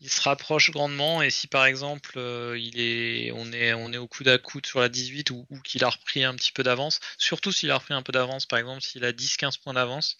Il 0.00 0.10
se 0.10 0.20
rapproche 0.20 0.70
grandement 0.70 1.22
et 1.22 1.30
si 1.30 1.48
par 1.48 1.66
exemple 1.66 2.12
euh, 2.18 2.56
il 2.56 2.78
est, 2.78 3.32
on 3.32 3.50
est, 3.52 3.72
on 3.72 3.92
est 3.92 3.96
au 3.96 4.06
coude 4.06 4.28
à 4.28 4.38
coude 4.38 4.64
sur 4.64 4.78
la 4.78 4.88
18 4.88 5.30
ou, 5.32 5.44
ou 5.50 5.60
qu'il 5.60 5.82
a 5.82 5.88
repris 5.88 6.22
un 6.22 6.36
petit 6.36 6.52
peu 6.52 6.62
d'avance, 6.62 7.00
surtout 7.18 7.50
s'il 7.50 7.72
a 7.72 7.78
repris 7.78 7.94
un 7.94 8.02
peu 8.02 8.12
d'avance, 8.12 8.46
par 8.46 8.60
exemple 8.60 8.80
s'il 8.80 9.04
a 9.04 9.10
10-15 9.12 9.58
points 9.60 9.74
d'avance, 9.74 10.16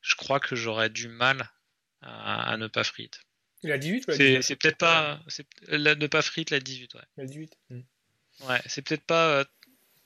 je 0.00 0.14
crois 0.14 0.40
que 0.40 0.56
j'aurais 0.56 0.90
du 0.90 1.08
mal 1.08 1.50
à, 2.00 2.52
à 2.52 2.56
ne 2.56 2.66
pas 2.66 2.84
free 2.84 3.04
hit. 3.04 3.20
Il 3.62 3.72
a 3.72 3.78
18 3.78 4.08
ou 4.08 4.12
C'est 4.12 4.18
19 4.18 4.44
c'est 4.44 4.56
peut-être 4.56 4.78
pas, 4.78 5.20
la, 5.68 5.94
ne 5.94 6.06
pas 6.06 6.22
free 6.22 6.42
hit 6.42 6.50
la 6.50 6.60
18, 6.60 6.94
ouais. 6.94 7.00
Il 7.16 7.22
a 7.22 7.26
18. 7.26 7.58
Hmm. 7.70 7.80
Ouais, 8.48 8.60
c'est 8.66 8.82
peut-être 8.82 9.04
pas, 9.04 9.40
euh, 9.40 9.44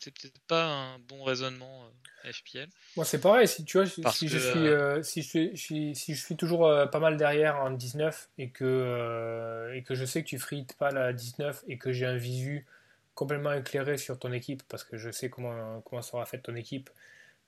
c'est 0.02 0.10
peut-être 0.10 0.40
pas 0.48 0.64
un 0.64 0.98
bon 0.98 1.22
raisonnement 1.22 1.84
euh, 2.24 2.32
FPL. 2.32 2.68
Moi, 2.96 3.04
c'est 3.04 3.20
pareil. 3.20 3.46
Si 3.46 3.64
tu 3.64 3.78
vois, 3.78 3.86
si 3.86 4.00
Parce 4.00 4.18
si 4.18 4.26
que, 4.26 4.32
je 4.32 4.38
suis, 4.38 4.58
euh, 4.58 5.02
si 5.02 5.22
je 5.22 5.28
suis, 5.28 5.56
si, 5.56 5.94
si 5.94 6.14
je 6.14 6.24
suis 6.24 6.36
toujours 6.36 6.66
euh, 6.66 6.86
pas 6.86 6.98
mal 6.98 7.16
derrière 7.16 7.56
en 7.56 7.70
19 7.70 8.30
et 8.38 8.50
que, 8.50 9.70
et 9.74 9.82
que 9.82 9.94
je 9.94 10.04
sais 10.04 10.22
que 10.22 10.28
tu 10.28 10.38
frites 10.38 10.74
pas 10.76 10.90
la 10.90 11.12
19 11.12 11.64
et 11.68 11.78
que 11.78 11.92
j'ai 11.92 12.06
un 12.06 12.16
visu 12.16 12.66
complètement 13.14 13.52
éclairé 13.52 13.96
sur 13.96 14.18
ton 14.18 14.32
équipe 14.32 14.62
parce 14.68 14.82
que 14.82 14.96
je 14.96 15.10
sais 15.10 15.30
comment, 15.30 15.80
comment 15.82 16.02
sera 16.02 16.24
faite 16.26 16.42
ton 16.42 16.56
équipe 16.56 16.90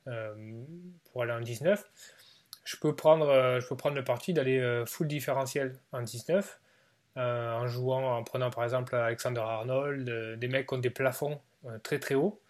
pour 0.05 1.23
aller 1.23 1.33
en 1.33 1.41
19, 1.41 1.83
je 2.65 2.77
peux 2.77 2.95
prendre, 2.97 3.29
euh, 3.29 3.61
je 3.61 3.69
peux 3.69 3.77
prendre 3.77 3.97
le 3.97 4.05
parti 4.05 4.33
d'aller 4.33 4.59
euh, 4.59 4.87
full 4.87 5.07
différentiel 5.07 5.79
en 5.93 6.03
19 6.03 6.61
euh, 7.17 7.53
en 7.53 7.67
jouant, 7.69 8.17
en 8.17 8.25
prenant 8.25 8.51
par 8.51 8.65
exemple 8.65 8.95
Alexander 8.97 9.41
Arnold, 9.41 10.39
des 10.39 10.49
mecs 10.49 10.67
qui 10.67 10.75
ont 10.75 10.79
des 10.79 10.91
plafonds 10.91 11.41
très 11.83 11.99
très 11.99 12.15
hauts. 12.15 12.41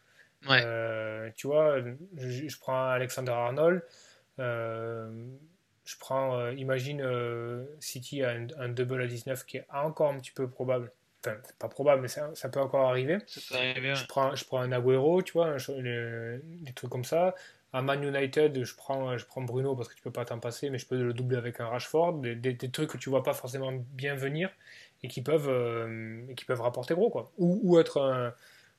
Ouais. 0.48 0.62
Euh, 0.64 1.30
tu 1.36 1.46
vois, 1.46 1.76
je, 2.16 2.48
je 2.48 2.58
prends 2.58 2.88
Alexander 2.88 3.32
Arnold, 3.32 3.82
euh, 4.38 5.26
je 5.84 5.96
prends, 5.98 6.38
euh, 6.38 6.52
imagine 6.54 7.02
City 7.80 8.22
a 8.22 8.30
un, 8.30 8.46
un 8.58 8.68
double 8.68 9.02
à 9.02 9.06
19 9.06 9.44
qui 9.44 9.58
est 9.58 9.66
encore 9.72 10.10
un 10.10 10.18
petit 10.18 10.32
peu 10.32 10.48
probable. 10.48 10.90
Enfin, 11.26 11.36
c'est 11.44 11.56
pas 11.56 11.68
probable, 11.68 12.02
mais 12.02 12.08
ça, 12.08 12.30
ça 12.34 12.48
peut 12.50 12.60
encore 12.60 12.88
arriver. 12.88 13.18
Ça 13.26 13.40
peut 13.48 13.54
arriver, 13.56 13.90
ouais. 13.90 13.94
Je 13.96 14.06
prends, 14.06 14.34
je 14.34 14.44
prends 14.44 14.60
un 14.60 14.72
Agüero, 14.72 15.22
tu 15.22 15.32
vois, 15.32 15.46
un 15.46 15.58
cho- 15.58 15.80
le- 15.80 16.40
des 16.44 16.72
trucs 16.72 16.90
comme 16.90 17.04
ça. 17.04 17.34
À 17.74 17.82
Man 17.82 18.02
United, 18.04 18.64
je 18.64 18.74
prends, 18.74 19.18
je 19.18 19.26
prends 19.26 19.42
Bruno 19.42 19.76
parce 19.76 19.88
que 19.90 19.94
tu 19.96 20.02
peux 20.02 20.12
pas 20.12 20.24
t'en 20.24 20.38
passer, 20.40 20.70
mais 20.70 20.78
je 20.78 20.86
peux 20.86 20.96
le 20.96 21.12
doubler 21.12 21.36
avec 21.36 21.60
un 21.60 21.66
Rashford. 21.68 22.20
Des, 22.22 22.36
des- 22.36 22.54
des 22.54 22.70
trucs 22.70 22.90
que 22.90 22.98
tu 22.98 23.10
vois 23.10 23.22
pas 23.24 23.34
forcément 23.34 23.72
bien 23.72 24.14
venir 24.14 24.50
et 25.02 25.08
qui 25.08 25.22
peuvent, 25.22 25.48
euh, 25.50 26.22
et 26.30 26.34
qui 26.36 26.46
peuvent 26.46 26.62
rapporter 26.62 26.94
gros, 26.94 27.10
quoi. 27.10 27.32
Ou, 27.38 27.60
ou 27.64 27.78
être 27.80 28.00
un, 28.00 28.32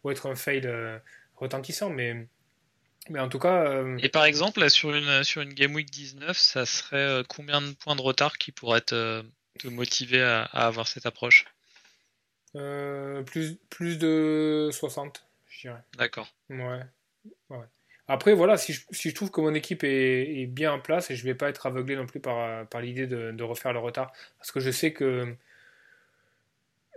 ou 0.04 0.12
être 0.12 0.28
un 0.30 0.36
fail 0.36 0.66
euh, 0.66 0.98
retentissant, 1.36 1.90
mais, 1.92 2.28
mais 3.10 3.20
en 3.20 3.30
tout 3.30 3.40
cas, 3.40 3.66
euh, 3.68 4.00
Et 4.00 4.10
par 4.10 4.26
exemple, 4.26 4.62
là, 4.62 4.70
sur 4.70 4.94
une, 4.96 5.24
sur 5.26 5.42
une 5.42 5.54
Game 5.54 5.76
Week 5.76 5.90
19, 5.92 6.38
ça 6.38 6.66
serait 6.66 6.98
euh, 6.98 7.24
combien 7.28 7.62
de 7.62 7.74
points 7.74 7.96
de 7.98 8.02
retard 8.02 8.38
qui 8.38 8.52
pourraient 8.54 8.82
te, 8.82 8.96
euh, 8.96 9.24
te 9.60 9.68
motiver 9.68 10.22
à, 10.22 10.44
à 10.44 10.68
avoir 10.68 10.88
cette 10.88 11.06
approche? 11.06 11.46
Euh, 12.56 13.24
plus, 13.24 13.58
plus 13.70 13.98
de 13.98 14.70
60, 14.72 15.26
je 15.48 15.62
dirais. 15.68 15.84
D'accord. 15.98 16.28
Ouais. 16.50 16.82
ouais. 17.50 17.66
Après, 18.08 18.34
voilà, 18.34 18.58
si 18.58 18.74
je, 18.74 18.82
si 18.92 19.10
je 19.10 19.16
trouve 19.16 19.32
que 19.32 19.42
mon 19.42 19.54
équipe 19.56 19.84
est, 19.84 20.42
est 20.42 20.46
bien 20.46 20.72
en 20.74 20.80
place 20.80 21.10
et 21.12 21.16
je 21.16 21.24
vais 21.24 21.34
pas 21.36 21.50
être 21.50 21.66
aveuglé 21.66 21.96
non 21.96 22.06
plus 22.06 22.20
par, 22.20 22.68
par 22.68 22.82
l'idée 22.82 23.08
de, 23.08 23.32
de 23.32 23.44
refaire 23.44 23.74
le 23.74 23.80
retard, 23.80 24.12
parce 24.38 24.52
que 24.52 24.60
je 24.60 24.70
sais 24.72 24.94
que 24.94 25.36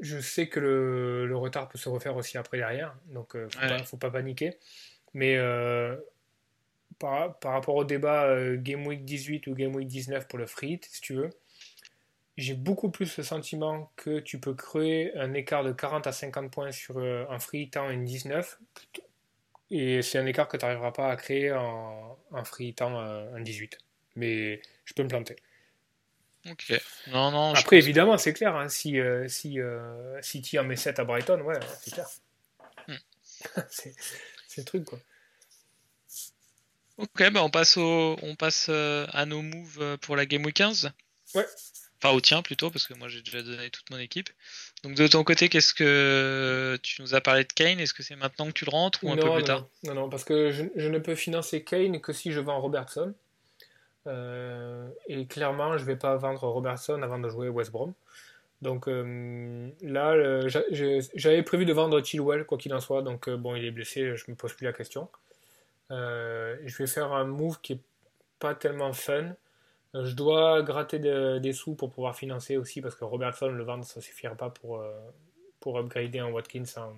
je 0.01 0.21
sais 0.21 0.49
que 0.49 0.61
le, 0.61 1.27
le 1.27 1.37
retard 1.37 1.69
peut 1.69 1.79
se 1.79 1.89
refaire 1.89 2.17
aussi 2.17 2.39
après 2.39 2.59
derrière, 2.59 2.95
donc 3.07 3.35
euh, 3.35 3.49
faut, 3.49 3.59
Ouais. 3.61 3.69
pas, 3.69 3.83
faut 3.85 3.97
pas 3.97 4.11
paniquer. 4.11 4.57
Mais 5.15 5.37
euh, 5.37 5.97
par, 6.99 7.39
par 7.39 7.53
rapport 7.53 7.75
au 7.75 7.85
débat 7.85 8.25
euh, 8.27 8.57
Game 8.59 8.87
Week 8.87 9.05
18 9.05 9.47
ou 9.49 9.55
Game 9.55 9.75
Week 9.75 9.89
19 9.89 10.29
pour 10.29 10.39
le 10.39 10.47
free 10.47 10.73
hit, 10.75 10.89
si 10.91 11.01
tu 11.01 11.15
veux, 11.15 11.31
j'ai 12.37 12.55
beaucoup 12.55 12.91
plus 12.91 13.17
le 13.17 13.25
sentiment 13.25 13.91
que 13.97 14.21
tu 14.21 14.39
peux 14.39 14.55
créer 14.55 15.17
un 15.17 15.35
écart 15.35 15.65
de 15.65 15.73
40 15.73 16.07
à 16.07 16.13
50 16.13 16.53
points 16.53 16.71
sur 16.71 16.99
un 16.99 17.39
free 17.41 17.69
temps 17.69 17.91
une 17.91 18.05
19 18.05 18.61
et 19.71 20.03
c'est 20.03 20.19
un 20.19 20.27
écart 20.27 20.49
que 20.49 20.57
tu 20.57 20.65
n'arriveras 20.65 20.93
pas 20.93 21.11
à 21.11 21.17
créer 21.17 21.53
en, 21.53 22.19
en 22.31 22.45
free 22.45 22.75
temps 22.75 22.99
un 22.99 23.41
18. 23.41 23.79
Mais 24.17 24.61
je 24.85 24.95
peux 24.95 25.03
me 25.03 25.09
planter. 25.09 25.37
Ok. 26.51 26.81
Non, 27.09 27.31
non. 27.31 27.55
Après, 27.55 27.77
évidemment, 27.77 28.17
c'est 28.19 28.33
clair. 28.33 28.57
Hein, 28.57 28.69
si, 28.69 28.99
euh, 28.99 29.29
si 29.29 29.61
euh, 29.61 30.21
City 30.23 30.59
en 30.59 30.65
met 30.65 30.77
7 30.77 30.99
à 30.99 31.05
Brighton, 31.05 31.41
ouais, 31.43 31.59
c'est 31.81 31.93
clair. 31.93 32.09
Hmm. 32.87 32.95
c'est 33.71 33.95
le 34.59 34.65
truc, 34.65 34.85
quoi. 34.85 34.99
Ok, 36.97 37.31
bah 37.31 37.45
on 37.45 37.51
passe, 37.51 37.77
au, 37.77 38.17
on 38.23 38.35
passe 38.35 38.67
euh, 38.71 39.07
à 39.13 39.25
nos 39.25 39.41
moves 39.41 39.99
pour 39.99 40.17
la 40.17 40.27
Game 40.27 40.45
Week 40.45 40.57
15. 40.57 40.91
Ouais. 41.35 41.47
Enfin, 42.01 42.15
au 42.15 42.21
tien 42.21 42.43
plutôt, 42.43 42.71
parce 42.71 42.87
que 42.87 42.95
moi 42.95 43.09
j'ai 43.09 43.23
déjà 43.23 43.43
donné 43.43 43.71
toute 43.71 43.89
mon 43.91 43.99
équipe. 43.99 44.31
Donc 44.85 44.95
de 44.95 45.07
ton 45.07 45.25
côté, 45.25 45.49
qu'est-ce 45.49 45.75
que 45.75 46.79
tu 46.83 47.03
nous 47.03 47.15
as 47.15 47.21
parlé 47.21 47.45
de 47.45 47.53
Kane? 47.53 47.81
Est-ce 47.81 47.95
que 47.95 48.03
c'est 48.03 48.17
maintenant 48.17 48.47
que 48.47 48.53
tu 48.53 48.65
le 48.65 48.71
rentres 48.71 49.03
ou 49.03 49.11
un 49.11 49.17
peu 49.17 49.33
plus 49.33 49.45
tard? 49.45 49.67
Non, 49.83 49.95
non, 49.95 50.09
parce 50.09 50.25
que 50.25 50.53
je, 50.53 50.65
je, 50.77 50.89
ne 50.89 50.99
peux 50.99 51.15
financer 51.17 51.65
Kane 51.65 52.01
que 52.01 52.13
si 52.13 52.33
je 52.33 52.41
vends 52.41 52.61
Robertson. 52.61 53.15
Euh, 54.09 54.89
et 55.07 55.27
clairement, 55.27 55.77
je 55.77 55.83
ne 55.83 55.87
vais 55.87 55.97
pas 55.97 56.17
vendre 56.17 56.47
Robertson 56.47 57.01
avant 57.03 57.19
de 57.19 57.29
jouer 57.29 57.49
West 57.49 57.71
Brom. 57.71 57.93
Donc 58.63 58.89
euh, 58.89 59.69
là, 59.83 60.49
j'avais 60.49 61.43
prévu 61.43 61.65
de 61.65 61.73
vendre 61.73 62.03
Chilwell, 62.03 62.45
quoi 62.45 62.59
qu'il 62.59 62.75
en 62.75 62.81
soit. 62.81 63.03
Donc 63.03 63.29
euh, 63.29 63.37
bon, 63.37 63.55
il 63.55 63.65
est 63.65 63.71
blessé, 63.71 64.17
je 64.17 64.25
ne 64.27 64.33
me 64.33 64.37
pose 64.37 64.53
plus 64.55 64.65
la 64.65 64.73
question. 64.73 65.09
je 65.91 66.77
vais 66.77 66.87
faire 66.87 67.13
un 67.13 67.25
move 67.25 67.61
qui 67.61 67.75
est 67.75 67.81
pas 68.39 68.55
tellement 68.55 68.93
fun. 68.93 69.35
Je 69.95 70.15
dois 70.15 70.63
gratter 70.63 70.99
des 70.99 71.53
sous 71.53 71.75
pour 71.75 71.91
pouvoir 71.91 72.15
financer 72.15 72.57
aussi, 72.57 72.81
parce 72.83 72.95
que 72.95 73.05
Robertson, 73.05 73.49
le 73.49 73.65
vendre, 73.65 73.85
ça 73.85 74.01
suffira 74.01 74.35
pas 74.35 74.51
pour, 74.51 74.85
pour 75.61 75.79
upgrader 75.79 76.19
un 76.19 76.31
Watkins 76.31 76.65
en, 76.77 76.95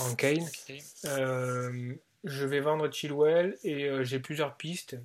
en 0.00 0.14
Kane. 0.14 0.46
je 2.22 2.46
vais 2.46 2.60
vendre 2.60 2.90
Chilwell 2.90 3.58
et 3.64 4.04
j'ai 4.04 4.20
plusieurs 4.20 4.56
pistes. 4.56 4.96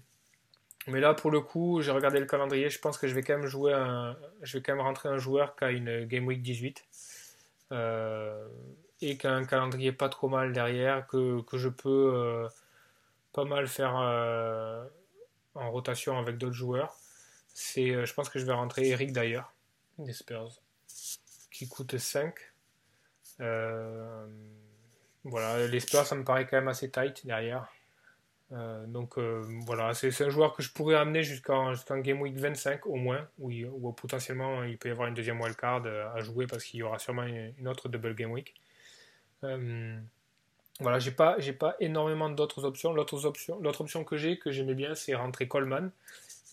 Mais 0.87 0.99
là, 0.99 1.13
pour 1.13 1.31
le 1.31 1.41
coup, 1.41 1.81
j'ai 1.81 1.91
regardé 1.91 2.19
le 2.19 2.25
calendrier. 2.25 2.69
Je 2.69 2.79
pense 2.79 2.97
que 2.97 3.07
je 3.07 3.15
vais 3.15 3.23
quand 3.23 3.37
même 3.37 3.47
jouer 3.47 3.73
un, 3.73 4.15
je 4.43 4.57
vais 4.57 4.63
quand 4.63 4.75
même 4.75 4.85
rentrer 4.85 5.09
un 5.09 5.17
joueur 5.17 5.55
qui 5.55 5.63
a 5.63 5.71
une 5.71 6.05
Game 6.05 6.27
Week 6.27 6.41
18 6.41 6.85
euh, 7.71 8.47
et 9.01 9.17
qui 9.17 9.25
a 9.25 9.33
un 9.33 9.45
calendrier 9.45 9.91
pas 9.91 10.09
trop 10.09 10.29
mal 10.29 10.53
derrière, 10.53 11.07
que, 11.07 11.41
que 11.41 11.57
je 11.57 11.69
peux 11.69 12.11
euh, 12.13 12.47
pas 13.33 13.45
mal 13.45 13.67
faire 13.67 13.97
euh, 13.97 14.85
en 15.55 15.71
rotation 15.71 16.17
avec 16.17 16.37
d'autres 16.37 16.55
joueurs. 16.55 16.97
C'est, 17.53 18.05
je 18.05 18.13
pense 18.13 18.29
que 18.29 18.39
je 18.39 18.45
vais 18.45 18.53
rentrer 18.53 18.89
Eric 18.89 19.13
d'ailleurs, 19.13 19.53
des 19.97 20.13
Spurs, 20.13 20.61
qui 21.51 21.67
coûte 21.67 21.97
5. 21.97 22.33
voilà, 25.23 25.67
les 25.67 25.79
Spurs, 25.79 26.05
ça 26.05 26.15
me 26.15 26.23
paraît 26.23 26.45
quand 26.45 26.57
même 26.57 26.67
assez 26.67 26.91
tight 26.91 27.25
derrière. 27.25 27.69
Euh, 28.51 28.85
donc 28.85 29.17
euh, 29.17 29.43
voilà, 29.65 29.93
c'est 29.93 30.21
un 30.21 30.29
joueur 30.29 30.53
que 30.53 30.61
je 30.61 30.71
pourrais 30.71 30.95
amener 30.95 31.23
jusqu'en 31.23 31.73
Game 31.97 32.21
Week 32.21 32.35
25 32.35 32.85
au 32.85 32.95
moins, 32.95 33.27
où, 33.39 33.51
potentiellement 33.93 34.63
il 34.63 34.77
peut 34.77 34.89
y 34.89 34.91
avoir 34.91 35.07
une 35.07 35.15
deuxième 35.15 35.41
wildcard 35.41 35.83
euh, 35.85 36.07
à 36.13 36.21
jouer 36.21 36.45
parce 36.45 36.63
qu'il 36.63 36.79
y 36.81 36.83
aura 36.83 36.99
sûrement 36.99 37.23
une, 37.23 37.67
autre 37.67 37.89
double 37.89 38.15
Game 38.15 38.31
Week. 38.31 38.53
Voilà, 40.79 40.99
j'ai 40.99 41.11
pas, 41.11 41.37
pas 41.57 41.75
énormément 41.79 42.29
d'autres 42.29 42.65
options. 42.65 42.93
L'autre 42.93 43.25
option, 43.25 43.59
option 43.63 44.03
que 44.03 44.17
j'ai, 44.17 44.37
que 44.37 44.51
j'aimais 44.51 44.73
bien, 44.73 44.93
c'est 44.95 45.15
rentrer 45.15 45.47
Coleman. 45.47 45.91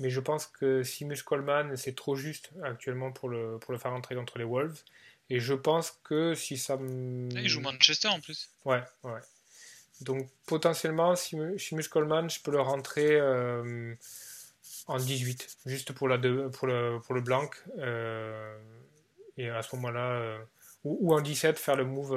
Mais 0.01 0.11
je 0.11 0.21
pense 0.21 0.47
que 0.47 0.83
Simus 0.83 1.23
Coleman, 1.25 1.77
c'est 1.77 1.95
trop 1.95 2.15
juste 2.15 2.51
actuellement 2.63 3.13
pour 3.13 3.29
le, 3.29 3.59
pour 3.59 3.73
le 3.73 3.79
faire 3.79 3.91
rentrer 3.91 4.15
contre 4.15 4.39
les 4.39 4.45
Wolves. 4.45 4.83
Et 5.29 5.41
je 5.41 5.55
pense 5.55 5.99
que 6.05 6.35
si 6.35 6.57
ça 6.57 6.77
me... 6.77 7.29
Il 7.33 7.49
joue 7.49 7.61
Manchester 7.61 8.09
en 8.09 8.21
plus. 8.21 8.51
Ouais, 8.65 8.83
ouais. 9.05 9.21
Donc 10.01 10.29
potentiellement, 10.47 11.15
Simus 11.17 11.89
Coleman, 11.89 12.29
je 12.29 12.41
peux 12.41 12.51
le 12.51 12.61
rentrer 12.61 13.19
euh, 13.21 13.95
en 14.87 14.99
18, 14.99 15.59
juste 15.67 15.93
pour, 15.93 16.09
la 16.09 16.19
pour, 16.19 16.67
le, 16.67 16.99
pour 17.01 17.15
le 17.15 17.21
blanc. 17.21 17.49
Euh, 17.79 18.59
et 19.37 19.49
à 19.49 19.63
ce 19.63 19.75
moment-là, 19.77 20.39
euh, 20.87 20.89
ou, 21.01 21.15
en 21.15 21.21
17, 21.21 21.59
faire 21.59 21.77
le 21.77 21.85
move, 21.85 22.11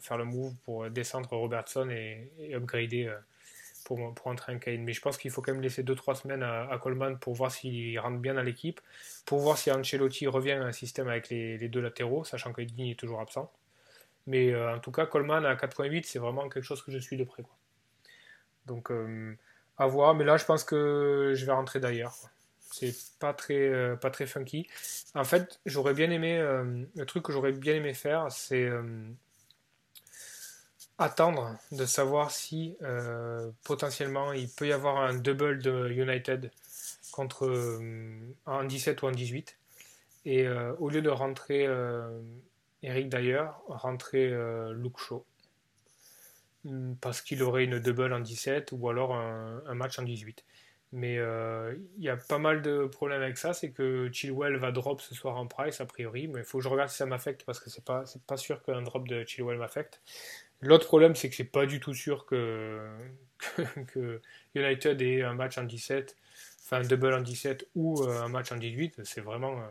faire 0.00 0.16
le 0.16 0.24
move 0.24 0.54
pour 0.64 0.90
descendre 0.90 1.28
Robertson 1.36 1.88
et, 1.90 2.54
upgrader 2.54 3.12
pour, 3.84 4.14
pour 4.14 4.26
entrer 4.26 4.52
un 4.52 4.58
Kane. 4.58 4.82
Mais 4.82 4.92
je 4.92 5.00
pense 5.00 5.18
qu'il 5.18 5.30
faut 5.30 5.42
quand 5.42 5.52
même 5.52 5.62
laisser 5.62 5.82
2-3 5.82 6.22
semaines 6.22 6.42
à, 6.42 6.78
Coleman 6.80 7.18
pour 7.18 7.34
voir 7.34 7.50
s'il 7.50 7.98
rentre 7.98 8.18
bien 8.18 8.34
dans 8.34 8.42
l'équipe, 8.42 8.80
pour 9.26 9.40
voir 9.40 9.58
si 9.58 9.70
Ancelotti 9.70 10.26
revient 10.26 10.52
à 10.52 10.64
un 10.64 10.72
système 10.72 11.08
avec 11.08 11.28
les, 11.28 11.68
deux 11.68 11.80
latéraux, 11.80 12.24
sachant 12.24 12.52
que 12.52 12.62
Digne 12.62 12.88
est 12.88 12.98
toujours 12.98 13.20
absent. 13.20 13.50
Mais 14.26 14.52
euh, 14.52 14.76
en 14.76 14.78
tout 14.78 14.92
cas, 14.92 15.06
Coleman 15.06 15.44
à 15.44 15.54
4.8, 15.54 16.04
c'est 16.04 16.18
vraiment 16.18 16.48
quelque 16.48 16.64
chose 16.64 16.82
que 16.82 16.92
je 16.92 16.98
suis 16.98 17.16
de 17.16 17.24
près. 17.24 17.42
Donc, 18.66 18.90
euh, 18.90 19.36
à 19.78 19.86
voir. 19.86 20.14
Mais 20.14 20.24
là, 20.24 20.36
je 20.36 20.44
pense 20.44 20.62
que 20.62 21.32
je 21.34 21.44
vais 21.46 21.52
rentrer 21.52 21.80
d'ailleurs. 21.80 22.14
C'est 22.70 22.94
pas 23.18 23.32
très, 23.32 23.68
euh, 23.68 23.96
pas 23.96 24.10
très 24.10 24.26
funky. 24.26 24.68
En 25.14 25.24
fait, 25.24 25.60
j'aurais 25.66 25.94
bien 25.94 26.10
aimé. 26.10 26.38
le 26.38 27.04
truc 27.06 27.24
que 27.24 27.32
j'aurais 27.32 27.52
bien 27.52 27.74
aimé 27.74 27.94
faire, 27.94 28.30
c'est 28.30 28.68
attendre 30.98 31.56
de 31.72 31.86
savoir 31.86 32.30
si 32.30 32.76
potentiellement 33.64 34.32
il 34.32 34.48
peut 34.48 34.68
y 34.68 34.72
avoir 34.72 34.98
un 34.98 35.14
double 35.14 35.60
de 35.60 35.88
United 35.88 36.50
contre 37.10 37.80
en 38.46 38.64
17 38.64 39.02
ou 39.02 39.06
en 39.06 39.10
18. 39.10 39.56
Et 40.26 40.46
au 40.48 40.88
lieu 40.90 41.02
de 41.02 41.10
rentrer 41.10 41.66
Eric 42.82 43.08
d'ailleurs 43.08 43.62
rentrer 43.68 44.32
euh, 44.32 44.72
Luke 44.72 44.98
Shaw 44.98 45.24
hmm, 46.64 46.94
parce 47.00 47.20
qu'il 47.20 47.42
aurait 47.42 47.64
une 47.64 47.78
double 47.78 48.12
en 48.12 48.20
17 48.20 48.72
ou 48.72 48.88
alors 48.88 49.14
un, 49.14 49.74
match 49.74 49.98
en 49.98 50.02
18. 50.02 50.44
Mais 50.92 51.18
euh, 51.18 51.74
il 51.98 52.04
y 52.04 52.08
a 52.08 52.16
pas 52.16 52.38
mal 52.38 52.62
de 52.62 52.86
problèmes 52.86 53.22
avec 53.22 53.38
ça, 53.38 53.54
c'est 53.54 53.70
que 53.70 54.10
Chilwell 54.12 54.56
va 54.56 54.72
drop 54.72 55.00
ce 55.00 55.14
soir 55.14 55.36
en 55.36 55.46
price 55.46 55.80
a 55.80 55.86
priori, 55.86 56.26
mais 56.26 56.40
il 56.40 56.44
faut 56.44 56.58
que 56.58 56.64
je 56.64 56.68
regarde 56.68 56.90
si 56.90 56.96
ça 56.96 57.06
m'affecte 57.06 57.44
parce 57.44 57.60
que 57.60 57.70
c'est 57.70 57.84
pas 57.84 58.04
pas 58.26 58.36
sûr 58.36 58.60
qu'un 58.62 58.82
drop 58.82 59.06
de 59.06 59.24
Chilwell 59.24 59.58
m'affecte. 59.58 60.00
L'autre 60.60 60.86
problème 60.86 61.14
c'est 61.14 61.30
que 61.30 61.36
c'est 61.36 61.44
pas 61.44 61.66
du 61.66 61.78
tout 61.78 61.94
sûr 61.94 62.26
que, 62.26 62.88
que, 63.94 64.20
United 64.56 65.00
ait 65.00 65.22
un 65.22 65.34
match 65.34 65.58
en 65.58 65.62
17, 65.62 66.16
enfin 66.64 66.78
un 66.78 66.86
double 66.86 67.14
en 67.14 67.20
17 67.20 67.68
ou 67.76 68.02
euh, 68.02 68.22
un 68.22 68.28
match 68.28 68.50
en 68.50 68.56
18, 68.56 69.04
c'est 69.04 69.20
vraiment 69.20 69.62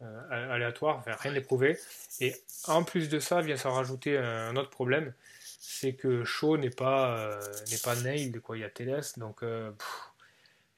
euh, 0.00 0.50
aléatoire, 0.50 1.04
rien 1.04 1.32
n'est 1.32 1.42
prouvé. 1.42 1.78
Et 2.20 2.34
en 2.68 2.84
plus 2.84 3.10
de 3.10 3.18
ça, 3.18 3.42
vient 3.42 3.58
s'en 3.58 3.74
rajouter 3.74 4.16
un 4.16 4.56
autre 4.56 4.70
problème, 4.70 5.12
c'est 5.60 5.92
que 5.92 6.24
Shaw 6.24 6.56
n'est 6.56 6.70
pas, 6.70 7.18
euh, 7.18 7.40
pas 7.84 7.96
nailed, 7.96 8.40
quoi. 8.40 8.56
il 8.56 8.60
y 8.60 8.64
a 8.64 8.70
Teles, 8.70 9.12
donc 9.18 9.42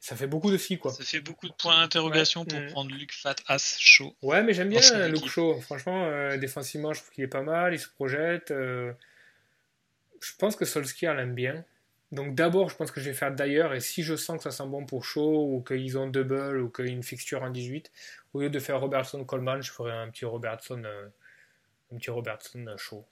ça 0.01 0.16
fait 0.16 0.26
beaucoup 0.26 0.51
de 0.51 0.57
filles. 0.57 0.78
Quoi. 0.78 0.92
Ça 0.92 1.05
fait 1.05 1.20
beaucoup 1.20 1.46
de 1.46 1.53
points 1.53 1.80
d'interrogation 1.80 2.44
pour 2.44 2.59
mm. 2.59 2.66
prendre 2.68 2.90
Luke 2.90 3.12
Fat 3.12 3.36
As 3.46 3.76
Shaw. 3.78 4.14
Ouais, 4.22 4.42
mais 4.42 4.55
j'aime 4.55 4.70
bien 4.70 5.09
Luke 5.09 5.28
Shaw, 5.28 5.61
franchement, 5.61 6.36
défensivement, 6.36 6.92
je 6.92 7.01
trouve 7.01 7.12
qu'il 7.12 7.24
est 7.24 7.28
pas 7.28 7.42
mal, 7.42 7.74
il 7.74 7.78
se 7.78 7.88
projette. 7.88 8.48
je 8.48 8.94
pense 10.38 10.57
que 10.57 10.64
Solskjaer 10.64 11.14
l'aime 11.14 11.34
bien. 11.34 11.64
Donc 12.12 12.34
d'abord, 12.34 12.70
je 12.70 12.76
pense 12.76 12.90
que 12.90 13.01
je 13.01 13.11
vais 13.11 13.14
faire 13.14 13.32
d'ailleurs, 13.32 13.72
et 13.72 13.80
si 13.80 14.03
je 14.03 14.16
sens 14.16 14.38
que 14.38 14.42
ça 14.42 14.51
sent 14.51 14.66
bon 14.66 14.84
pour 14.84 15.05
Shaw, 15.05 15.55
ou 15.55 15.62
qu'ils 15.62 15.96
ont 15.96 16.09
double, 16.09 16.61
ou 16.61 16.68
qu'il 16.68 16.86
y 16.86 16.88
a 16.88 16.92
une 16.92 17.05
fixture 17.05 17.42
en 17.42 17.51
18, 17.51 17.92
au 18.34 18.40
lieu 18.40 18.51
de 18.51 18.59
faire 18.59 18.80
Robertson 18.80 19.24
Coleman, 19.24 19.62
je 19.62 19.70
ferai 19.70 19.92
un 19.92 20.09
petit 20.11 20.24
Robertson, 20.24 20.82
euh, 20.84 21.09
un 21.92 21.96
petit 21.98 22.11
Robertson 22.11 22.66
chaud. 22.76 23.07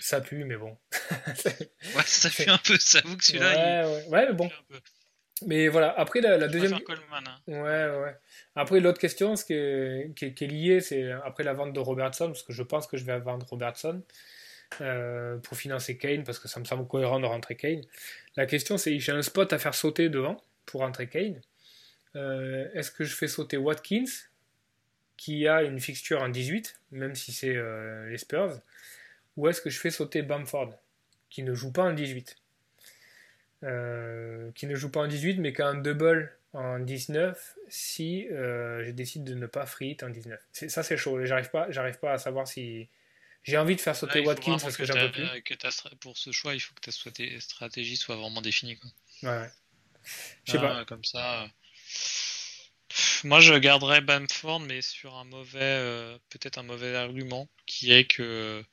Ça 0.00 0.20
pue, 0.20 0.44
mais 0.44 0.56
bon. 0.56 0.76
ouais, 1.36 2.02
ça 2.06 2.30
fait 2.30 2.48
un 2.48 2.58
peu, 2.58 2.78
ça 2.78 3.00
vous 3.04 3.16
que 3.16 3.24
celui-là. 3.24 3.86
Ouais, 3.86 4.06
ouais, 4.08 4.26
mais 4.26 4.32
bon. 4.32 4.50
Mais 5.46 5.68
voilà, 5.68 5.92
après 5.98 6.20
la, 6.20 6.46
deuxième. 6.48 6.80
Coleman, 6.80 7.24
hein. 7.26 7.40
Ouais, 7.46 8.00
ouais. 8.00 8.16
Après, 8.54 8.80
l'autre 8.80 9.00
question 9.00 9.34
ce 9.36 9.44
qui, 9.44 9.54
est, 9.54 10.14
qui, 10.14 10.26
est, 10.26 10.46
liée, 10.46 10.80
c'est 10.80 11.10
après 11.10 11.42
la 11.42 11.52
vente 11.52 11.72
de 11.72 11.80
Robertson, 11.80 12.26
parce 12.26 12.42
que 12.42 12.52
je 12.52 12.62
pense 12.62 12.86
que 12.86 12.96
je 12.96 13.04
vais 13.04 13.18
vendre 13.18 13.46
Robertson 13.46 14.02
euh, 14.80 15.38
pour 15.38 15.56
financer 15.56 15.96
Kane, 15.98 16.24
parce 16.24 16.38
que 16.38 16.48
ça 16.48 16.60
me 16.60 16.64
semble 16.64 16.86
cohérent 16.86 17.20
de 17.20 17.26
rentrer 17.26 17.56
Kane. 17.56 17.82
La 18.36 18.46
question, 18.46 18.78
c'est 18.78 18.98
j'ai 18.98 19.12
un 19.12 19.22
spot 19.22 19.52
à 19.52 19.58
faire 19.58 19.74
sauter 19.74 20.08
devant 20.08 20.40
pour 20.66 20.82
rentrer 20.82 21.08
Kane. 21.08 21.40
Euh, 22.14 22.68
est-ce 22.74 22.90
que 22.90 23.04
je 23.04 23.14
fais 23.14 23.28
sauter 23.28 23.56
Watkins, 23.56 24.04
qui 25.16 25.48
a 25.48 25.62
une 25.62 25.80
fixture 25.80 26.22
en 26.22 26.28
18, 26.28 26.80
même 26.92 27.14
si 27.14 27.32
c'est 27.32 27.56
euh, 27.56 28.08
les 28.08 28.18
Spurs, 28.18 28.60
ou 29.36 29.48
est-ce 29.48 29.60
que 29.60 29.70
je 29.70 29.78
fais 29.78 29.90
sauter 29.90 30.22
Bamford, 30.22 30.74
qui 31.30 31.42
ne 31.42 31.54
joue 31.54 31.72
pas 31.72 31.84
en 31.84 31.92
18 31.92 32.36
euh, 33.62 34.50
Qui 34.52 34.66
ne 34.66 34.74
joue 34.74 34.90
pas 34.90 35.00
en 35.00 35.06
18, 35.06 35.38
mais 35.38 35.52
qui 35.52 35.62
a 35.62 35.68
un 35.68 35.74
double 35.74 36.36
en 36.52 36.78
19 36.78 37.56
si 37.68 38.26
je 38.28 38.90
décide 38.90 39.24
de 39.24 39.34
ne 39.34 39.46
pas 39.46 39.66
free 39.66 39.96
en 40.02 40.10
19. 40.10 40.40
Ça, 40.52 40.82
c'est 40.82 40.96
chaud. 40.96 41.24
J'arrive 41.24 41.50
pas, 41.50 41.70
j'arrive 41.70 41.98
pas 41.98 42.12
à 42.12 42.18
savoir 42.18 42.46
si. 42.46 42.88
J'ai 43.44 43.56
envie 43.56 43.74
de 43.74 43.80
faire 43.80 43.96
sauter 43.96 44.20
Watkins 44.20 44.58
parce 44.60 44.76
que, 44.76 44.84
j'en 44.84 44.94
peux 44.94 45.10
plus. 45.10 45.26
pour 46.00 46.16
ce 46.16 46.30
choix, 46.30 46.54
il 46.54 46.60
faut 46.60 46.74
que 46.74 46.80
ta 46.80 47.40
stratégie 47.40 47.96
soit 47.96 48.16
vraiment 48.16 48.40
définie. 48.40 48.76
Quoi. 48.76 48.90
Ouais, 49.30 49.50
Je 50.44 50.52
sais 50.52 50.58
pas. 50.58 50.84
Comme 50.84 51.04
ça 51.04 51.48
Moi, 53.24 53.40
je 53.40 53.54
garderais 53.54 54.00
Bamford, 54.00 54.60
mais 54.60 54.80
sur 54.80 55.16
un 55.16 55.24
mauvais, 55.24 55.60
euh, 55.60 56.18
peut-être 56.28 56.58
un 56.58 56.62
mauvais 56.62 56.94
argument, 56.94 57.48
qui 57.66 57.92
est 57.92 58.04
que 58.04 58.64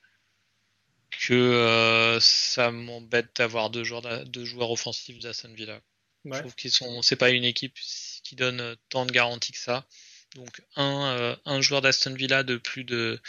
que 1.11 1.33
euh, 1.33 2.19
ça 2.19 2.71
m'embête 2.71 3.35
d'avoir 3.35 3.69
deux 3.69 3.83
joueurs, 3.83 4.25
deux 4.25 4.45
joueurs 4.45 4.71
offensifs 4.71 5.19
d'Aston 5.19 5.53
Villa. 5.53 5.81
Je 6.25 6.39
trouve 6.39 6.55
qu'ils 6.55 6.71
sont, 6.71 7.01
c'est 7.01 7.15
pas 7.15 7.29
une 7.29 7.45
équipe 7.45 7.77
qui 8.23 8.35
donne 8.35 8.75
tant 8.89 9.05
de 9.05 9.11
garanties 9.11 9.53
que 9.53 9.57
ça. 9.59 9.87
Donc 10.35 10.61
un, 10.75 11.15
euh, 11.17 11.35
un 11.45 11.61
joueur 11.61 11.81
d'Aston 11.81 12.13
Villa 12.13 12.43
de 12.43 12.57
plus 12.57 12.83
de 12.83 13.19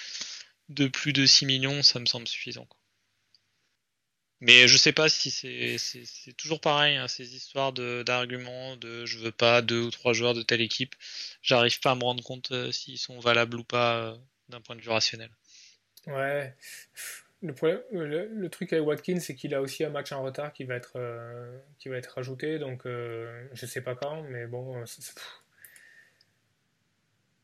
de 0.68 0.86
plus 0.86 1.12
de 1.12 1.26
6 1.26 1.46
millions, 1.46 1.82
ça 1.82 1.98
me 1.98 2.06
semble 2.06 2.28
suffisant. 2.28 2.68
Mais 4.40 4.68
je 4.68 4.78
sais 4.78 4.92
pas 4.92 5.08
si 5.08 5.30
c'est 5.30 6.32
toujours 6.36 6.60
pareil, 6.60 6.96
hein, 6.96 7.08
ces 7.08 7.34
histoires 7.34 7.72
d'arguments 7.72 8.76
de, 8.76 9.04
je 9.04 9.18
veux 9.18 9.32
pas 9.32 9.60
deux 9.60 9.82
ou 9.82 9.90
trois 9.90 10.14
joueurs 10.14 10.32
de 10.32 10.42
telle 10.42 10.62
équipe. 10.62 10.94
J'arrive 11.42 11.78
pas 11.80 11.90
à 11.90 11.94
me 11.94 12.04
rendre 12.04 12.24
compte 12.24 12.50
euh, 12.52 12.72
s'ils 12.72 12.98
sont 12.98 13.18
valables 13.18 13.58
ou 13.58 13.64
pas 13.64 14.16
d'un 14.48 14.60
point 14.60 14.76
de 14.76 14.80
vue 14.80 14.88
rationnel. 14.90 15.30
Ouais. 16.06 16.56
Le, 17.42 18.26
le, 18.26 18.48
truc 18.50 18.72
avec 18.74 18.86
Watkins, 18.86 19.20
c'est 19.20 19.34
qu'il 19.34 19.54
a 19.54 19.62
aussi 19.62 19.82
un 19.82 19.88
match 19.88 20.12
en 20.12 20.22
retard 20.22 20.52
qui 20.52 20.64
va 20.64 20.74
être, 20.74 20.92
euh, 20.96 21.58
qui 21.78 21.88
va 21.88 21.96
être 21.96 22.14
rajouté, 22.14 22.58
donc 22.58 22.82
je 22.84 23.66
sais 23.66 23.80
pas 23.80 23.94
quand, 23.94 24.22
mais 24.24 24.46
bon, 24.46 24.84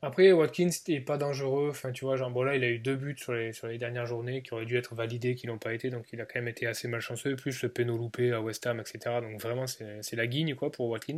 après, 0.02 0.30
Watkins 0.30 0.70
n'est 0.88 1.00
pas 1.00 1.16
dangereux. 1.16 1.68
Enfin, 1.70 1.90
tu 1.90 2.04
vois, 2.04 2.16
genre, 2.16 2.30
bon, 2.30 2.42
là, 2.42 2.54
il 2.54 2.62
a 2.64 2.68
eu 2.68 2.78
deux 2.78 2.96
buts 2.96 3.16
sur 3.18 3.32
les, 3.32 3.52
sur 3.52 3.66
les 3.66 3.78
dernières 3.78 4.06
journées 4.06 4.42
qui 4.42 4.52
auraient 4.54 4.66
dû 4.66 4.76
être 4.76 4.94
validés, 4.94 5.34
qui 5.34 5.46
n'ont 5.46 5.58
pas 5.58 5.72
été. 5.74 5.90
Donc, 5.90 6.12
il 6.12 6.20
a 6.20 6.26
quand 6.26 6.36
même 6.38 6.48
été 6.48 6.66
assez 6.66 6.86
malchanceux. 6.86 7.34
Plus 7.34 7.62
le 7.62 7.70
péno 7.70 7.96
loupé 7.96 8.32
à 8.32 8.40
West 8.40 8.66
Ham, 8.66 8.78
etc. 8.78 9.20
Donc, 9.22 9.40
vraiment, 9.40 9.66
c'est 9.66 10.14
la 10.16 10.26
guigne, 10.26 10.54
quoi, 10.54 10.70
pour 10.70 10.88
Watkins. 10.90 11.16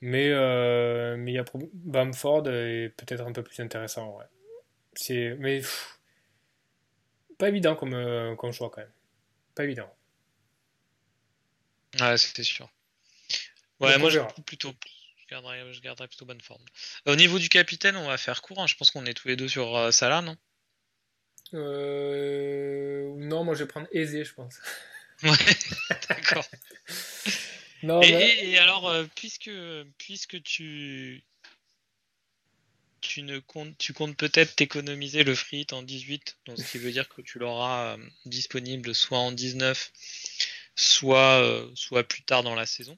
Mais, 0.00 0.30
euh, 0.32 1.16
il 1.26 1.32
y 1.32 1.38
a 1.38 1.44
Bamford 1.72 2.48
est 2.48 2.90
peut-être 2.96 3.24
un 3.26 3.32
peu 3.32 3.42
plus 3.42 3.60
intéressant, 3.60 4.18
ouais. 4.18 4.24
C'est, 4.94 5.36
mais 5.38 5.62
pas 7.42 7.48
évident 7.48 7.74
comme, 7.74 7.94
euh, 7.94 8.36
comme 8.36 8.52
choix, 8.52 8.70
quand 8.70 8.82
même. 8.82 8.92
Pas 9.56 9.64
évident. 9.64 9.92
Ouais, 11.98 12.16
c'était 12.16 12.44
sûr. 12.44 12.70
Ouais, 13.80 13.98
moi, 13.98 14.10
je 14.10 14.20
plutôt 14.46 14.72
je 15.28 15.80
garderai 15.80 16.06
plutôt 16.06 16.24
bonne 16.24 16.40
forme. 16.40 16.62
Au 17.04 17.16
niveau 17.16 17.40
du 17.40 17.48
capitaine, 17.48 17.96
on 17.96 18.06
va 18.06 18.16
faire 18.16 18.42
court. 18.42 18.60
Hein. 18.62 18.68
Je 18.68 18.76
pense 18.76 18.92
qu'on 18.92 19.06
est 19.06 19.14
tous 19.14 19.26
les 19.26 19.34
deux 19.34 19.48
sur 19.48 19.76
euh, 19.76 19.90
Salah, 19.90 20.22
non? 20.22 20.36
Euh... 21.54 23.12
Non, 23.16 23.42
moi 23.42 23.54
je 23.54 23.64
vais 23.64 23.68
prendre 23.68 23.88
aisé, 23.90 24.24
je 24.24 24.34
pense. 24.34 24.58
Ouais, 25.24 25.36
d'accord. 26.08 26.44
et, 28.02 28.58
alors, 28.58 28.88
euh, 28.88 29.04
puisque, 29.14 29.50
puisque 29.98 30.42
tu, 30.42 31.24
tu, 33.12 33.22
ne 33.22 33.38
comptes, 33.38 33.76
tu 33.78 33.92
comptes 33.92 34.16
peut-être 34.16 34.54
t'économiser 34.56 35.24
le 35.24 35.34
free 35.34 35.66
en 35.72 35.82
18, 35.82 36.38
donc 36.46 36.58
ce 36.58 36.70
qui 36.70 36.78
veut 36.78 36.92
dire 36.92 37.08
que 37.08 37.22
tu 37.22 37.38
l'auras 37.38 37.94
euh, 37.94 38.06
disponible 38.26 38.94
soit 38.94 39.18
en 39.18 39.32
19, 39.32 39.92
soit, 40.76 41.66
soit 41.74 42.04
plus 42.04 42.22
tard 42.22 42.42
dans 42.42 42.54
la 42.54 42.66
saison. 42.66 42.96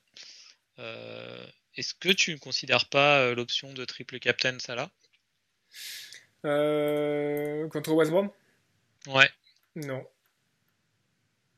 Est-ce 1.77 1.95
que 1.95 2.11
tu 2.11 2.33
ne 2.33 2.37
considères 2.37 2.89
pas 2.89 3.19
euh, 3.19 3.35
l'option 3.35 3.73
de 3.73 3.85
triple 3.85 4.19
captain 4.21 4.59
Salah? 4.59 4.91
Euh, 6.45 7.69
Contre 7.69 7.93
West 7.93 8.13
Brom? 8.13 8.31
Ouais. 9.09 9.29
Non. 9.75 10.07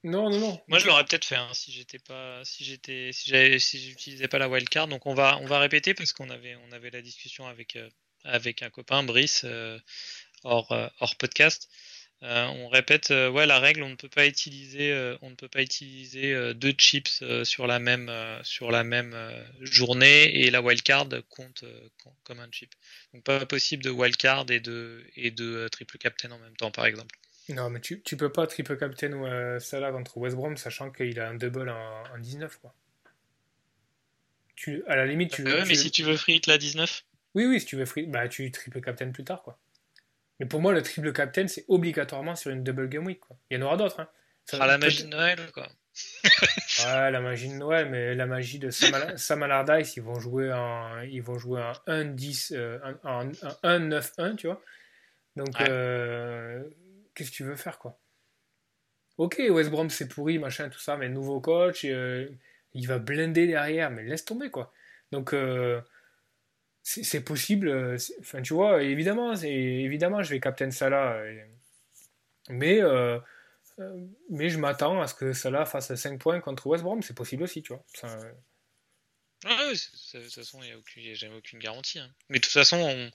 Non, 0.05 0.31
non, 0.31 0.39
non. 0.39 0.63
Moi, 0.69 0.79
je 0.79 0.87
l'aurais 0.87 1.05
peut-être 1.05 1.25
fait 1.25 1.37
hein, 1.37 1.51
si 1.53 1.73
j'étais 1.73 1.99
pas, 1.99 2.45
si 2.45 2.65
j'étais, 2.65 3.11
si 3.13 3.29
j'avais, 3.29 3.59
si 3.59 3.79
j'utilisais 3.79 4.29
pas 4.29 4.39
la 4.39 4.49
wildcard. 4.49 4.89
Donc, 4.89 5.05
on 5.07 5.15
va, 5.15 5.39
on 5.39 5.47
va 5.47 5.59
répéter 5.59 5.93
parce 5.93 6.13
qu'on 6.13 6.31
avait, 6.31 6.57
on 6.69 6.73
avait 6.73 6.91
la 6.91 7.03
discussion 7.03 7.47
avec, 7.47 7.77
euh, 7.77 7.91
avec 8.27 8.63
un 8.63 8.71
copain, 8.71 9.03
Brice, 9.03 9.47
hors, 10.45 10.73
hors 11.01 11.17
podcast. 11.17 11.69
Euh, 12.23 12.47
on 12.47 12.69
répète, 12.69 13.11
euh, 13.11 13.31
ouais, 13.31 13.45
la 13.45 13.59
règle, 13.59 13.83
on 13.83 13.91
ne 13.91 13.95
peut 13.95 14.09
pas 14.09 14.27
utiliser, 14.27 14.91
euh, 14.91 15.19
on 15.21 15.29
ne 15.29 15.35
peut 15.35 15.49
pas 15.49 15.61
utiliser 15.61 16.55
deux 16.55 16.73
chips 16.73 17.23
sur 17.45 17.67
la 17.67 17.79
même 17.79 18.11
sur 18.43 18.71
la 18.71 18.85
même 18.85 19.15
journée 19.61 20.43
et 20.43 20.51
la 20.51 20.63
wildcard 20.63 21.09
compte 21.29 21.65
comme 22.25 22.41
un 22.41 22.49
chip. 22.51 22.75
Donc 23.13 23.23
pas 23.25 23.45
possible 23.45 23.83
de 23.83 23.91
wildcard 23.91 24.47
et 24.51 24.61
de 24.61 25.05
et 25.15 25.31
de 25.31 25.69
triple 25.69 25.99
captain 25.99 26.31
en 26.31 26.39
même 26.39 26.57
temps, 26.57 26.71
par 26.71 26.87
exemple. 26.87 27.15
Non, 27.49 27.71
mais 27.71 27.81
tu, 27.81 28.03
tu 28.03 28.17
peux 28.17 28.33
pas 28.33 28.47
triple 28.49 28.77
captain 28.77 29.13
ou 29.13 29.61
Salah 29.61 29.93
contre 29.93 30.17
West 30.17 30.35
Brom, 30.35 30.57
sachant 30.57 30.91
qu'il 30.91 31.21
a 31.21 31.29
un 31.29 31.35
double 31.35 31.69
en, 31.69 32.19
19, 32.19 32.59
quoi. 32.59 32.75
Tu, 34.57 34.83
à 34.87 34.97
la 34.97 35.07
limite, 35.07 35.33
tu 35.33 35.43
veux. 35.43 35.65
mais 35.67 35.75
si 35.75 35.91
tu 35.91 36.03
veux 36.03 36.17
free 36.17 36.41
la 36.47 36.57
19 36.57 37.05
Oui, 37.37 37.45
oui, 37.45 37.61
si 37.61 37.67
tu 37.67 37.77
veux 37.77 37.85
free, 37.85 38.07
bah 38.07 38.29
tu 38.29 38.51
triple 38.51 38.81
captain 38.81 39.11
plus 39.11 39.23
tard, 39.23 39.43
quoi. 39.43 39.59
Mais 40.41 40.47
pour 40.47 40.63
moi, 40.63 40.73
le 40.73 40.83
triple 40.83 41.13
captain, 41.13 41.47
c'est 41.47 41.67
obligatoirement 41.69 42.35
sur 42.35 42.51
une 42.51 42.65
double 42.65 42.89
game 42.89 43.05
week. 43.05 43.21
Quoi. 43.21 43.37
Il 43.51 43.59
y 43.59 43.63
en 43.63 43.67
aura 43.67 43.77
d'autres. 43.77 44.01
Hein. 44.01 44.09
Ça 44.47 44.57
sera 44.57 44.67
la 44.67 44.79
magie 44.79 45.05
de 45.05 45.09
Noël, 45.09 45.39
quoi. 45.53 45.69
ouais, 46.35 47.11
la 47.11 47.21
magie 47.21 47.51
de 47.51 47.55
Noël, 47.55 47.91
mais 47.91 48.15
la 48.15 48.27
magie 48.27 48.59
de 48.59 48.71
Sam, 48.71 49.43
Allardyce, 49.43 49.97
ils 49.97 50.03
vont 50.03 50.19
jouer 50.19 50.51
en, 50.51 51.01
ils 51.03 51.23
vont 51.23 51.39
jouer 51.39 51.61
en 51.63 51.73
1-10, 51.87 52.55
euh, 52.55 52.79
en, 53.05 53.29
1-9-1, 53.29 54.37
tu 54.37 54.47
vois. 54.47 54.63
Donc, 55.37 55.61
euh, 55.61 56.65
qu'est-ce 57.15 57.31
que 57.31 57.37
tu 57.37 57.45
veux 57.45 57.57
faire, 57.57 57.79
quoi? 57.79 57.99
Ok, 59.19 59.43
West 59.51 59.71
Brom, 59.71 59.91
c'est 59.91 60.09
pourri, 60.09 60.39
machin, 60.39 60.71
tout 60.71 60.79
ça, 60.79 60.97
mais 60.97 61.11
nouveau 61.11 61.41
coach, 61.41 61.85
euh, 61.85 62.29
il 62.73 62.87
va 62.87 62.99
blinder 62.99 63.47
derrière, 63.47 63.91
mais 63.91 64.05
laisse 64.05 64.25
tomber, 64.25 64.51
quoi. 64.51 64.73
Donc, 65.13 65.35
c'est 66.87 67.25
possible. 67.25 67.69
Euh, 67.69 67.99
enfin, 68.21 68.43
tu 68.43 68.55
vois, 68.55 68.83
évidemment, 68.83 69.35
évidemment, 69.35 70.23
je 70.23 70.31
vais 70.31 70.39
Captain 70.39 70.71
Salah. 70.71 71.15
Euh, 71.15 71.45
mais, 72.49 72.81
euh, 72.81 73.19
mais 74.31 74.51
je 74.51 74.59
m'attends 74.59 75.03
à 75.03 75.09
ce 75.09 75.15
que 75.15 75.33
Salah 75.33 75.67
fasse 75.67 75.93
5 75.93 76.21
points 76.21 76.41
contre 76.41 76.67
West 76.69 76.85
Brom. 76.85 77.03
C'est 77.03 77.17
possible 77.17 77.43
aussi, 77.43 77.63
tu 77.63 77.73
vois. 77.73 77.85
Ah 79.45 79.71
de 79.71 80.23
toute 80.23 80.33
façon, 80.33 80.61
il 80.63 81.03
n'y 81.03 81.11
a, 81.11 81.15
jamais 81.15 81.37
aucune 81.37 81.59
garantie. 81.59 81.99
Hein. 81.99 82.09
Mais 82.29 82.39
de 82.39 82.45
toute 82.45 82.53
façon, 82.53 82.77
on, 82.79 83.11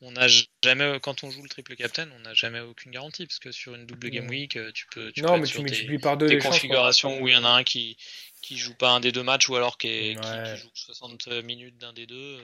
on 0.00 0.16
a 0.16 0.28
jamais, 0.62 0.98
quand 1.00 1.24
on 1.24 1.30
joue 1.30 1.42
le 1.42 1.48
triple 1.48 1.74
captain, 1.74 2.08
on 2.12 2.20
n'a 2.20 2.32
jamais 2.32 2.60
aucune 2.60 2.92
garantie 2.92 3.26
parce 3.26 3.40
que 3.40 3.50
sur 3.50 3.74
une 3.74 3.86
double 3.86 4.08
game 4.10 4.28
week, 4.28 4.58
tu 4.72 4.86
peux. 4.92 5.10
Tu 5.10 5.22
non, 5.22 5.36
mais 5.36 5.46
tu 5.46 5.60
multiplies 5.60 5.98
par 5.98 6.16
deux 6.16 6.28
des 6.28 6.38
configurations 6.38 7.20
où 7.20 7.28
il 7.28 7.34
y 7.34 7.36
en 7.36 7.44
a 7.44 7.50
un 7.50 7.64
qui 7.64 7.98
qui 8.40 8.56
joue 8.56 8.74
pas 8.74 8.90
un 8.90 9.00
des 9.00 9.10
deux 9.10 9.24
matchs 9.24 9.48
ou 9.48 9.56
alors 9.56 9.76
qui, 9.76 10.14
qui 10.14 10.56
joue 10.56 10.70
60 10.74 11.28
minutes 11.42 11.78
d'un 11.78 11.92
des 11.92 12.06
deux. 12.06 12.40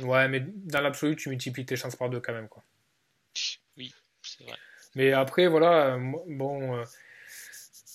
Ouais, 0.00 0.28
mais 0.28 0.40
dans 0.40 0.80
l'absolu, 0.80 1.16
tu 1.16 1.28
multiplies 1.28 1.66
tes 1.66 1.76
chances 1.76 1.96
par 1.96 2.08
deux 2.08 2.20
quand 2.20 2.32
même. 2.32 2.48
Quoi. 2.48 2.62
Oui, 3.76 3.92
c'est 4.22 4.44
vrai. 4.44 4.56
Mais 4.94 5.12
après, 5.12 5.46
voilà, 5.46 5.98
bon, 5.98 6.76
euh, 6.76 6.84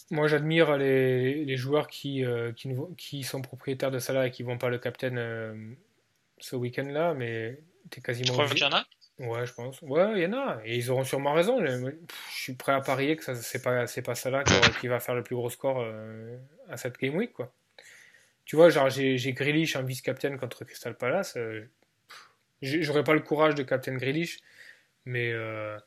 moi 0.10 0.28
j'admire 0.28 0.78
les, 0.78 1.46
les, 1.46 1.58
joueurs 1.58 1.88
qui, 1.88 2.26
euh, 2.26 2.52
qui, 2.54 2.70
qui, 2.98 3.24
sont 3.24 3.42
propriétaires 3.42 3.92
de 3.92 4.00
Salah 4.00 4.28
et 4.28 4.32
qui 4.32 4.44
vont 4.44 4.58
pas 4.58 4.70
le 4.70 4.80
captain 4.80 5.16
euh, 5.16 5.74
ce 6.40 6.56
week-end-là, 6.56 7.14
mais 7.14 7.60
t'es 7.90 8.02
quasiment. 8.02 8.28
Tu 8.28 8.32
crois 8.32 8.48
qu'il 8.48 8.60
y 8.60 8.64
en 8.64 8.74
a? 8.74 8.86
Ouais, 9.20 9.46
je 9.46 9.54
pense. 9.54 9.82
Ouais, 9.82 10.14
il 10.16 10.24
y 10.24 10.26
en 10.28 10.34
a. 10.34 10.62
Et 10.64 10.78
ils 10.78 10.92
auront 10.92 11.04
sûrement 11.04 11.34
raison. 11.34 11.64
Je, 11.64 11.92
suis 12.32 12.54
prêt 12.54 12.74
à 12.74 12.82
parier 12.82 13.16
que 13.16 13.34
c'est 13.34 13.62
pas, 13.62 13.86
pas 13.86 14.16
Salah 14.16 14.44
qui, 14.80 14.88
va 14.88 15.00
faire 15.00 15.16
le 15.16 15.24
plus 15.24 15.36
gros 15.36 15.50
score 15.50 15.84
à 16.70 16.78
cette 16.78 16.98
game 17.00 17.16
week, 17.16 17.34
quoi. 17.34 17.52
Tu 18.46 18.56
vois, 18.56 18.70
genre, 18.70 18.90
j'ai 18.90 19.34
Grealish 19.34 19.76
en 19.76 19.84
vice-captain 19.84 20.38
contre 20.38 20.66
Crystal 20.66 20.96
Palace. 20.96 21.36
J'aurais 22.62 23.04
pas 23.04 23.14
le 23.14 23.20
courage 23.20 23.56
de 23.56 23.64
Captain 23.64 23.96
Grealish, 23.96 24.40
mais, 25.06 25.32
euh, 25.32 25.78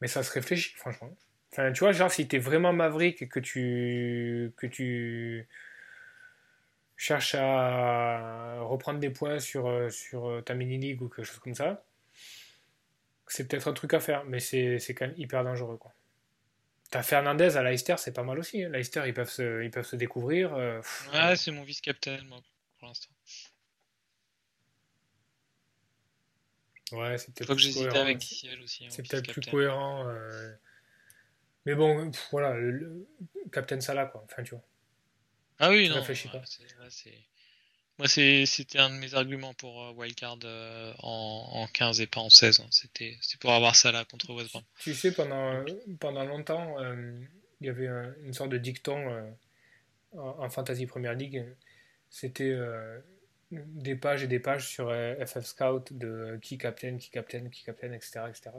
mais 0.00 0.08
ça 0.08 0.22
se 0.22 0.32
réfléchit, 0.32 0.74
franchement. 0.76 1.14
Enfin, 1.52 1.72
tu 1.72 1.80
vois, 1.80 1.92
genre, 1.92 2.10
si 2.10 2.26
t'es 2.26 2.38
vraiment 2.38 2.72
Maverick 2.72 3.22
et 3.22 3.28
que 3.28 3.40
tu, 3.40 4.52
que 4.56 4.66
tu 4.66 5.46
cherches 6.96 7.36
à 7.38 8.60
reprendre 8.62 8.98
des 9.00 9.10
points 9.10 9.38
sur, 9.38 9.92
sur 9.92 10.42
ta 10.44 10.54
mini-league 10.54 11.02
ou 11.02 11.08
quelque 11.08 11.24
chose 11.24 11.38
comme 11.40 11.54
ça, 11.54 11.84
c'est 13.32 13.48
peut-être 13.48 13.68
un 13.68 13.72
truc 13.72 13.94
à 13.94 14.00
faire, 14.00 14.24
mais 14.24 14.40
c'est 14.40 14.94
quand 14.94 15.06
même 15.06 15.16
hyper 15.16 15.42
dangereux. 15.42 15.78
T'as 16.90 17.02
Fernandez 17.02 17.56
à 17.56 17.62
Leicester, 17.62 17.94
c'est 17.96 18.12
pas 18.12 18.22
mal 18.22 18.38
aussi. 18.38 18.62
Hein. 18.62 18.68
Leicester, 18.68 19.04
ils 19.06 19.14
peuvent 19.14 19.30
se, 19.30 19.62
ils 19.62 19.70
peuvent 19.70 19.86
se 19.86 19.96
découvrir. 19.96 20.54
Euh, 20.54 20.82
ouais, 21.14 21.36
c'est 21.36 21.50
mon 21.50 21.62
vice-captain, 21.62 22.18
moi, 22.28 22.40
pour 22.78 22.88
l'instant. 22.88 23.08
Ouais, 26.92 27.18
c'est 27.18 27.34
peut-être 27.34 27.54
plus 27.54 27.74
cohérent. 27.74 28.00
avec 28.00 28.16
aussi. 28.18 28.48
Hein, 28.84 28.88
c'est 28.90 29.08
peut-être 29.08 29.32
plus 29.32 29.50
cohérent. 29.50 30.08
Euh. 30.08 30.52
Mais 31.64 31.74
bon, 31.74 32.10
voilà, 32.30 32.54
le, 32.54 33.06
Captain 33.52 33.80
Salah, 33.80 34.06
quoi. 34.06 34.24
Enfin, 34.24 34.42
tu 34.42 34.50
vois. 34.54 34.64
Ah 35.58 35.70
oui, 35.70 35.88
non. 35.88 35.96
Réfléchis 35.96 36.28
pas. 36.28 36.42
Moi, 37.98 38.08
c'était 38.08 38.78
un 38.78 38.90
de 38.90 38.96
mes 38.96 39.14
arguments 39.14 39.54
pour 39.54 39.82
euh, 39.82 39.92
Wildcard 39.92 40.38
euh, 40.44 40.92
en, 40.98 41.48
en, 41.52 41.66
15 41.68 42.00
et 42.00 42.06
pas 42.06 42.20
en 42.20 42.30
16. 42.30 42.60
Hein. 42.60 42.66
C'était 42.70 43.18
pour 43.40 43.52
avoir 43.52 43.76
Salah 43.76 44.04
contre 44.04 44.32
West 44.34 44.50
Brom. 44.50 44.64
Tu 44.78 44.94
sais, 44.94 45.12
pendant, 45.12 45.64
pendant 46.00 46.24
longtemps, 46.24 46.76
il 47.60 47.66
y 47.66 47.68
avait 47.68 47.88
une 48.22 48.32
sorte 48.32 48.50
de 48.50 48.58
dicton 48.58 49.34
en, 50.12 50.50
Fantasy 50.50 50.86
Premier 50.86 51.14
League. 51.14 51.44
C'était 52.10 52.56
des 53.52 53.94
pages 53.94 54.22
et 54.22 54.26
des 54.26 54.40
pages 54.40 54.66
sur 54.66 54.92
FF 54.92 55.44
Scout 55.44 55.92
de 55.92 56.38
qui 56.40 56.58
captain, 56.58 56.96
qui 56.96 57.10
captain, 57.10 57.48
qui 57.48 57.64
captain, 57.64 57.92
etc. 57.92 58.20
etc. 58.28 58.50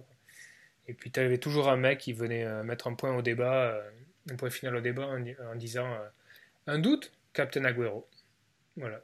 Et 0.88 0.94
puis 0.94 1.12
tu 1.12 1.20
avais 1.20 1.38
toujours 1.38 1.70
un 1.70 1.78
mec 1.78 2.00
qui 2.00 2.14
venait 2.14 2.46
mettre 2.64 2.88
un 2.88 2.94
point 2.94 3.16
au 3.16 3.22
débat, 3.22 3.82
un 4.30 4.36
point 4.36 4.50
final 4.50 4.76
au 4.76 4.82
débat 4.82 5.08
en, 5.08 5.56
disant 5.56 5.98
un 6.68 6.80
doute, 6.80 7.12
Captain 7.34 7.66
Aguero. 7.66 8.08
Voilà. 8.78 9.02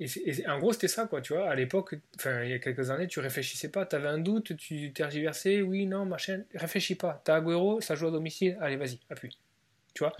Et, 0.00 0.46
en 0.48 0.58
gros, 0.58 0.72
c'était 0.72 0.88
ça, 0.88 1.06
quoi, 1.06 1.20
tu 1.20 1.32
vois. 1.32 1.48
À 1.48 1.54
l'époque, 1.54 1.94
enfin, 2.16 2.42
il 2.42 2.50
y 2.50 2.54
a 2.54 2.58
quelques 2.58 2.90
années, 2.90 3.06
tu 3.06 3.20
réfléchissais 3.20 3.68
pas, 3.68 3.86
tu 3.86 3.94
avais 3.94 4.08
un 4.08 4.18
doute, 4.18 4.56
tu 4.56 4.92
tergiversais, 4.92 5.62
oui, 5.62 5.86
non, 5.86 6.06
machin, 6.06 6.42
réfléchis 6.54 6.96
pas. 6.96 7.20
T'as 7.24 7.36
Aguero, 7.36 7.80
ça 7.80 7.94
joue 7.94 8.08
à 8.08 8.10
domicile, 8.10 8.58
allez, 8.60 8.76
vas-y, 8.76 8.98
appuie. 9.10 9.38
Tu 9.94 10.04
vois? 10.04 10.12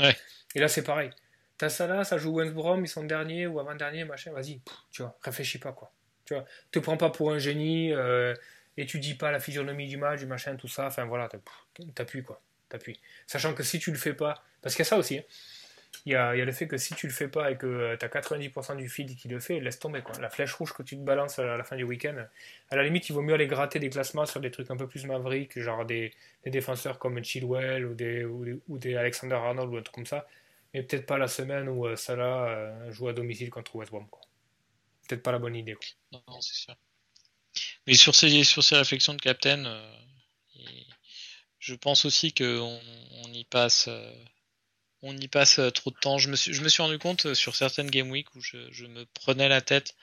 Et 0.55 0.61
là, 0.61 0.69
c'est 0.69 0.85
pareil. 0.85 1.11
T'as 1.59 1.69
ça 1.69 1.87
là, 1.87 2.05
ça 2.05 2.19
joue 2.19 2.33
West 2.33 2.55
ils 2.57 2.89
sont 2.89 3.05
derniers 3.05 3.47
ou 3.47 3.61
avant-dernier, 3.61 4.05
machin, 4.05 4.33
vas-y, 4.33 4.61
tu 4.91 5.03
vois, 5.03 5.17
réfléchis 5.23 5.59
pas, 5.59 5.73
quoi. 5.73 5.93
Tu 6.25 6.35
vois, 6.35 6.45
te 6.71 6.79
prends 6.79 6.97
pas 6.97 7.11
pour 7.11 7.33
un 7.33 7.39
génie, 7.39 7.93
euh, 7.93 8.35
tu 8.77 8.99
dis 8.99 9.15
pas 9.15 9.31
la 9.31 9.41
physionomie 9.41 9.87
du 9.87 9.97
match, 9.97 10.21
du 10.21 10.27
machin, 10.27 10.57
tout 10.57 10.69
ça, 10.69 10.87
enfin 10.87 11.05
voilà, 11.05 11.29
t'appuies, 11.95 12.23
quoi. 12.23 12.41
T'appuies. 12.69 13.01
Sachant 13.27 13.55
que 13.55 13.63
si 13.63 13.79
tu 13.79 13.91
le 13.91 13.99
fais 13.99 14.15
pas, 14.15 14.43
parce 14.63 14.75
qu'il 14.75 14.85
y 14.85 14.87
a 14.87 14.89
ça 14.89 14.97
aussi, 14.97 15.19
hein, 15.19 15.25
il 16.05 16.13
y 16.13 16.17
a, 16.17 16.35
le 16.35 16.53
fait 16.53 16.67
que 16.67 16.77
si 16.79 16.95
tu 16.95 17.07
le 17.07 17.13
fais 17.13 17.29
pas 17.29 17.51
et 17.53 17.57
que 17.57 17.95
tu 17.97 18.05
as 18.05 18.09
90% 18.09 18.77
du 18.77 18.89
feed 18.89 19.15
qui 19.15 19.29
le 19.29 19.39
fait, 19.39 19.61
laisse 19.61 19.79
tomber. 19.79 20.03
Quoi. 20.03 20.19
La 20.21 20.31
flèche 20.31 20.53
rouge 20.55 20.73
que 20.73 20.83
tu 20.83 20.97
te 20.97 21.03
balances 21.03 21.39
à 21.39 21.57
la 21.57 21.63
fin 21.63 21.77
du 21.77 21.85
week-end, 21.85 22.17
à 22.71 22.77
la 22.77 22.83
limite, 22.83 23.09
il 23.09 23.13
vaut 23.13 23.23
mieux 23.23 23.35
aller 23.35 23.47
gratter 23.47 23.79
des 23.79 23.89
classements 23.89 24.27
sur 24.27 24.41
des 24.41 24.51
trucs 24.51 24.71
un 24.71 24.77
peu 24.77 24.89
plus 24.89 25.07
mavericks, 25.07 25.59
genre 25.61 25.85
des, 25.85 26.13
défenseurs 26.45 26.99
comme 26.99 27.23
Chilwell 27.23 27.87
ou 27.87 27.95
des, 27.95 28.25
ou 28.25 28.79
des, 28.79 28.97
Alexander 28.97 29.37
Arnold 29.37 29.73
ou 29.73 29.77
un 29.77 29.83
truc 29.83 29.95
comme 29.95 30.07
ça. 30.07 30.27
Mais 30.75 30.83
peut-être 30.83 31.07
pas 31.07 31.19
la 31.19 31.29
semaine 31.29 31.69
où 31.69 31.87
euh, 31.87 31.97
Salah 31.97 32.49
euh, 32.49 32.93
joue 32.93 33.09
à 33.09 33.13
domicile 33.13 33.51
contre 33.51 33.77
West 33.77 33.91
Brom. 33.91 34.07
Peut-être 35.09 35.23
pas 35.23 35.33
la 35.33 35.39
bonne 35.39 35.57
idée. 35.57 35.77
Non, 36.13 36.41
c'est 36.41 36.55
sûr. 36.55 36.75
Mais 37.87 37.95
sur 37.95 38.15
ces, 38.15 38.45
sur 38.45 38.65
ces 38.65 38.77
réflexions 38.77 39.15
de 39.15 39.21
Captain, 39.21 39.65
euh, 39.67 39.95
je 41.59 41.75
pense 41.75 42.05
aussi 42.05 42.33
qu'on 42.33 42.81
on 43.25 43.33
y 43.33 43.45
passe 43.45 43.89
on 45.03 45.17
y 45.17 45.29
passe 45.29 45.61
trop 45.75 45.91
de 45.91 45.97
temps. 46.01 46.19
Je 46.19 46.31
me 46.31 46.37
suis, 46.37 46.55
je 46.55 46.63
me 46.63 46.69
suis 46.69 46.83
rendu 46.83 46.99
compte 46.99 47.35
sur 47.35 47.57
certaines 47.57 47.91
Game 47.91 48.11
Week 48.11 48.33
où 48.35 48.41
je, 48.41 48.87
me 48.87 49.05
prenais 49.05 49.49
la 49.49 49.61
tête 49.61 49.95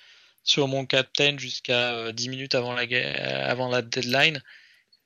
sur 0.43 0.67
mon 0.67 0.85
captain 0.85 1.37
jusqu'à 1.37 2.11
10 2.11 2.27
euh, 2.27 2.31
minutes 2.31 2.55
avant 2.55 2.73
la, 2.73 2.83
avant 3.49 3.69
la 3.69 3.81
deadline 3.81 4.43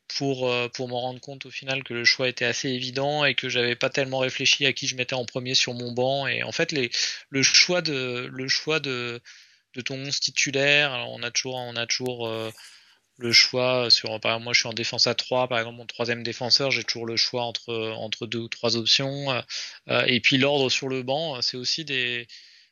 pour, 0.07 0.51
pour 0.73 0.87
me 0.87 0.93
rendre 0.93 1.19
compte 1.19 1.45
au 1.45 1.51
final 1.51 1.83
que 1.83 1.93
le 1.93 2.05
choix 2.05 2.27
était 2.27 2.45
assez 2.45 2.69
évident 2.69 3.25
et 3.25 3.35
que 3.35 3.49
j'avais 3.49 3.75
pas 3.75 3.89
tellement 3.89 4.19
réfléchi 4.19 4.65
à 4.65 4.73
qui 4.73 4.87
je 4.87 4.95
mettais 4.95 5.15
en 5.15 5.25
premier 5.25 5.55
sur 5.55 5.73
mon 5.73 5.91
banc. 5.91 6.27
Et 6.27 6.43
en 6.43 6.51
fait, 6.51 6.71
les, 6.71 6.91
le 7.29 7.41
choix 7.41 7.81
de, 7.81 8.29
le 8.31 8.47
choix 8.47 8.79
de, 8.79 9.21
de 9.75 9.81
ton 9.81 9.95
11 9.95 10.19
titulaire, 10.19 10.93
alors 10.93 11.11
on 11.11 11.23
a 11.23 11.31
toujours, 11.31 11.55
on 11.55 11.75
a 11.75 11.87
toujours 11.87 12.27
le 13.17 13.31
choix 13.31 13.89
sur 13.89 14.19
par 14.19 14.31
exemple 14.31 14.43
moi 14.45 14.53
je 14.53 14.59
suis 14.59 14.67
en 14.67 14.73
défense 14.73 15.07
à 15.07 15.15
3 15.15 15.47
par 15.47 15.59
exemple 15.59 15.77
mon 15.77 15.85
troisième 15.85 16.23
défenseur 16.23 16.71
j'ai 16.71 16.83
toujours 16.83 17.05
le 17.05 17.15
choix 17.15 17.43
entre 17.43 17.93
entre 17.97 18.25
deux 18.25 18.39
ou 18.39 18.47
trois 18.47 18.75
options. 18.75 19.31
Euh, 19.87 20.05
et 20.07 20.19
puis 20.19 20.37
l'ordre 20.37 20.69
sur 20.69 20.89
le 20.89 21.03
banc 21.03 21.41
c'est 21.41 21.57
aussi 21.57 21.85
des 21.85 22.27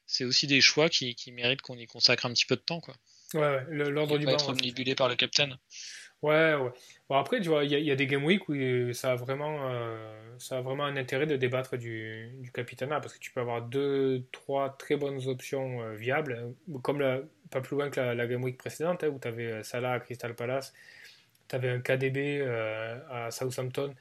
c'est 0.08 0.26
aussi 0.26 0.48
des 0.48 0.62
choix 0.62 0.90
qui, 0.90 1.16
qui 1.16 1.32
méritent 1.32 1.62
qu'on 1.62 1.78
y 1.78 1.86
consacre 1.86 2.26
un 2.26 2.34
petit 2.34 2.46
peu 2.46 2.56
de 2.56 2.62
temps 2.62 2.82
quoi. 2.82 2.96
Ouais, 3.34 3.64
l'ordre 3.70 4.18
du 4.18 4.26
banc 4.26 4.34
être 4.34 4.54
manipulé 4.54 4.96
par 4.96 5.08
le 5.08 5.16
capitaine 5.16 5.58
ouais 6.22 6.54
ouais 6.56 6.72
bon 7.10 7.16
après 7.16 7.42
tu 7.42 7.50
vois 7.50 7.64
il 7.64 7.72
y, 7.72 7.92
a 7.92 7.96
des 7.96 8.08
game 8.08 8.24
week 8.24 8.48
où 8.48 8.94
ça 8.94 9.14
a 9.14 9.16
vraiment 9.16 9.70
euh, 9.70 10.38
ça 10.38 10.60
a 10.60 10.62
vraiment 10.62 10.86
un 10.86 10.96
intérêt 10.98 11.26
de 11.26 11.36
débattre 11.36 11.78
du, 11.78 12.30
du 12.40 12.52
capitana 12.52 13.00
parce 13.00 13.14
que 13.16 13.20
tu 13.20 13.32
peux 13.32 13.42
avoir 13.42 13.62
deux 13.64 14.24
trois 14.32 14.76
très 14.78 14.98
bonnes 14.98 15.28
options 15.28 15.82
euh, 15.82 15.96
viables 15.96 16.54
comme 16.84 17.00
la 17.00 17.22
pas 17.52 17.62
plus 17.62 17.76
loin 17.76 17.90
que 17.90 18.00
la, 18.00 18.28
Game 18.28 18.44
Week 18.44 18.58
précédente, 18.58 19.04
hein, 19.04 19.10
où 19.10 19.20
tu 19.20 19.28
avais 19.28 19.52
euh, 19.52 19.64
Salah 19.64 19.94
à 19.94 20.00
Crystal 20.00 20.34
Palace, 20.34 20.74
tu 21.48 21.56
avais 21.56 21.70
un 21.70 21.80
KDB 21.80 22.40
euh, 22.42 22.98
à 23.10 23.30
Southampton, 23.30 23.94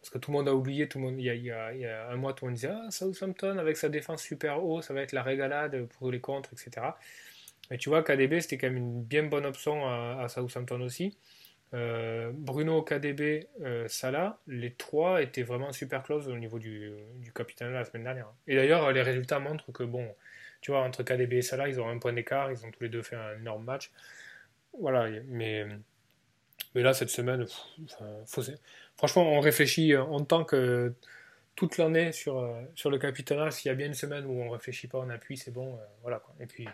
parce 0.00 0.10
que 0.10 0.18
tout 0.18 0.32
le 0.32 0.38
monde 0.38 0.48
a 0.48 0.54
oublié, 0.54 0.88
tout 0.88 0.98
le 0.98 1.04
monde, 1.04 1.20
il, 1.20 1.24
y 1.24 1.50
a, 1.50 2.08
un 2.10 2.16
mois, 2.16 2.32
tout 2.32 2.46
le 2.46 2.50
monde 2.50 2.56
disait 2.56 2.72
ah, 2.72 2.90
Southampton 2.90 3.58
avec 3.58 3.76
sa 3.76 3.88
défense 3.88 4.22
super 4.22 4.64
haut, 4.64 4.82
ça 4.82 4.94
va 4.94 5.02
être 5.02 5.12
la 5.12 5.22
régalade 5.22 5.86
pour 5.98 6.10
les 6.10 6.20
contres, 6.20 6.50
etc. 6.52 6.86
Mais 7.70 7.78
tu 7.78 7.88
vois, 7.88 8.02
KDB, 8.02 8.40
c'était 8.40 8.58
quand 8.58 8.68
même 8.68 8.76
une 8.76 9.02
bien 9.02 9.24
bonne 9.24 9.46
option 9.46 9.86
à, 9.86 10.28
Southampton 10.28 10.80
aussi. 10.82 11.16
Euh, 11.74 12.30
Bruno, 12.32 12.82
KDB, 12.82 13.48
Salah, 13.88 14.38
les 14.46 14.72
trois 14.72 15.20
étaient 15.22 15.42
vraiment 15.42 15.72
super 15.72 16.02
close 16.02 16.28
au 16.28 16.36
niveau 16.36 16.58
du, 16.58 16.92
du 17.16 17.32
capitaine 17.32 17.72
la 17.72 17.84
semaine 17.84 18.04
dernière. 18.04 18.28
Et 18.46 18.54
d'ailleurs, 18.56 18.90
les 18.92 19.02
résultats 19.02 19.40
montrent 19.40 19.72
que 19.72 19.82
bon, 19.82 20.08
tu 20.60 20.70
vois, 20.70 20.80
entre 20.80 21.02
KDB 21.02 21.38
et 21.38 21.42
Salah, 21.42 21.68
ils 21.68 21.80
ont 21.80 21.88
un 21.88 21.98
point 21.98 22.12
d'écart, 22.12 22.50
ils 22.50 22.64
ont 22.64 22.70
tous 22.70 22.82
les 22.82 22.88
deux 22.88 23.02
fait 23.02 23.16
un 23.16 23.36
énorme 23.38 23.64
match. 23.64 23.90
Voilà, 24.80 25.08
mais, 25.26 25.66
mais 26.74 26.82
là, 26.82 26.94
cette 26.94 27.10
semaine, 27.10 27.44
franchement, 28.96 29.32
on 29.32 29.40
réfléchit 29.40 29.96
en 29.96 30.24
tant 30.24 30.44
que 30.44 30.94
toute 31.56 31.78
l'année 31.78 32.12
sur, 32.12 32.48
sur 32.74 32.90
le 32.90 32.98
capitana. 32.98 33.50
S'il 33.50 33.68
y 33.68 33.72
a 33.72 33.74
bien 33.74 33.86
une 33.86 33.94
semaine 33.94 34.24
où 34.26 34.40
on 34.40 34.50
réfléchit 34.50 34.88
pas, 34.88 34.98
on 34.98 35.10
appuie, 35.10 35.36
c'est 35.36 35.52
bon. 35.52 35.74
Euh, 35.74 35.84
voilà, 36.02 36.18
quoi. 36.18 36.34
Et 36.40 36.46
puis, 36.46 36.66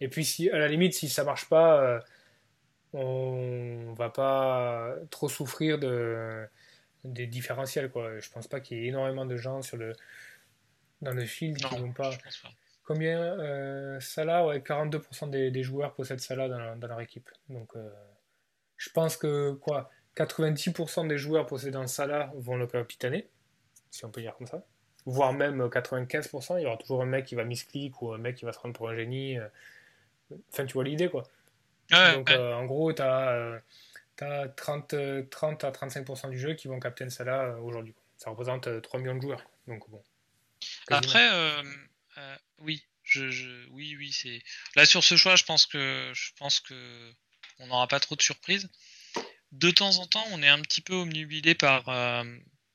et 0.00 0.08
puis 0.08 0.24
si, 0.24 0.50
à 0.50 0.58
la 0.58 0.68
limite, 0.68 0.94
si 0.94 1.08
ça 1.08 1.24
marche 1.24 1.48
pas, 1.48 1.80
euh, 1.80 2.00
on 2.94 3.92
va 3.94 4.08
pas 4.08 4.94
trop 5.10 5.28
souffrir 5.28 5.78
de, 5.78 6.46
des 7.04 7.26
différentiels. 7.26 7.90
Quoi. 7.90 8.18
Je 8.20 8.30
pense 8.30 8.46
pas 8.48 8.60
qu'il 8.60 8.78
y 8.78 8.84
ait 8.84 8.88
énormément 8.88 9.26
de 9.26 9.36
gens 9.36 9.62
sur 9.62 9.76
le, 9.76 9.92
dans 11.02 11.12
le 11.12 11.24
field 11.24 11.58
qui 11.58 11.76
vont 11.76 11.92
pas. 11.92 12.10
Combien 12.84 13.18
euh, 13.18 13.98
Salah, 14.00 14.46
ouais, 14.46 14.58
42% 14.58 15.30
des, 15.30 15.62
joueurs 15.62 15.94
possèdent 15.94 16.20
Salah 16.20 16.48
dans, 16.48 16.86
leur 16.86 17.00
équipe. 17.00 17.30
Donc, 17.48 17.74
euh, 17.76 17.88
je 18.76 18.90
pense 18.90 19.16
que 19.16 19.52
quoi, 19.52 19.90
90% 20.16 21.08
des 21.08 21.16
joueurs 21.16 21.46
possédant 21.46 21.86
Salah 21.86 22.30
vont 22.36 22.56
le 22.56 22.66
capitaner, 22.66 23.28
si 23.90 24.04
on 24.04 24.10
peut 24.10 24.20
dire 24.20 24.36
comme 24.36 24.46
ça. 24.46 24.62
Voire 25.06 25.32
même 25.32 25.62
95%, 25.66 26.58
il 26.58 26.62
y 26.62 26.66
aura 26.66 26.76
toujours 26.76 27.02
un 27.02 27.06
mec 27.06 27.26
qui 27.26 27.34
va 27.34 27.44
misclick 27.44 28.00
ou 28.02 28.12
un 28.12 28.18
mec 28.18 28.36
qui 28.36 28.44
va 28.44 28.52
se 28.52 28.58
rendre 28.58 28.74
pour 28.74 28.88
un 28.88 28.94
génie. 28.94 29.38
Euh. 29.38 29.48
Enfin, 30.52 30.66
tu 30.66 30.74
vois 30.74 30.84
l'idée, 30.84 31.08
quoi. 31.08 31.24
Donc, 31.90 32.30
en 32.30 32.64
gros, 32.64 32.92
tu 32.92 33.02
as, 33.02 33.60
30, 34.56 34.94
30 35.30 35.64
à 35.64 35.70
35% 35.70 36.30
du 36.30 36.38
jeu 36.38 36.54
qui 36.54 36.68
vont 36.68 36.80
captain 36.80 37.10
Salah 37.10 37.56
aujourd'hui. 37.60 37.94
Ça 38.16 38.30
représente 38.30 38.82
3 38.82 39.00
millions 39.00 39.16
de 39.16 39.22
joueurs. 39.22 39.42
Donc, 39.66 39.88
bon. 39.90 40.02
Après, 40.88 41.28
euh, 42.16 42.36
oui, 42.60 42.84
je, 43.02 43.68
oui, 43.70 43.96
oui, 43.98 44.12
c'est 44.12 44.42
là 44.76 44.86
sur 44.86 45.02
ce 45.04 45.16
choix, 45.16 45.36
je 45.36 45.44
pense 45.44 45.66
que 45.66 46.10
je 46.14 46.30
pense 46.38 46.60
que 46.60 47.12
on 47.58 47.66
n'aura 47.66 47.88
pas 47.88 48.00
trop 48.00 48.16
de 48.16 48.22
surprises. 48.22 48.68
De 49.52 49.70
temps 49.70 49.98
en 49.98 50.06
temps, 50.06 50.24
on 50.32 50.42
est 50.42 50.48
un 50.48 50.60
petit 50.60 50.80
peu 50.80 50.94
omnubilé 50.94 51.54
par 51.54 51.88
euh, 51.88 52.24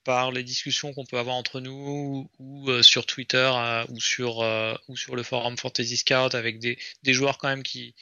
par 0.03 0.31
les 0.31 0.43
discussions 0.43 0.93
qu'on 0.93 1.05
peut 1.05 1.17
avoir 1.17 1.35
entre 1.35 1.59
nous 1.59 2.29
ou 2.39 2.69
euh, 2.69 2.81
sur 2.81 3.05
Twitter 3.05 3.51
ou 3.89 3.99
sur 3.99 4.39
ou 4.87 4.97
sur 4.97 5.15
le 5.15 5.23
forum 5.23 5.57
Fantasy 5.57 5.97
Scout 5.97 6.35
avec 6.35 6.59
des, 6.59 6.77
des 7.03 7.13
joueurs 7.13 7.37
quand 7.37 7.49
même 7.49 7.63
qui, 7.63 7.95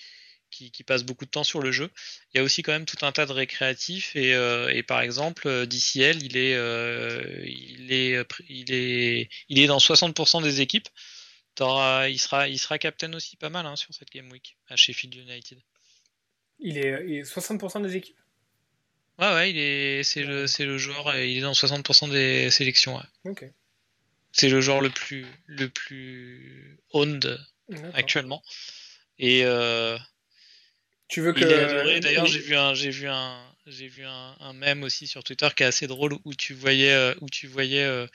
qui, 0.52 0.72
qui, 0.72 0.84
passent 0.84 1.04
beaucoup 1.04 1.26
de 1.26 1.30
temps 1.30 1.43
sur 1.43 1.62
le 1.62 1.72
jeu. 1.72 1.89
Il 2.34 2.38
y 2.38 2.39
a 2.39 2.43
aussi 2.43 2.64
quand 2.64 2.72
même 2.72 2.86
tout 2.86 3.06
un 3.06 3.12
tas 3.12 3.26
de 3.26 3.34
récréatifs 3.34 4.16
et, 4.16 4.32
et 4.32 4.84
par 4.84 5.02
exemple 5.02 5.68
DCL 5.68 6.24
il 6.24 6.38
est 6.38 6.54
il 7.45 7.91
est 7.91 8.26
il 8.50 8.74
est 8.74 9.30
il 9.50 9.60
est 9.60 9.68
dans 9.68 9.78
60% 9.78 10.43
des 10.43 10.62
équipes 10.62 10.88
il, 11.60 12.20
sera, 12.20 12.48
il 12.48 12.60
sera 12.60 12.78
captain 12.78 13.14
aussi 13.14 13.36
pas 13.36 13.50
mal 13.50 13.66
hein, 13.66 13.76
sur 13.76 13.93
cette 13.93 14.12
Game 14.12 14.32
Week 14.32 14.58
à 14.68 14.76
Sheffield 14.76 15.16
United. 15.16 15.60
Il 16.60 16.78
est, 16.78 17.24
60% 17.24 17.84
des 17.84 17.95
équipes 17.95 18.18
Ouais, 19.20 19.34
ouais, 19.34 19.50
il 19.50 19.58
est, 19.58 20.04
c'est, 20.04 20.24
le, 20.24 20.45
c'est 20.45 20.66
le 20.66 20.78
joueur, 20.78 21.16
il 21.18 21.38
est 21.38 21.41
dans 21.41 21.54
60% 21.54 22.12
des 22.12 22.52
sélections. 22.52 23.02
C'est 24.32 24.50
le 24.50 24.62
joueur 24.62 24.80
le 24.82 24.91
plus, 24.91 25.26
le 25.48 25.70
plus 25.70 26.80
owned 26.91 27.39
actuellement. 27.93 28.43
Et 29.18 29.43
euh, 29.43 29.98
tu 31.08 31.22
veux 31.22 31.34
que. 31.34 31.39
Il 31.39 31.51
est 31.51 31.64
adoré. 31.64 31.99
D'ailleurs, 31.99 32.26
j'ai 32.26 32.39
vu 32.39 32.55
un, 32.55 32.74
j'ai 32.74 32.89
vu 32.89 33.08
un, 33.08 33.39
j'ai 33.66 33.88
vu 33.88 34.05
un, 34.05 34.36
un 34.39 34.53
mème 34.53 34.84
aussi 34.84 35.08
sur 35.08 35.24
Twitter 35.24 35.47
qui 35.55 35.64
est 35.64 35.68
assez 35.68 35.88
drôle 35.88 36.18
où 36.26 36.34
tu 36.34 36.53
voyais, 36.53 36.93
euh, 36.93 37.14
où 37.22 37.30
tu 37.30 37.47
voyais 37.47 37.84
euh, 37.84 38.08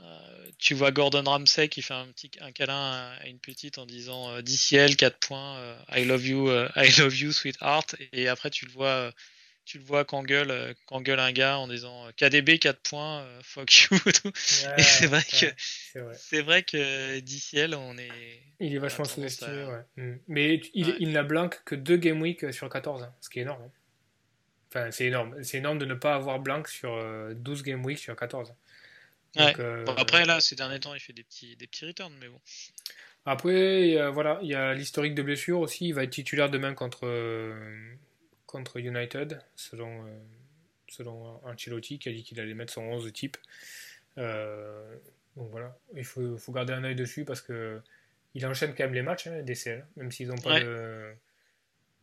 euh, 0.00 0.50
tu 0.58 0.74
vois 0.74 0.90
Gordon 0.90 1.24
Ramsay 1.24 1.68
qui 1.68 1.82
fait 1.82 1.94
un 1.94 2.06
petit 2.08 2.30
un 2.40 2.52
câlin 2.52 3.12
à 3.20 3.26
une 3.26 3.38
petite 3.38 3.78
en 3.78 3.86
disant 3.86 4.40
DCL 4.42 4.96
4 4.96 5.18
points 5.18 5.76
I 5.90 6.04
love 6.04 6.26
you 6.26 6.50
I 6.76 6.90
love 6.98 7.16
you 7.16 7.32
sweetheart 7.32 7.96
et 8.12 8.28
après 8.28 8.50
tu 8.50 8.66
le 8.66 8.72
vois 8.72 9.12
tu 9.68 9.76
le 9.78 9.84
vois 9.84 10.06
qu'engueule 10.06 10.74
gueule 11.02 11.20
un 11.20 11.30
gars 11.30 11.58
en 11.58 11.68
disant 11.68 12.08
KDB 12.16 12.58
4 12.58 12.80
points 12.80 13.26
fuck 13.42 13.70
you 13.74 13.98
et 14.78 14.82
c'est 14.82 15.06
vrai 15.06 15.22
que 15.22 15.46
c'est 16.14 16.40
vrai. 16.40 16.62
que 16.62 17.20
DCL 17.20 17.74
on 17.74 17.98
est 17.98 18.08
il 18.60 18.74
est 18.74 18.78
vachement 18.78 19.04
sous-estimé 19.04 19.64
ouais. 19.64 19.84
Mm. 20.02 20.18
mais 20.26 20.62
il, 20.72 20.96
il 21.00 21.12
n'a 21.12 21.22
blank 21.22 21.60
que 21.66 21.74
2 21.74 21.96
game 21.98 22.22
week 22.22 22.50
sur 22.50 22.66
14 22.70 23.02
hein, 23.02 23.14
ce 23.20 23.28
qui 23.28 23.40
est 23.40 23.42
énorme 23.42 23.60
hein. 23.62 23.70
enfin 24.70 24.90
c'est 24.90 25.04
énorme 25.04 25.36
c'est 25.44 25.58
énorme 25.58 25.78
de 25.78 25.84
ne 25.84 25.94
pas 25.94 26.14
avoir 26.14 26.40
blank 26.40 26.66
sur 26.66 26.98
12 27.34 27.62
game 27.62 27.84
week 27.84 27.98
sur 27.98 28.16
14 28.16 28.54
euh, 29.36 29.84
après, 29.96 30.24
là, 30.24 30.40
ces 30.40 30.56
derniers 30.56 30.80
temps, 30.80 30.94
il 30.94 31.00
fait 31.00 31.12
des 31.12 31.22
petits, 31.22 31.54
des 31.54 31.66
petits 31.66 31.86
returns, 31.86 32.14
mais 32.18 32.28
bon. 32.28 32.40
Après, 33.24 34.10
voilà, 34.10 34.40
il 34.42 34.48
y 34.48 34.54
a 34.54 34.72
l'historique 34.74 35.14
de 35.14 35.22
blessure 35.22 35.60
aussi. 35.60 35.88
Il 35.88 35.94
va 35.94 36.02
être 36.02 36.10
titulaire 36.10 36.50
demain 36.50 36.74
contre, 36.74 37.06
contre 38.48 38.78
United, 38.78 39.40
selon, 39.54 40.04
selon 40.88 41.40
Ancelotti 41.44 42.00
qui 42.00 42.08
a 42.08 42.12
dit 42.12 42.24
qu'il 42.24 42.40
allait 42.40 42.54
mettre 42.54 42.72
son 42.72 42.82
11 42.82 43.12
type. 43.12 43.36
donc 44.16 45.50
voilà, 45.50 45.78
il 45.94 46.04
faut, 46.04 46.36
faut 46.36 46.52
garder 46.52 46.72
un 46.72 46.82
œil 46.82 46.96
dessus 46.96 47.24
parce 47.24 47.40
que 47.40 47.80
il 48.34 48.46
enchaîne 48.46 48.74
quand 48.74 48.84
même 48.84 48.94
les 48.94 49.02
matchs, 49.02 49.26
hein, 49.26 49.42
DCL, 49.42 49.86
même 49.96 50.10
s'ils 50.10 50.28
n'ont 50.28 50.38
pas 50.38 50.60
de 50.60 51.14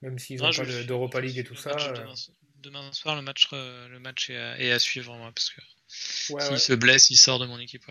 même 0.01 0.19
s'ils 0.19 0.41
n'ont 0.41 0.51
pas 0.51 0.83
d'Europa 0.83 1.21
League 1.21 1.37
et 1.37 1.43
tout 1.43 1.55
ça. 1.55 1.71
Euh. 1.71 2.13
Demain, 2.59 2.91
soir, 2.93 3.15
le 3.15 3.21
match, 3.21 3.47
euh, 3.53 3.87
le 3.89 3.99
match 3.99 4.29
est 4.29 4.71
à, 4.71 4.79
suivre, 4.79 5.15
moi, 5.15 5.31
parce 5.33 5.49
que 5.49 5.61
s'il 5.87 6.59
se 6.59 6.73
blesse, 6.73 7.09
il 7.09 7.17
sort 7.17 7.39
de 7.39 7.45
mon 7.45 7.59
équipe. 7.59 7.83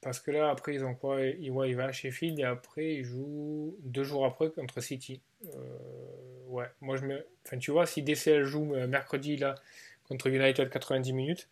Parce 0.00 0.20
que 0.20 0.30
là, 0.30 0.50
après, 0.50 0.74
ils 0.74 0.84
ont 0.84 0.94
quoi? 0.94 1.22
Il, 1.22 1.44
il 1.44 1.76
va 1.76 1.84
à 1.84 1.92
Sheffield 1.92 2.38
et 2.38 2.44
après, 2.44 2.94
il 2.94 3.04
joue 3.04 3.76
deux 3.84 4.04
jours 4.04 4.26
après 4.26 4.50
contre 4.50 4.80
City. 4.80 5.20
Euh, 5.44 6.41
ouais, 6.52 6.66
moi, 6.80 6.96
je 6.96 7.04
me. 7.04 7.26
Enfin, 7.46 7.58
tu 7.58 7.70
vois, 7.70 7.86
si 7.86 8.02
DCL 8.02 8.44
joue 8.44 8.74
mercredi, 8.86 9.36
là, 9.36 9.56
contre 10.04 10.28
United 10.28 10.70
90 10.70 11.12
minutes, 11.12 11.48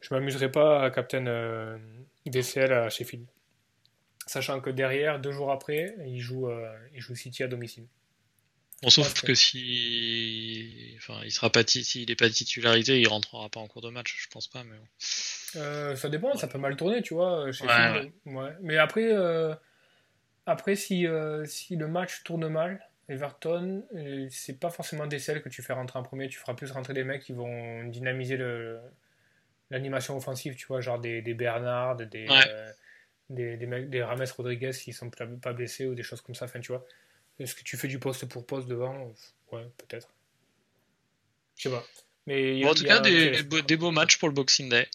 je 0.00 0.14
m'amuserai 0.14 0.50
pas 0.50 0.84
à 0.84 0.90
Captain 0.90 1.78
DCL 2.26 2.72
à 2.72 2.88
Sheffield. 2.88 3.26
Sachant 4.26 4.60
que 4.60 4.70
derrière, 4.70 5.20
deux 5.20 5.32
jours 5.32 5.50
après, 5.50 5.94
il 6.06 6.20
joue, 6.20 6.48
il 6.94 7.00
joue 7.00 7.14
City 7.14 7.42
à 7.42 7.48
domicile. 7.48 7.86
Bon, 8.82 8.90
sauf 8.90 9.22
que 9.22 9.34
si, 9.34 10.94
enfin, 10.96 11.20
il 11.24 11.30
sera 11.30 11.50
pas 11.50 11.62
s'il 11.64 12.08
n'est 12.08 12.16
pas 12.16 12.28
titularisé, 12.28 13.00
il 13.00 13.06
rentrera 13.06 13.48
pas 13.48 13.60
en 13.60 13.68
cours 13.68 13.82
de 13.82 13.90
match, 13.90 14.16
je 14.18 14.28
pense 14.28 14.48
pas, 14.48 14.64
mais 14.64 14.76
euh, 15.56 15.94
ça 15.96 16.08
dépend, 16.08 16.34
ça 16.36 16.48
peut 16.48 16.58
mal 16.58 16.76
tourner, 16.76 17.00
tu 17.00 17.14
vois. 17.14 17.44
ouais, 17.44 18.56
Mais 18.60 18.78
après, 18.78 19.12
euh, 19.12 19.54
après 20.46 20.74
si, 20.74 21.06
euh, 21.06 21.44
si 21.44 21.76
le 21.76 21.86
match 21.86 22.22
tourne 22.24 22.48
mal, 22.48 22.84
Everton, 23.08 23.84
c'est 24.30 24.58
pas 24.58 24.70
forcément 24.70 25.06
des 25.06 25.18
selles 25.18 25.42
que 25.42 25.48
tu 25.48 25.62
fais 25.62 25.72
rentrer 25.72 25.98
en 25.98 26.02
premier, 26.02 26.28
tu 26.28 26.38
feras 26.38 26.54
plus 26.54 26.70
rentrer 26.70 26.94
des 26.94 27.04
mecs 27.04 27.22
qui 27.22 27.32
vont 27.32 27.84
dynamiser 27.84 28.36
le, 28.36 28.80
l'animation 29.70 30.16
offensive, 30.16 30.54
tu 30.54 30.66
vois, 30.66 30.80
genre 30.80 31.00
des, 31.00 31.22
des 31.22 31.34
Bernard, 31.34 31.96
des, 31.96 32.06
des, 33.30 33.56
des, 33.56 33.66
mecs, 33.66 33.90
des 33.90 34.02
Rames 34.02 34.24
Rodriguez 34.36 34.70
qui 34.70 34.92
sont 34.92 35.10
pas 35.10 35.52
blessés 35.52 35.86
ou 35.86 35.94
des 35.94 36.02
choses 36.02 36.20
comme 36.20 36.34
ça, 36.34 36.44
enfin, 36.44 36.60
tu 36.60 36.72
vois. 36.72 36.86
Est-ce 37.38 37.54
que 37.54 37.62
tu 37.62 37.76
fais 37.76 37.88
du 37.88 37.98
poste 37.98 38.26
pour 38.26 38.46
poste 38.46 38.68
devant? 38.68 39.12
Ouais, 39.50 39.66
peut-être. 39.78 40.08
Je 41.56 41.64
sais 41.64 41.70
pas. 41.70 41.84
Mais 42.26 42.64
en 42.64 42.74
tout 42.74 42.84
cas, 42.84 43.00
des, 43.00 43.42
beaux, 43.76 43.90
matchs 43.90 44.18
pour 44.18 44.28
le 44.28 44.34
Boxing 44.34 44.68
Day. 44.68 44.88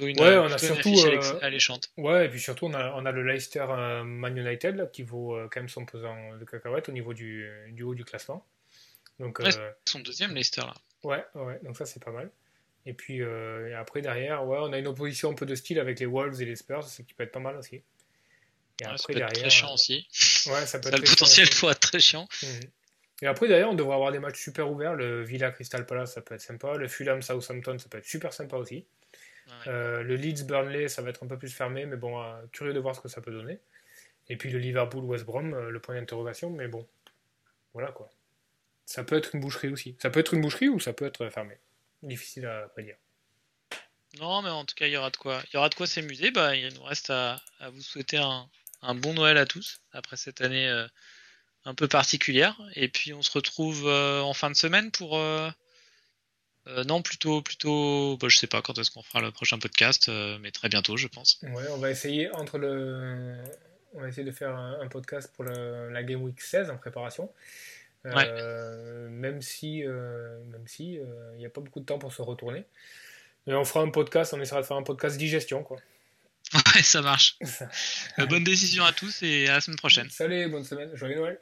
Ouais, 0.00 0.36
on 0.38 0.46
a 0.46 0.58
surtout. 0.58 0.94
Euh, 1.06 1.38
alléchante. 1.40 1.90
Ouais, 1.96 2.26
et 2.26 2.28
puis 2.28 2.40
surtout, 2.40 2.66
on 2.66 2.74
a, 2.74 2.92
on 2.94 3.04
a 3.04 3.12
le 3.12 3.22
Leicester 3.24 3.66
euh, 3.68 4.04
Man 4.04 4.36
United 4.36 4.90
qui 4.92 5.02
vaut 5.02 5.34
euh, 5.36 5.48
quand 5.50 5.60
même 5.60 5.68
son 5.68 5.84
pesant 5.84 6.36
de 6.36 6.44
cacahuète 6.44 6.88
au 6.88 6.92
niveau 6.92 7.14
du, 7.14 7.48
du 7.70 7.82
haut 7.82 7.94
du 7.94 8.04
classement. 8.04 8.46
Donc, 9.18 9.40
son 9.86 10.00
deuxième 10.00 10.34
Leicester 10.34 10.62
là. 10.62 10.74
Ouais, 11.04 11.24
ouais, 11.34 11.60
donc 11.64 11.76
ça 11.76 11.84
c'est 11.84 12.02
pas 12.02 12.12
mal. 12.12 12.30
Et 12.86 12.94
puis 12.94 13.18
et 13.18 13.74
après, 13.74 14.02
derrière, 14.02 14.44
ouais, 14.46 14.58
on 14.60 14.72
a 14.72 14.78
une 14.78 14.86
opposition 14.86 15.30
un 15.30 15.34
peu 15.34 15.46
de 15.46 15.54
style 15.54 15.78
avec 15.78 16.00
les 16.00 16.06
Wolves 16.06 16.40
et 16.40 16.44
les 16.44 16.56
Spurs, 16.56 16.84
ce 16.84 17.02
qui 17.02 17.14
peut 17.14 17.24
être 17.24 17.32
pas 17.32 17.40
mal 17.40 17.56
aussi. 17.56 17.82
Et 18.80 18.84
après, 18.84 18.98
ça 18.98 19.06
peut 19.06 19.14
derrière, 19.14 19.30
être 19.30 19.40
très 19.40 19.50
chiant 19.50 19.74
aussi. 19.74 20.06
Ouais, 20.46 20.66
ça 20.66 20.80
peut 20.80 20.88
être 20.88 20.98
le 20.98 21.04
potentiel 21.04 21.48
pour 21.60 21.70
être 21.70 21.78
très 21.78 22.00
chiant. 22.00 22.26
Mhm. 22.42 22.60
Et 23.22 23.26
après, 23.26 23.46
d'ailleurs, 23.46 23.70
on 23.70 23.74
devrait 23.74 23.94
avoir 23.94 24.10
des 24.10 24.18
matchs 24.18 24.40
super 24.40 24.68
ouverts. 24.68 24.96
Le 24.96 25.22
Villa 25.22 25.52
Crystal 25.52 25.86
Palace, 25.86 26.14
ça 26.14 26.20
peut 26.20 26.34
être 26.34 26.40
sympa. 26.40 26.74
Le 26.74 26.88
Fulham 26.88 27.22
Southampton, 27.22 27.78
ça 27.78 27.88
peut 27.88 27.98
être 27.98 28.06
super 28.06 28.32
sympa 28.32 28.56
aussi. 28.56 28.84
Euh, 29.66 30.02
le 30.02 30.16
Leeds 30.16 30.44
Burnley, 30.44 30.88
ça 30.88 31.02
va 31.02 31.10
être 31.10 31.22
un 31.22 31.26
peu 31.26 31.38
plus 31.38 31.52
fermé, 31.52 31.86
mais 31.86 31.96
bon, 31.96 32.22
euh, 32.22 32.42
curieux 32.52 32.72
de 32.72 32.80
voir 32.80 32.94
ce 32.94 33.00
que 33.00 33.08
ça 33.08 33.20
peut 33.20 33.32
donner. 33.32 33.58
Et 34.28 34.36
puis 34.36 34.50
le 34.50 34.58
Liverpool 34.58 35.04
West 35.04 35.24
Brom, 35.24 35.52
euh, 35.54 35.70
le 35.70 35.80
point 35.80 35.94
d'interrogation, 35.94 36.50
mais 36.50 36.68
bon, 36.68 36.86
voilà 37.72 37.92
quoi. 37.92 38.10
Ça 38.86 39.04
peut 39.04 39.16
être 39.16 39.34
une 39.34 39.40
boucherie 39.40 39.68
aussi. 39.68 39.96
Ça 40.00 40.10
peut 40.10 40.20
être 40.20 40.34
une 40.34 40.40
boucherie 40.40 40.68
ou 40.68 40.80
ça 40.80 40.92
peut 40.92 41.04
être 41.04 41.28
fermé? 41.28 41.56
Difficile 42.02 42.46
à 42.46 42.68
prédire. 42.68 42.96
Non, 44.20 44.42
mais 44.42 44.50
en 44.50 44.64
tout 44.64 44.74
cas, 44.74 44.86
il 44.86 44.92
y 44.92 44.96
aura 44.96 45.10
de 45.10 45.16
quoi, 45.16 45.42
il 45.48 45.54
y 45.54 45.56
aura 45.56 45.68
de 45.68 45.74
quoi 45.74 45.86
s'amuser. 45.86 46.30
Bah, 46.30 46.54
il 46.54 46.72
nous 46.74 46.82
reste 46.82 47.10
à, 47.10 47.40
à 47.60 47.70
vous 47.70 47.80
souhaiter 47.80 48.18
un, 48.18 48.48
un 48.82 48.94
bon 48.94 49.14
Noël 49.14 49.38
à 49.38 49.46
tous 49.46 49.80
après 49.92 50.16
cette 50.16 50.40
année 50.40 50.68
un 51.64 51.74
peu 51.74 51.88
particulière. 51.88 52.60
Et 52.74 52.88
puis 52.88 53.14
on 53.14 53.22
se 53.22 53.32
retrouve 53.32 53.86
en 53.88 54.34
fin 54.34 54.50
de 54.50 54.56
semaine 54.56 54.90
pour. 54.90 55.18
Euh, 56.68 56.84
non, 56.84 57.02
plutôt, 57.02 57.42
plutôt, 57.42 58.16
bah, 58.18 58.28
je 58.28 58.36
sais 58.36 58.46
pas 58.46 58.62
quand 58.62 58.78
est-ce 58.78 58.90
qu'on 58.90 59.02
fera 59.02 59.20
le 59.20 59.30
prochain 59.30 59.58
podcast, 59.58 60.10
mais 60.40 60.50
très 60.50 60.68
bientôt, 60.68 60.96
je 60.96 61.08
pense. 61.08 61.40
Ouais, 61.42 61.64
on 61.70 61.78
va 61.78 61.90
essayer 61.90 62.30
entre 62.32 62.58
le, 62.58 63.36
on 63.94 64.00
va 64.00 64.08
essayer 64.08 64.24
de 64.24 64.32
faire 64.32 64.56
un, 64.56 64.86
podcast 64.88 65.30
pour 65.34 65.44
la 65.44 66.02
Game 66.02 66.22
Week 66.22 66.40
16 66.40 66.70
en 66.70 66.76
préparation. 66.76 67.30
Même 68.04 69.42
si, 69.42 69.82
même 69.84 70.66
si, 70.66 70.94
il 70.94 71.38
n'y 71.38 71.46
a 71.46 71.50
pas 71.50 71.60
beaucoup 71.60 71.80
de 71.80 71.84
temps 71.84 71.98
pour 71.98 72.12
se 72.12 72.22
retourner. 72.22 72.64
Mais 73.46 73.54
on 73.54 73.64
fera 73.64 73.80
un 73.80 73.90
podcast, 73.90 74.32
on 74.34 74.40
essaiera 74.40 74.60
de 74.60 74.66
faire 74.66 74.76
un 74.76 74.82
podcast 74.82 75.16
digestion, 75.16 75.62
quoi. 75.62 75.78
Ouais, 76.74 76.82
ça 76.82 77.00
marche. 77.00 77.38
bonne 78.28 78.44
décision 78.44 78.84
à 78.84 78.92
tous 78.92 79.22
et 79.22 79.48
à 79.48 79.54
la 79.54 79.60
semaine 79.60 79.78
prochaine. 79.78 80.08
Salut, 80.10 80.48
bonne 80.48 80.64
semaine, 80.64 80.94
joyeux 80.94 81.16
Noël. 81.16 81.38